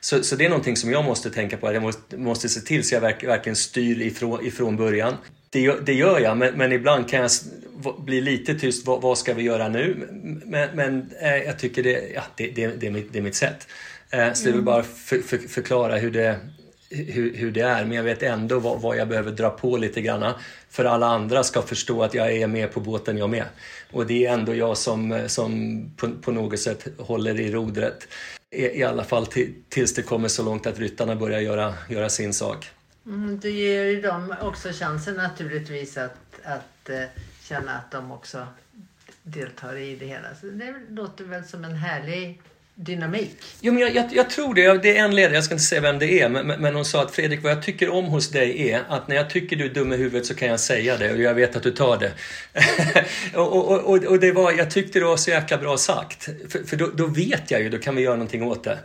Så, 0.00 0.22
så 0.22 0.36
det 0.36 0.44
är 0.44 0.48
någonting 0.48 0.76
som 0.76 0.90
jag 0.92 1.04
måste 1.04 1.30
tänka 1.30 1.56
på. 1.56 1.72
Jag 1.72 1.82
måste, 1.82 2.16
måste 2.16 2.48
se 2.48 2.60
till 2.60 2.84
så 2.84 2.94
jag 2.94 3.00
verk, 3.00 3.24
verkligen 3.24 3.56
styr 3.56 4.00
ifrån, 4.00 4.46
ifrån 4.46 4.76
början. 4.76 5.16
Det, 5.50 5.86
det 5.86 5.94
gör 5.94 6.20
jag, 6.20 6.36
men, 6.36 6.54
men, 6.54 6.72
ibland 6.72 7.10
kan 7.10 7.20
jag 7.20 7.30
bli 7.98 8.20
lite 8.20 8.54
tyst. 8.54 8.86
Vad, 8.86 9.02
vad 9.02 9.18
ska 9.18 9.34
vi 9.34 9.42
göra 9.42 9.68
nu? 9.68 10.08
Men, 10.44 10.68
men 10.76 11.10
eh, 11.20 11.36
jag 11.36 11.58
tycker 11.58 11.82
det, 11.82 12.12
ja, 12.14 12.22
det, 12.36 12.46
det, 12.46 12.66
det, 12.66 12.86
är 12.86 12.90
mitt, 12.90 13.12
det 13.12 13.18
är 13.18 13.22
mitt 13.22 13.34
sätt. 13.34 13.68
Eh, 14.10 14.32
så 14.32 14.44
det 14.44 14.50
vill 14.50 14.54
mm. 14.54 14.64
bara 14.64 14.82
för, 14.82 15.18
för, 15.18 15.38
förklara 15.38 15.96
hur 15.96 16.10
det, 16.10 16.38
hur, 16.92 17.36
hur 17.36 17.52
det 17.52 17.60
är, 17.60 17.84
men 17.84 17.96
jag 17.96 18.04
vet 18.04 18.22
ändå 18.22 18.58
vad, 18.58 18.80
vad, 18.80 18.96
jag 18.96 19.08
behöver 19.08 19.30
dra 19.30 19.50
på 19.50 19.76
lite 19.76 20.02
grann 20.02 20.32
för 20.68 20.84
alla 20.84 21.06
andra 21.06 21.42
ska 21.42 21.62
förstå 21.62 22.02
att 22.02 22.14
jag 22.14 22.32
är 22.32 22.46
med 22.46 22.72
på 22.72 22.80
båten 22.80 23.18
jag 23.18 23.30
med. 23.30 23.44
Och 23.90 24.06
det 24.06 24.26
är 24.26 24.32
ändå 24.32 24.54
jag 24.54 24.76
som, 24.76 25.24
som 25.26 25.82
på, 25.96 26.10
på 26.10 26.32
något 26.32 26.60
sätt 26.60 26.88
håller 26.98 27.40
i 27.40 27.52
rodret. 27.52 28.08
I, 28.50 28.80
i 28.80 28.82
alla 28.84 29.04
fall 29.04 29.26
till, 29.26 29.54
tills 29.68 29.94
det 29.94 30.02
kommer 30.02 30.28
så 30.28 30.42
långt 30.42 30.66
att 30.66 30.78
ryttarna 30.78 31.16
börjar 31.16 31.40
göra, 31.40 31.74
göra 31.88 32.08
sin 32.08 32.34
sak. 32.34 32.70
Mm, 33.06 33.38
du 33.40 33.50
ger 33.50 33.84
ju 33.84 34.00
dem 34.00 34.34
också 34.42 34.68
chansen 34.72 35.14
naturligtvis 35.14 35.96
att, 35.96 36.16
att 36.44 36.88
eh, 36.88 37.02
känna 37.42 37.72
att 37.72 37.90
de 37.90 38.12
också 38.12 38.46
deltar 39.22 39.76
i 39.76 39.96
det 39.96 40.06
hela. 40.06 40.34
Så 40.40 40.46
det 40.46 40.74
låter 40.88 41.24
väl 41.24 41.44
som 41.44 41.64
en 41.64 41.74
härlig 41.74 42.40
dynamik. 42.74 43.36
Jo, 43.60 43.72
men 43.72 43.82
jag, 43.82 43.94
jag, 43.94 44.04
jag, 44.12 44.30
tror 44.30 44.54
det. 44.54 44.82
Det 44.82 44.98
är 44.98 45.04
en 45.04 45.16
ledare, 45.16 45.34
jag 45.34 45.44
ska 45.44 45.54
inte 45.54 45.64
säga 45.64 45.80
vem 45.80 45.98
det 45.98 46.20
är, 46.20 46.28
men, 46.28 46.46
men 46.46 46.74
hon 46.74 46.84
sa 46.84 47.02
att 47.02 47.10
Fredrik, 47.10 47.42
vad 47.42 47.52
jag 47.52 47.62
tycker 47.62 47.88
om 47.88 48.04
hos 48.04 48.30
dig 48.30 48.70
är 48.70 48.82
att 48.88 49.08
när 49.08 49.16
jag 49.16 49.30
tycker 49.30 49.56
du 49.56 49.64
är 49.64 49.74
dum 49.74 49.92
i 49.92 49.96
huvudet 49.96 50.26
så 50.26 50.34
kan 50.34 50.48
jag 50.48 50.60
säga 50.60 50.96
det 50.96 51.12
och 51.12 51.20
jag 51.20 51.34
vet 51.34 51.56
att 51.56 51.62
du 51.62 51.70
tar 51.70 51.98
det. 51.98 52.12
och, 53.38 53.52
och, 53.52 53.80
och, 53.80 54.04
och, 54.04 54.20
det 54.20 54.32
var, 54.32 54.52
jag 54.52 54.70
tyckte 54.70 54.98
det 54.98 55.04
var 55.04 55.16
så 55.16 55.30
jäkla 55.30 55.58
bra 55.58 55.76
sagt. 55.76 56.28
För, 56.48 56.64
för 56.64 56.76
då, 56.76 56.86
då, 56.86 57.06
vet 57.06 57.50
jag 57.50 57.62
ju, 57.62 57.68
då 57.68 57.78
kan 57.78 57.96
vi 57.96 58.02
göra 58.02 58.16
någonting 58.16 58.42
åt 58.42 58.64
det. 58.64 58.78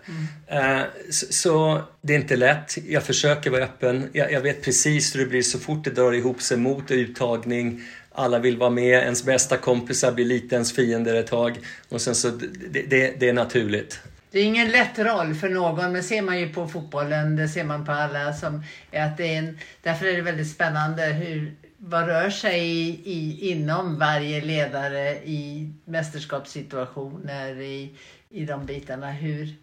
Mm. 0.50 0.78
Uh, 0.80 0.86
så, 1.12 1.26
så, 1.34 1.82
det 2.02 2.14
är 2.14 2.18
inte 2.18 2.36
lätt. 2.36 2.78
Jag 2.88 3.04
försöker 3.04 3.50
vara 3.50 3.64
öppen. 3.64 4.10
Jag, 4.14 4.32
jag 4.32 4.42
vet 4.42 4.62
precis 4.62 5.16
hur 5.16 5.20
det 5.20 5.26
blir 5.26 5.42
så 5.42 5.60
fort 5.60 5.84
det 5.84 5.90
drar 5.90 6.12
ihop 6.12 6.42
sig 6.42 6.58
mot 6.58 6.92
uttagning 6.92 7.82
alla 8.18 8.40
vill 8.40 8.58
vara 8.58 8.70
med, 8.70 9.04
ens 9.04 9.24
bästa 9.24 9.58
kompisar 9.58 10.12
blir 10.12 10.26
lite 10.26 10.56
ens 10.56 10.74
fiender 10.74 11.16
ett 11.16 11.28
tag. 11.28 11.60
Och 11.90 12.02
sen 12.02 12.16
så, 12.16 12.30
det, 12.30 12.82
det, 12.82 13.20
det, 13.20 13.30
är 13.30 13.34
naturligt. 13.34 14.00
Det 14.32 14.40
är 14.40 14.44
ingen 14.44 14.72
lätt 14.72 15.00
roll 15.00 15.36
för 15.36 15.50
någon, 15.50 15.92
men 15.92 16.04
ser 16.04 16.22
man 16.22 16.40
ju 16.40 16.54
på 16.54 16.68
fotbollen, 16.68 17.36
det 17.36 17.48
ser 17.48 17.64
man 17.64 17.86
på 17.86 17.92
alla, 17.92 18.34
som 18.34 18.64
är 18.92 19.06
att 19.06 19.18
det 19.18 19.34
är 19.34 19.38
en, 19.38 19.60
därför 19.82 20.06
är 20.06 20.16
det 20.16 20.22
väldigt 20.22 20.52
spännande 20.52 21.04
hur, 21.06 21.56
vad 21.78 22.08
rör 22.08 22.30
sig 22.30 22.60
i, 22.60 23.02
i, 23.04 23.52
inom 23.52 24.00
varje 24.00 24.42
ledare 24.42 25.16
i 25.16 25.72
mästerskapssituationer, 25.86 27.62
i, 27.62 27.94
i 28.30 28.46
de 28.46 28.66
bitarna. 28.66 29.12
Hur, 29.12 29.56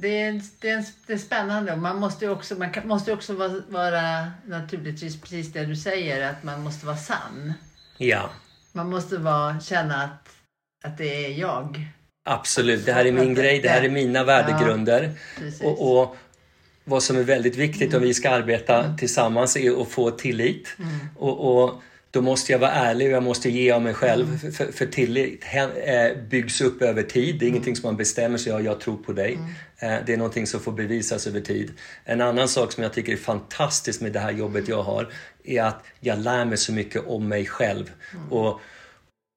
det, 0.00 0.22
är, 0.22 0.40
det, 0.60 0.70
är, 0.70 0.84
det 1.06 1.12
är 1.12 1.18
spännande. 1.18 1.76
Man 1.76 1.96
måste 1.98 2.28
också, 2.28 2.54
man 2.54 2.70
kan, 2.70 2.88
måste 2.88 3.12
också 3.12 3.34
vara, 3.34 3.62
vara, 3.68 4.30
naturligtvis 4.46 5.20
precis 5.20 5.52
det 5.52 5.64
du 5.64 5.76
säger, 5.76 6.30
att 6.30 6.42
man 6.42 6.62
måste 6.62 6.86
vara 6.86 6.96
sann. 6.96 7.54
Ja. 7.98 8.30
Man 8.72 8.90
måste 8.90 9.16
vara, 9.16 9.60
känna 9.60 10.02
att, 10.02 10.28
att 10.84 10.98
det 10.98 11.26
är 11.26 11.30
jag. 11.30 11.86
Absolut, 12.24 12.86
det 12.86 12.92
här 12.92 13.04
är 13.04 13.12
min 13.12 13.34
grej, 13.34 13.60
det 13.60 13.68
här 13.68 13.82
är 13.82 13.90
mina 13.90 14.24
värdegrunder. 14.24 15.10
Ja, 15.60 15.68
och, 15.68 16.00
och, 16.00 16.16
vad 16.84 17.02
som 17.02 17.16
är 17.16 17.22
väldigt 17.22 17.56
viktigt 17.56 17.88
mm. 17.88 17.96
om 17.96 18.02
vi 18.02 18.14
ska 18.14 18.30
arbeta 18.30 18.84
mm. 18.84 18.96
tillsammans 18.96 19.56
är 19.56 19.82
att 19.82 19.88
få 19.88 20.10
tillit. 20.10 20.76
Mm. 20.78 21.08
Och, 21.16 21.64
och, 21.64 21.82
då 22.14 22.20
måste 22.20 22.52
jag 22.52 22.58
vara 22.58 22.70
ärlig 22.70 23.06
och 23.06 23.12
jag 23.12 23.22
måste 23.22 23.50
ge 23.50 23.70
av 23.70 23.82
mig 23.82 23.94
själv. 23.94 24.28
Mm. 24.28 24.52
För, 24.52 24.72
för 24.72 24.86
tillit 24.86 25.44
eh, 25.84 26.22
byggs 26.30 26.60
upp 26.60 26.82
över 26.82 27.02
tid. 27.02 27.38
Det 27.38 27.46
är 27.46 27.48
ingenting 27.48 27.76
som 27.76 27.88
man 27.88 27.96
bestämmer 27.96 28.38
sig, 28.38 28.52
ja, 28.52 28.60
jag 28.60 28.80
tror 28.80 28.96
på 28.96 29.12
dig. 29.12 29.34
Mm. 29.34 29.98
Eh, 29.98 30.04
det 30.06 30.12
är 30.12 30.16
någonting 30.16 30.46
som 30.46 30.60
får 30.60 30.72
bevisas 30.72 31.26
över 31.26 31.40
tid. 31.40 31.72
En 32.04 32.20
annan 32.20 32.48
sak 32.48 32.72
som 32.72 32.82
jag 32.82 32.92
tycker 32.92 33.12
är 33.12 33.16
fantastiskt 33.16 34.00
med 34.00 34.12
det 34.12 34.18
här 34.18 34.32
jobbet 34.32 34.68
jag 34.68 34.82
har 34.82 35.12
är 35.44 35.62
att 35.62 35.84
jag 36.00 36.18
lär 36.18 36.44
mig 36.44 36.58
så 36.58 36.72
mycket 36.72 37.06
om 37.06 37.28
mig 37.28 37.46
själv. 37.46 37.90
Mm. 38.12 38.32
Och 38.32 38.60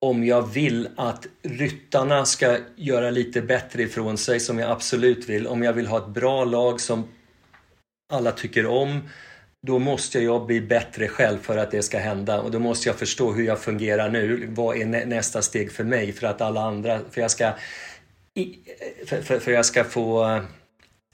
om 0.01 0.23
jag 0.23 0.53
vill 0.53 0.89
att 0.95 1.28
ryttarna 1.43 2.25
ska 2.25 2.57
göra 2.75 3.09
lite 3.09 3.41
bättre 3.41 3.84
ifrån 3.84 4.17
sig, 4.17 4.39
som 4.39 4.59
jag 4.59 4.71
absolut 4.71 5.30
vill, 5.30 5.47
om 5.47 5.63
jag 5.63 5.73
vill 5.73 5.88
ha 5.88 5.97
ett 5.97 6.07
bra 6.07 6.45
lag 6.45 6.82
som 6.82 7.07
alla 8.13 8.32
tycker 8.32 8.65
om, 8.65 9.01
då 9.68 9.80
måste 9.80 10.20
jag 10.20 10.45
bli 10.45 10.61
bättre 10.61 11.07
själv 11.07 11.38
för 11.41 11.57
att 11.57 11.72
det 11.72 11.84
ska 11.84 11.99
hända 11.99 12.41
och 12.41 12.51
då 12.51 12.59
måste 12.59 12.89
jag 12.89 12.95
förstå 12.95 13.32
hur 13.32 13.43
jag 13.43 13.59
fungerar 13.59 14.09
nu. 14.09 14.47
Vad 14.49 14.78
är 14.78 14.86
nästa 15.05 15.41
steg 15.41 15.72
för 15.72 15.84
mig 15.84 16.13
för 16.13 16.28
att 16.28 16.41
alla 16.41 16.61
andra, 16.61 16.99
för 17.11 17.22
jag 17.22 17.32
ska, 17.32 17.51
för, 19.05 19.22
för, 19.22 19.39
för 19.39 19.51
jag 19.51 19.65
ska 19.65 19.84
få 19.84 20.26
eh, 20.26 20.43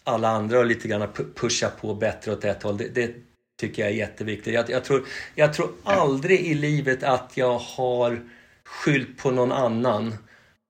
alla 0.04 0.28
andra 0.28 0.60
att 0.60 0.68
lite 0.68 0.88
grann 0.88 1.08
pusha 1.36 1.70
på 1.70 1.94
bättre 1.94 2.32
åt 2.32 2.44
ett 2.44 2.64
håll. 2.64 2.78
Det, 2.78 2.88
det 2.88 3.12
tycker 3.60 3.82
jag 3.82 3.92
är 3.92 3.96
jätteviktigt. 3.96 4.54
Jag, 4.54 4.70
jag, 4.70 4.84
tror, 4.84 5.06
jag 5.36 5.54
tror 5.54 5.72
aldrig 5.84 6.40
i 6.40 6.54
livet 6.54 7.04
att 7.04 7.32
jag 7.36 7.58
har 7.58 8.22
skyllt 8.64 9.18
på 9.18 9.32
någon 9.32 9.52
annan 9.52 10.16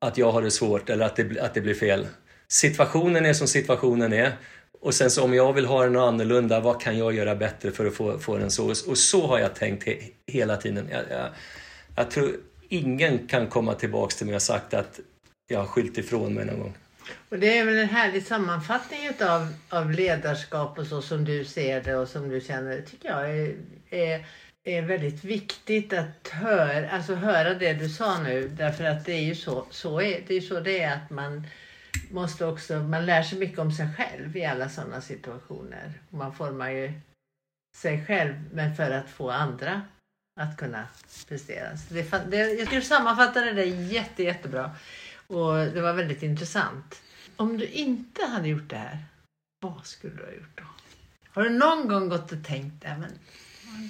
att 0.01 0.17
jag 0.17 0.31
har 0.31 0.41
det 0.41 0.51
svårt 0.51 0.89
eller 0.89 1.05
att 1.05 1.15
det, 1.15 1.39
att 1.39 1.53
det 1.53 1.61
blir 1.61 1.73
fel. 1.73 2.07
Situationen 2.47 3.25
är 3.25 3.33
som 3.33 3.47
situationen 3.47 4.13
är. 4.13 4.31
Och 4.83 4.93
sen 4.93 5.11
så 5.11 5.23
om 5.23 5.33
jag 5.33 5.53
vill 5.53 5.65
ha 5.65 5.83
den 5.83 5.95
annorlunda, 5.95 6.59
vad 6.59 6.81
kan 6.81 6.97
jag 6.97 7.13
göra 7.13 7.35
bättre 7.35 7.71
för 7.71 7.85
att 7.85 7.93
få, 7.93 8.19
få 8.19 8.37
den 8.37 8.51
så? 8.51 8.69
Och 8.69 8.97
så 8.97 9.27
har 9.27 9.39
jag 9.39 9.55
tänkt 9.55 9.87
he, 9.87 9.97
hela 10.27 10.57
tiden. 10.57 10.87
Jag, 10.91 11.03
jag, 11.09 11.29
jag, 11.95 12.11
tror 12.11 12.31
ingen 12.69 13.27
kan 13.27 13.47
komma 13.47 13.73
tillbaks 13.73 14.15
till 14.15 14.25
mig 14.25 14.35
och 14.35 14.41
sagt 14.41 14.73
att 14.73 14.99
jag 15.47 15.59
har 15.59 15.65
skyllt 15.65 15.97
ifrån 15.97 16.33
mig 16.33 16.45
någon 16.45 16.59
gång. 16.59 16.73
Och 17.29 17.39
det 17.39 17.57
är 17.57 17.65
väl 17.65 17.77
en 17.77 17.89
härlig 17.89 18.25
sammanfattning 18.25 18.99
av, 19.21 19.47
av 19.69 19.91
ledarskap 19.91 20.79
och 20.79 20.87
så 20.87 21.01
som 21.01 21.25
du 21.25 21.45
ser 21.45 21.81
det 21.81 21.95
och 21.95 22.07
som 22.07 22.29
du 22.29 22.41
känner 22.41 22.71
det, 22.71 22.81
tycker 22.81 23.09
jag 23.09 23.29
är, 23.29 23.55
är, 23.89 24.25
är 24.63 24.81
väldigt 24.81 25.23
viktigt 25.23 25.93
att 25.93 26.27
höra, 26.27 26.89
alltså 26.89 27.15
höra 27.15 27.53
det 27.53 27.73
du 27.73 27.89
sa 27.89 28.21
nu. 28.21 28.47
Därför 28.57 28.83
att 28.83 29.05
det 29.05 29.13
är 29.13 29.23
ju 29.23 29.35
så, 29.35 29.65
så, 29.69 30.01
är, 30.01 30.23
det, 30.27 30.35
är 30.35 30.41
så 30.41 30.59
det 30.59 30.79
är 30.79 30.93
att 30.93 31.09
man 31.09 31.47
måste 32.13 32.45
också, 32.45 32.79
man 32.79 33.05
lär 33.05 33.23
sig 33.23 33.39
mycket 33.39 33.59
om 33.59 33.71
sig 33.71 33.87
själv 33.97 34.37
i 34.37 34.45
alla 34.45 34.69
sådana 34.69 35.01
situationer. 35.01 35.93
Man 36.09 36.35
formar 36.35 36.69
ju 36.69 36.93
sig 37.77 38.05
själv 38.05 38.49
men 38.53 38.75
för 38.75 38.91
att 38.91 39.09
få 39.09 39.29
andra 39.29 39.81
att 40.39 40.57
kunna 40.57 40.87
prestera. 41.27 41.77
Så 41.77 41.93
det, 41.93 42.31
det, 42.31 42.37
jag 42.37 42.67
skulle 42.67 42.81
sammanfatta 42.81 43.41
det 43.41 43.53
där 43.53 43.63
jätte, 43.63 44.23
jättebra. 44.23 44.75
Och 45.27 45.53
det 45.53 45.81
var 45.81 45.93
väldigt 45.93 46.23
intressant. 46.23 47.01
Om 47.35 47.57
du 47.57 47.67
inte 47.67 48.25
hade 48.25 48.47
gjort 48.47 48.69
det 48.69 48.77
här, 48.77 48.97
vad 49.61 49.85
skulle 49.85 50.15
du 50.15 50.23
ha 50.23 50.31
gjort 50.31 50.57
då? 50.57 50.63
Har 51.29 51.43
du 51.43 51.49
någon 51.49 51.87
gång 51.87 52.09
gått 52.09 52.31
och 52.31 52.43
tänkt, 52.43 52.83
men 52.83 53.19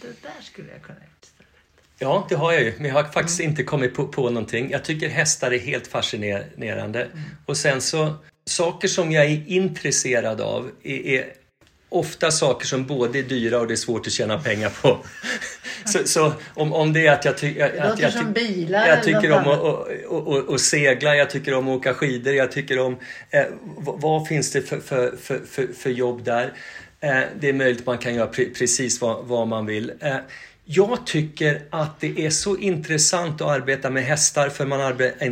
det 0.02 0.22
där 0.22 0.42
skulle 0.42 0.72
jag 0.72 0.82
kunna 0.82 1.00
gjort? 1.00 1.33
Ja, 2.04 2.26
det 2.30 2.36
har 2.36 2.54
jag 2.54 2.62
ju. 2.62 2.74
Men 2.78 2.86
jag 2.86 2.94
har 2.94 3.04
faktiskt 3.04 3.40
mm. 3.40 3.50
inte 3.50 3.64
kommit 3.64 3.96
på, 3.96 4.08
på 4.08 4.30
någonting. 4.30 4.72
Jag 4.72 4.84
tycker 4.84 5.10
hästar 5.10 5.52
är 5.52 5.60
helt 5.60 5.88
fascinerande. 5.88 7.02
Mm. 7.02 7.20
Och 7.46 7.58
sen 7.58 7.82
så, 7.82 8.14
saker 8.46 8.88
som 8.88 9.12
jag 9.12 9.26
är 9.26 9.44
intresserad 9.48 10.42
av 10.42 10.72
är, 10.84 11.08
är 11.08 11.26
ofta 11.90 12.32
saker 12.32 12.66
som 12.66 12.86
både 12.86 13.20
är 13.20 13.24
dyra 13.24 13.60
och 13.60 13.68
det 13.68 13.74
är 13.74 13.76
svårt 13.76 14.08
att 14.08 14.14
tjäna 14.14 14.40
pengar 14.40 14.72
på. 14.82 14.98
så, 15.86 16.00
så 16.06 16.34
om, 16.54 16.74
om 16.74 16.94
det 16.94 17.08
är 17.08 17.12
att 17.12 17.26
jag, 17.26 17.38
ty, 17.38 17.54
jag, 17.58 17.72
låter 17.90 18.04
jag, 18.04 18.14
som 18.14 18.34
bilar 18.34 18.88
jag 18.88 19.04
tycker 19.04 19.32
om 19.32 19.48
att, 19.48 20.54
att, 20.54 20.62
segla, 20.62 21.16
jag 21.16 21.30
tycker 21.30 21.54
om 21.54 21.68
att 21.68 21.78
åka 21.78 21.94
skidor, 21.94 22.34
jag 22.34 22.52
tycker 22.52 22.80
om... 22.80 22.98
Eh, 23.30 23.46
vad, 23.78 24.02
vad, 24.02 24.28
finns 24.28 24.52
det 24.52 24.62
för, 24.62 24.80
för, 24.80 25.16
för, 25.22 25.40
för, 25.50 25.68
för 25.78 25.90
jobb 25.90 26.24
där? 26.24 26.54
Eh, 27.00 27.22
det 27.40 27.50
är 27.50 27.54
möjligt 27.54 27.80
att 27.80 27.86
man 27.86 27.98
kan 27.98 28.16
göra 28.16 28.28
pre, 28.28 28.46
precis 28.46 29.02
vad, 29.02 29.26
vad 29.26 29.48
man 29.48 29.66
vill. 29.66 29.92
Eh, 30.00 30.16
jag 30.66 31.06
tycker 31.06 31.62
att 31.70 32.00
det 32.00 32.26
är 32.26 32.30
så 32.30 32.58
intressant 32.58 33.42
att 33.42 33.48
arbeta 33.48 33.90
med 33.90 34.04
hästar 34.04 34.50
för 34.50 34.66
man, 34.66 34.82
arbeta, 34.82 35.26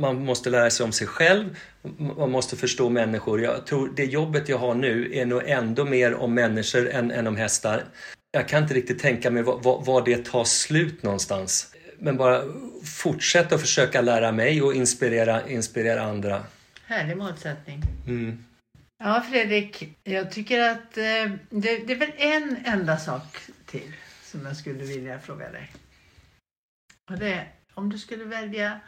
man 0.00 0.24
måste 0.24 0.50
lära 0.50 0.70
sig 0.70 0.84
om 0.84 0.92
sig 0.92 1.06
själv, 1.06 1.56
man 2.16 2.30
måste 2.30 2.56
förstå 2.56 2.88
människor. 2.88 3.42
Jag 3.42 3.66
tror 3.66 3.92
det 3.96 4.04
jobbet 4.04 4.48
jag 4.48 4.58
har 4.58 4.74
nu 4.74 5.10
är 5.14 5.26
nog 5.26 5.42
ändå 5.46 5.84
mer 5.84 6.14
om 6.14 6.34
människor 6.34 6.90
än, 6.90 7.10
än 7.10 7.26
om 7.26 7.36
hästar. 7.36 7.84
Jag 8.32 8.48
kan 8.48 8.62
inte 8.62 8.74
riktigt 8.74 8.98
tänka 8.98 9.30
mig 9.30 9.42
var, 9.42 9.84
var 9.84 10.04
det 10.04 10.24
tar 10.24 10.44
slut 10.44 11.02
någonstans. 11.02 11.74
Men 11.98 12.16
bara 12.16 12.42
fortsätta 12.84 13.54
att 13.54 13.60
försöka 13.60 14.00
lära 14.00 14.32
mig 14.32 14.62
och 14.62 14.74
inspirera, 14.74 15.48
inspirera 15.48 16.02
andra. 16.02 16.44
Härlig 16.86 17.16
målsättning. 17.16 17.82
Mm. 18.06 18.44
Ja, 18.98 19.24
Fredrik, 19.30 19.96
jag 20.04 20.30
tycker 20.30 20.60
att 20.60 20.96
eh, 20.98 21.04
det, 21.50 21.86
det 21.86 21.92
är 21.92 21.96
väl 21.96 22.12
en 22.16 22.56
enda 22.64 22.96
sak 22.96 23.38
till 23.66 23.92
som 24.34 24.46
jag 24.46 24.56
skulle 24.56 24.84
vilja 24.84 25.20
fråga 25.20 25.50
dig. 25.50 25.72
Och 27.10 27.18
det 27.18 27.32
är, 27.32 27.52
om 27.74 27.90
du 27.90 27.98
skulle 27.98 28.24
välja 28.24 28.80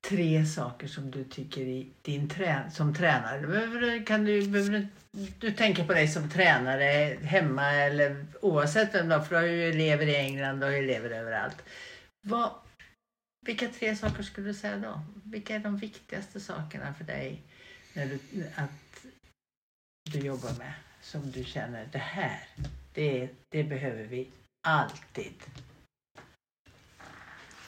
tre 0.00 0.46
saker 0.46 0.86
som 0.86 1.10
du 1.10 1.24
tycker 1.24 1.60
i 1.60 1.90
din 2.02 2.28
trä 2.28 2.70
som 2.72 2.94
tränare. 2.94 3.46
Behöver, 3.46 4.06
kan 4.06 4.24
du, 4.24 4.48
behöver 4.48 4.88
du, 5.40 5.52
tänker 5.52 5.86
på 5.86 5.92
dig 5.92 6.08
som 6.08 6.30
tränare 6.30 7.18
hemma 7.22 7.72
eller 7.72 8.26
oavsett 8.40 8.94
vem 8.94 9.08
du 9.08 9.14
har, 9.14 9.22
för 9.22 9.34
du 9.34 9.40
har 9.40 9.48
ju 9.48 9.68
elever 9.68 10.06
i 10.06 10.16
England 10.16 10.64
och 10.64 10.72
elever 10.72 11.10
överallt. 11.10 11.62
Vad, 12.26 12.50
vilka 13.46 13.68
tre 13.68 13.96
saker 13.96 14.22
skulle 14.22 14.46
du 14.46 14.54
säga 14.54 14.76
då? 14.76 15.00
Vilka 15.24 15.54
är 15.54 15.58
de 15.60 15.76
viktigaste 15.76 16.40
sakerna 16.40 16.94
för 16.94 17.04
dig 17.04 17.42
när 17.92 18.06
du, 18.06 18.18
att 18.54 19.06
du 20.12 20.18
jobbar 20.18 20.52
med 20.58 20.72
som 21.00 21.30
du 21.30 21.44
känner 21.44 21.88
det 21.92 21.98
här, 21.98 22.48
det, 22.92 23.28
det 23.48 23.64
behöver 23.64 24.04
vi 24.04 24.28
Alltid. 24.66 25.32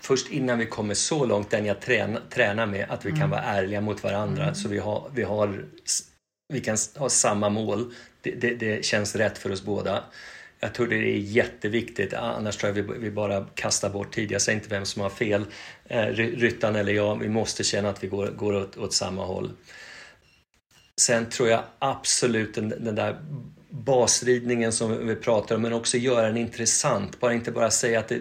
Först 0.01 0.31
innan 0.31 0.59
vi 0.59 0.67
kommer 0.67 0.95
så 0.95 1.27
långt, 1.27 1.51
den 1.51 1.67
jag 1.67 1.81
tränar, 1.81 2.21
tränar 2.31 2.67
med, 2.67 2.91
att 2.91 3.05
vi 3.05 3.09
mm. 3.09 3.21
kan 3.21 3.31
vara 3.31 3.43
ärliga 3.43 3.81
mot 3.81 4.03
varandra 4.03 4.43
mm. 4.43 4.55
så 4.55 4.69
vi, 4.69 4.79
har, 4.79 5.11
vi, 5.15 5.23
har, 5.23 5.65
vi 6.53 6.61
kan 6.61 6.77
ha 6.97 7.09
samma 7.09 7.49
mål. 7.49 7.95
Det, 8.21 8.31
det, 8.31 8.55
det, 8.55 8.85
känns 8.85 9.17
rätt 9.17 9.39
för 9.39 9.53
oss 9.53 9.63
båda. 9.63 10.05
Jag 10.61 10.75
tror 10.75 10.87
det 10.87 10.97
är 10.97 11.19
jätteviktigt, 11.19 12.15
annars 12.15 12.57
tror 12.57 12.77
jag 12.77 12.83
vi, 12.83 12.99
vi 12.99 13.11
bara 13.11 13.47
kastar 13.55 13.91
bort 13.91 14.15
tid. 14.15 14.31
Jag 14.31 14.43
säger 14.43 14.59
inte 14.59 14.71
vem 14.71 14.85
som 14.85 15.03
har 15.03 15.11
fel, 15.11 15.45
eh, 15.85 16.07
Ryttan 16.17 16.77
eller 16.77 16.93
jag. 16.93 17.19
Vi 17.19 17.29
måste 17.29 17.65
känna 17.65 17.89
att 17.89 18.05
vi 18.05 18.09
går, 18.09 18.27
går 18.27 18.55
åt, 18.55 18.77
åt 18.77 18.95
samma 18.95 19.25
håll. 19.25 19.51
Sen 21.01 21.31
tror 21.31 21.49
jag 21.49 21.65
absolut 21.79 22.55
den, 22.55 22.69
den 22.69 22.95
där 22.95 23.17
basridningen 23.71 24.73
som 24.73 25.07
vi 25.07 25.17
pratar 25.17 25.55
om 25.55 25.63
men 25.63 25.73
också 25.73 25.97
göra 25.97 26.27
den 26.27 26.37
intressant. 26.37 27.21
Bara 27.21 27.35
inte 27.35 27.51
bara 27.51 27.71
säga 27.71 27.99
att 27.99 28.09
det, 28.09 28.21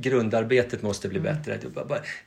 grundarbetet 0.00 0.82
måste 0.82 1.08
bli 1.08 1.18
mm. 1.18 1.34
bättre. 1.34 1.58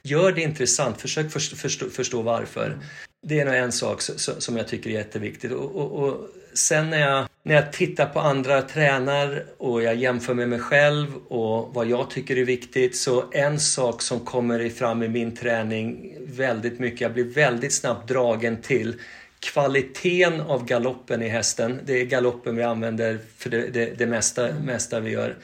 Gör 0.02 0.32
det 0.32 0.42
intressant, 0.42 1.02
försök 1.02 1.32
förstå, 1.32 1.86
förstå 1.90 2.22
varför. 2.22 2.66
Mm. 2.66 2.80
Det 3.28 3.40
är 3.40 3.46
nog 3.46 3.56
en 3.56 3.72
sak 3.72 4.02
som 4.18 4.58
jag 4.58 4.68
tycker 4.68 4.90
är 4.90 4.94
jätteviktigt. 4.94 5.52
Och, 5.52 5.76
och, 5.76 6.04
och, 6.04 6.28
sen 6.54 6.90
när 6.90 7.00
jag, 7.00 7.28
när 7.44 7.56
jag 7.56 7.74
tittar 7.74 8.06
på 8.06 8.20
andra 8.20 8.62
tränare 8.62 9.44
och 9.58 9.84
jag 9.84 9.96
jämför 9.96 10.34
med 10.34 10.50
mig 10.50 10.60
själv 10.60 11.08
och 11.28 11.74
vad 11.74 11.88
jag 11.88 12.10
tycker 12.10 12.38
är 12.38 12.46
viktigt 12.46 12.98
så 12.98 13.24
en 13.32 13.60
sak 13.60 14.02
som 14.02 14.20
kommer 14.20 14.70
fram 14.70 15.04
i 15.04 15.10
min 15.10 15.36
träning 15.36 16.16
väldigt 16.20 16.80
mycket, 16.80 17.02
jag 17.02 17.14
blir 17.14 17.24
väldigt 17.24 17.74
snabbt 17.74 18.08
dragen 18.08 18.62
till 18.62 18.96
kvaliteten 19.44 20.42
av 20.42 20.66
galoppen 20.66 21.22
i 21.22 21.28
hästen. 21.28 21.80
Det 21.86 22.02
är 22.02 22.06
galoppen 22.06 22.56
vi 22.56 22.64
använder 22.64 23.20
för 23.38 23.50
det, 23.50 23.68
det, 23.68 23.98
det 23.98 24.06
mesta, 24.06 24.50
mm. 24.50 24.64
mesta 24.64 25.00
vi 25.00 25.12
gör. 25.12 25.36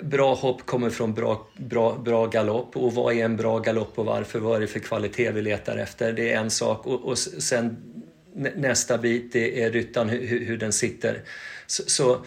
Bra 0.00 0.34
hopp 0.34 0.66
kommer 0.66 0.90
från 0.90 1.14
bra, 1.14 1.46
bra, 1.56 1.96
bra 2.04 2.26
galopp 2.26 2.76
och 2.76 2.94
vad 2.94 3.14
är 3.14 3.24
en 3.24 3.36
bra 3.36 3.58
galopp 3.58 3.98
och 3.98 4.04
varför? 4.04 4.38
Vad 4.38 4.56
är 4.56 4.60
det 4.60 4.66
för 4.66 4.80
kvalitet 4.80 5.30
vi 5.30 5.42
letar 5.42 5.76
efter? 5.76 6.12
Det 6.12 6.32
är 6.32 6.38
en 6.38 6.50
sak 6.50 6.86
och, 6.86 7.04
och 7.04 7.18
sen 7.18 7.76
nästa 8.56 8.98
bit 8.98 9.32
det 9.32 9.62
är 9.62 9.70
ryttan, 9.70 10.08
hur, 10.08 10.44
hur 10.44 10.56
den 10.56 10.72
sitter. 10.72 11.22
Så, 11.66 11.82
så 11.86 12.24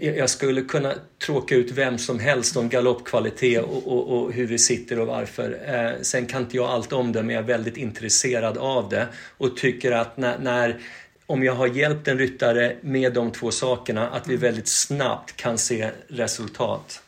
jag 0.00 0.30
skulle 0.30 0.62
kunna 0.62 0.94
tråka 1.26 1.54
ut 1.54 1.70
vem 1.70 1.98
som 1.98 2.18
helst 2.18 2.56
om 2.56 2.68
galoppkvalitet 2.68 3.62
och, 3.62 3.92
och, 3.92 4.08
och, 4.08 4.32
hur 4.32 4.46
vi 4.46 4.58
sitter 4.58 5.00
och 5.00 5.06
varför. 5.06 5.60
Eh, 5.66 6.02
sen 6.02 6.26
kan 6.26 6.42
inte 6.42 6.56
jag 6.56 6.70
allt 6.70 6.92
om 6.92 7.12
det 7.12 7.22
men 7.22 7.34
jag 7.34 7.42
är 7.42 7.48
väldigt 7.48 7.76
intresserad 7.76 8.58
av 8.58 8.88
det 8.88 9.08
och 9.38 9.56
tycker 9.56 9.92
att 9.92 10.16
när, 10.16 10.38
när 10.38 10.80
om 11.26 11.44
jag 11.44 11.54
har 11.54 11.66
hjälpt 11.66 12.08
en 12.08 12.18
ryttare 12.18 12.76
med 12.80 13.12
de 13.12 13.32
två 13.32 13.50
sakerna 13.50 14.10
att 14.10 14.28
vi 14.28 14.36
väldigt 14.36 14.68
snabbt 14.68 15.36
kan 15.36 15.58
se 15.58 15.90
resultat. 16.08 17.02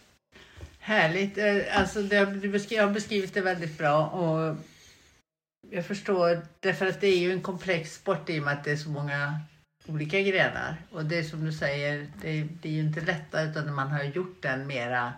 Härligt. 0.78 1.38
Eh, 1.38 1.80
alltså, 1.80 2.02
det, 2.02 2.24
du 2.24 2.48
har 2.80 2.90
beskrivit 2.90 3.34
det 3.34 3.40
väldigt 3.40 3.78
bra 3.78 4.06
och 4.06 4.56
jag 5.70 5.86
förstår, 5.86 6.40
därför 6.60 6.86
att 6.86 7.00
det 7.00 7.06
är 7.06 7.18
ju 7.18 7.32
en 7.32 7.42
komplex 7.42 7.94
sport 7.94 8.30
i 8.30 8.40
och 8.40 8.44
med 8.44 8.52
att 8.52 8.64
det 8.64 8.70
är 8.70 8.76
så 8.76 8.90
många 8.90 9.40
olika 9.86 10.20
grenar. 10.20 10.76
Och 10.90 11.04
det 11.04 11.18
är 11.18 11.22
som 11.22 11.44
du 11.44 11.52
säger, 11.52 12.06
det, 12.22 12.28
är 12.68 12.72
ju 12.72 12.80
inte 12.80 13.00
lätta 13.00 13.42
utan 13.42 13.74
man 13.74 13.88
har 13.88 14.04
gjort 14.04 14.42
den 14.42 14.66
mera 14.66 15.12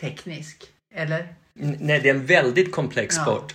teknisk. 0.00 0.64
Eller? 0.94 1.34
Nej, 1.52 2.00
det 2.00 2.08
är 2.08 2.14
en 2.14 2.26
väldigt 2.26 2.72
komplex 2.72 3.16
ja. 3.16 3.22
sport. 3.22 3.54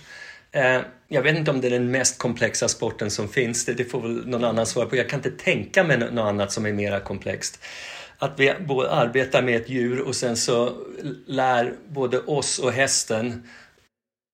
Eh, 0.52 0.80
jag 1.08 1.22
vet 1.22 1.36
inte 1.36 1.50
om 1.50 1.60
det 1.60 1.68
är 1.68 1.70
den 1.70 1.90
mest 1.90 2.18
komplexa 2.18 2.68
sporten 2.68 3.10
som 3.10 3.28
finns. 3.28 3.64
Det, 3.64 3.74
det 3.74 3.84
får 3.84 4.00
väl 4.00 4.26
någon 4.26 4.44
annan 4.44 4.66
svara 4.66 4.86
på. 4.86 4.96
Jag 4.96 5.08
kan 5.08 5.18
inte 5.18 5.30
tänka 5.30 5.84
mig 5.84 5.98
något 5.98 6.28
annat 6.28 6.52
som 6.52 6.66
är 6.66 6.72
mera 6.72 7.00
komplext. 7.00 7.64
Att 8.18 8.40
vi 8.40 8.50
arbetar 8.50 9.42
med 9.42 9.56
ett 9.56 9.68
djur 9.68 10.00
och 10.00 10.16
sen 10.16 10.36
så 10.36 10.72
lär 11.26 11.74
både 11.88 12.20
oss 12.20 12.58
och 12.58 12.72
hästen 12.72 13.48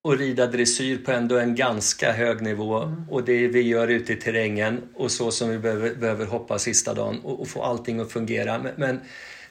och 0.03 0.19
rida 0.19 0.47
dressyr 0.47 0.99
på 0.99 1.13
ändå 1.13 1.39
en 1.39 1.55
ganska 1.55 2.13
hög 2.13 2.41
nivå 2.41 2.83
mm. 2.83 3.09
och 3.11 3.25
det 3.25 3.49
vi 3.49 3.61
gör 3.61 3.89
ute 3.89 4.13
i 4.13 4.17
terrängen 4.17 4.81
och 4.95 5.11
så 5.11 5.31
som 5.31 5.49
vi 5.49 5.59
behöver, 5.59 5.95
behöver 5.95 6.27
hoppa 6.27 6.59
sista 6.59 6.95
dagen 6.95 7.21
och, 7.21 7.41
och 7.41 7.49
få 7.49 7.63
allting 7.63 8.01
att 8.01 8.13
fungera. 8.13 8.59
Men, 8.59 8.73
men, 8.77 9.01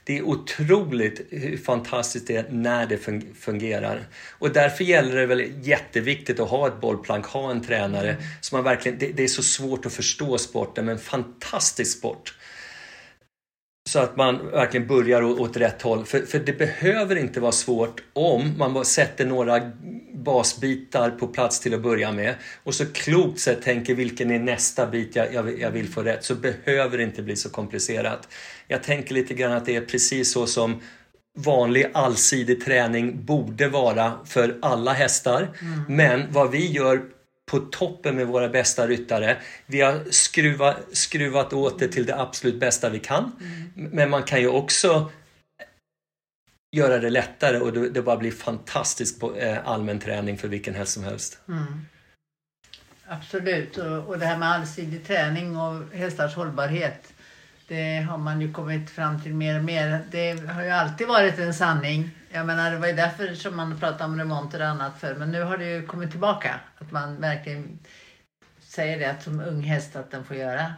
det 0.04 0.18
är 0.18 0.24
otroligt 0.24 1.28
hur 1.30 1.58
fantastiskt 1.58 2.28
det 2.28 2.36
är 2.36 2.46
när 2.50 2.86
det 2.86 2.98
fungerar. 3.40 4.08
Och 4.32 4.54
därför 4.54 4.84
gäller 4.84 5.16
det 5.16 5.26
väl 5.26 5.52
jätteviktigt 5.62 6.40
att 6.40 6.50
ha 6.50 6.68
ett 6.68 6.82
bollplank, 6.82 7.26
ha 7.26 7.52
en 7.52 7.64
tränare. 7.64 8.10
Mm. 8.10 8.24
Så 8.42 8.56
man 8.56 8.64
verkligen, 8.64 8.98
det, 8.98 9.08
det, 9.08 9.24
är 9.24 9.28
så 9.28 9.44
svårt 9.44 9.86
att 9.86 9.94
förstå 9.94 10.38
sporten, 10.38 10.86
men 10.86 11.00
fantastisk 11.00 11.98
sport. 11.98 12.34
Så 13.90 14.00
att 14.00 14.18
man 14.18 14.52
verkligen 14.52 14.88
börjar 14.88 15.22
åt 15.22 15.58
rätt 15.58 15.82
håll. 15.82 16.06
För, 16.06 16.20
för 16.20 16.40
det 16.40 16.54
behöver 16.54 17.16
inte 17.16 17.40
vara 17.40 17.52
svårt 17.52 18.02
om 18.14 18.58
man 18.58 18.86
sätter 18.86 19.26
några 19.26 19.72
basbitar 20.14 21.10
på 21.10 21.28
plats 21.28 21.60
till 21.60 21.74
att 21.74 21.82
börja 21.82 22.12
med 22.12 22.36
och 22.64 22.76
så 22.76 22.86
klokt 22.86 23.40
sett 23.40 23.62
tänker 23.62 23.96
vilken 23.96 24.32
är 24.32 24.40
nästa 24.40 24.88
bit 24.88 25.16
jag, 25.16 25.34
jag, 25.34 25.60
jag, 25.60 25.72
vill 25.72 25.90
få 25.90 26.02
rätt 26.04 26.24
så 26.24 26.36
behöver 26.36 26.98
det 26.98 27.04
inte 27.04 27.22
bli 27.22 27.36
så 27.36 27.50
komplicerat. 27.50 28.28
Jag 28.68 28.84
tänker 28.84 29.14
lite 29.14 29.34
grann 29.34 29.52
att 29.52 29.66
det 29.66 29.76
är 29.76 29.82
precis 29.82 30.32
så 30.32 30.46
som 30.46 30.82
vanlig 31.38 31.90
allsidig 31.94 32.66
träning 32.66 33.26
borde 33.26 33.68
vara 33.68 34.14
för 34.26 34.58
alla 34.62 34.94
hästar. 34.94 35.48
Mm. 35.62 35.84
Men 35.88 36.32
vad 36.32 36.52
vi 36.52 36.72
gör 36.72 37.02
på 37.50 37.60
toppen 37.60 38.16
med 38.16 38.28
våra 38.28 38.50
bästa 38.50 38.88
ryttare. 38.88 39.38
Vi 39.66 39.82
har 39.82 40.04
skruvat, 40.12 40.78
skruvat 40.92 41.54
åt 41.54 41.80
det 41.80 41.88
till 41.88 42.06
det 42.06 42.22
absolut 42.22 42.60
bästa 42.60 42.90
vi 42.90 43.00
kan. 43.00 43.32
Mm. 43.42 43.90
Men 43.92 44.10
man 44.10 44.24
kan 44.24 44.42
ju 44.42 44.48
också 44.48 45.12
göra 46.76 47.00
det 47.00 47.10
lättare 47.10 47.58
och 47.60 47.74
det 47.74 48.02
bara 48.02 48.18
blir 48.18 48.32
fantastisk 48.32 49.24
eh, 49.38 49.68
allmän 49.68 50.00
träning 50.00 50.38
för 50.38 50.48
vilken 50.48 50.76
häst 50.76 50.94
som 50.94 51.04
helst. 51.04 51.40
Mm. 51.48 51.86
Absolut, 53.08 53.78
och, 53.78 54.20
det 54.20 54.26
här 54.26 54.38
med 54.38 54.50
allsidig 54.50 55.08
träning 55.08 55.58
och 55.58 55.84
hästars 55.94 56.36
hållbarhet 56.36 57.14
det 57.70 58.06
har 58.10 58.18
man 58.18 58.42
ju 58.42 58.54
kommit 58.54 58.90
fram 58.90 59.22
till 59.22 59.34
mer 59.34 59.58
och 59.58 59.64
mer. 59.64 60.00
Det 60.12 60.48
har 60.48 60.64
ju 60.64 60.70
alltid 60.70 61.08
varit 61.08 61.40
en 61.40 61.54
sanning. 61.54 62.10
Jag 62.32 62.46
menar, 62.46 62.72
det 62.72 62.78
var 62.78 62.88
ju 62.88 62.94
därför 62.94 63.34
som 63.34 63.56
man 63.56 63.80
pratade 63.80 64.04
om 64.04 64.20
remonter 64.20 64.60
och 64.60 64.68
annat 64.68 65.00
för 65.00 65.16
men 65.16 65.32
nu 65.32 65.42
har 65.42 65.58
det 65.58 65.66
ju 65.66 65.86
kommit 65.86 66.12
tillbaka. 66.12 66.60
Att 66.78 66.92
man 66.92 67.22
verkligen 67.22 67.80
säger 68.60 69.00
det 69.00 69.06
att 69.06 69.24
som 69.24 69.40
ung 69.40 69.62
häst 69.62 69.96
att 69.96 70.12
den 70.12 70.26
får 70.26 70.36
göra 70.36 70.74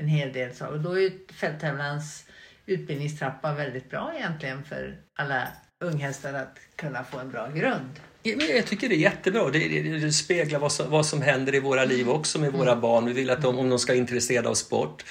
en 0.00 0.08
hel 0.08 0.32
del 0.32 0.54
saker. 0.54 0.72
Och 0.72 0.80
då 0.80 0.92
är 0.92 1.00
ju 1.00 1.26
fälttävlans 1.40 2.24
utbildningstrappa 2.66 3.52
väldigt 3.52 3.90
bra 3.90 4.12
egentligen 4.16 4.64
för 4.64 4.96
alla 5.18 5.48
unghästar 5.84 6.34
att 6.34 6.58
kunna 6.76 7.04
få 7.04 7.18
en 7.18 7.30
bra 7.30 7.48
grund. 7.48 7.90
Jag 8.22 8.66
tycker 8.66 8.88
det 8.88 8.94
är 8.94 8.98
jättebra. 8.98 9.50
Det, 9.50 9.58
det, 9.58 9.98
det 9.98 10.12
speglar 10.12 10.58
vad 10.58 10.72
som, 10.72 10.90
vad 10.90 11.06
som 11.06 11.22
händer 11.22 11.54
i 11.54 11.60
våra 11.60 11.84
liv 11.84 12.10
också 12.10 12.40
med 12.40 12.52
våra 12.52 12.70
mm. 12.70 12.80
barn. 12.80 13.06
Vi 13.06 13.12
vill 13.12 13.30
att 13.30 13.42
de, 13.42 13.58
om 13.58 13.70
de 13.70 13.78
ska 13.78 13.92
vara 13.92 13.98
intresserade 13.98 14.48
av 14.48 14.54
sport, 14.54 15.04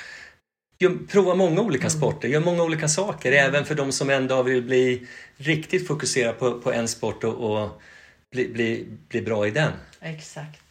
prova 1.07 1.35
många 1.35 1.61
olika 1.61 1.87
mm. 1.87 1.89
sporter, 1.89 2.27
gör 2.27 2.39
många 2.39 2.63
olika 2.63 2.87
saker. 2.87 3.31
Mm. 3.31 3.45
Även 3.45 3.65
för 3.65 3.75
de 3.75 3.91
som 3.91 4.09
ändå 4.09 4.43
vill 4.43 4.63
bli 4.63 5.07
riktigt 5.37 5.87
fokuserade 5.87 6.33
på, 6.33 6.61
på 6.61 6.73
en 6.73 6.87
sport 6.87 7.23
och, 7.23 7.33
och 7.33 7.81
bli, 8.31 8.47
bli, 8.47 8.87
bli 9.09 9.21
bra 9.21 9.47
i 9.47 9.51
den. 9.51 9.71
Exakt. 10.01 10.61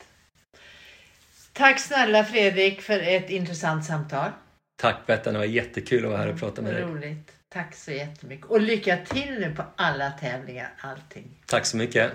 Tack 1.52 1.80
snälla 1.80 2.24
Fredrik 2.24 2.80
för 2.82 3.00
ett 3.00 3.30
intressant 3.30 3.84
samtal. 3.84 4.30
Tack 4.76 5.06
Bettan, 5.06 5.32
det 5.32 5.38
var 5.38 5.46
jättekul 5.46 6.04
att 6.04 6.10
vara 6.10 6.20
här 6.20 6.32
och 6.32 6.38
prata 6.38 6.62
med 6.62 6.74
dig. 6.74 6.82
Roligt. 6.82 7.32
Tack 7.48 7.74
så 7.74 7.90
jättemycket. 7.90 8.46
Och 8.46 8.60
lycka 8.60 8.96
till 8.96 9.30
nu 9.40 9.54
på 9.56 9.64
alla 9.76 10.10
tävlingar, 10.10 10.74
allting. 10.80 11.24
Tack 11.46 11.66
så 11.66 11.76
mycket. 11.76 12.12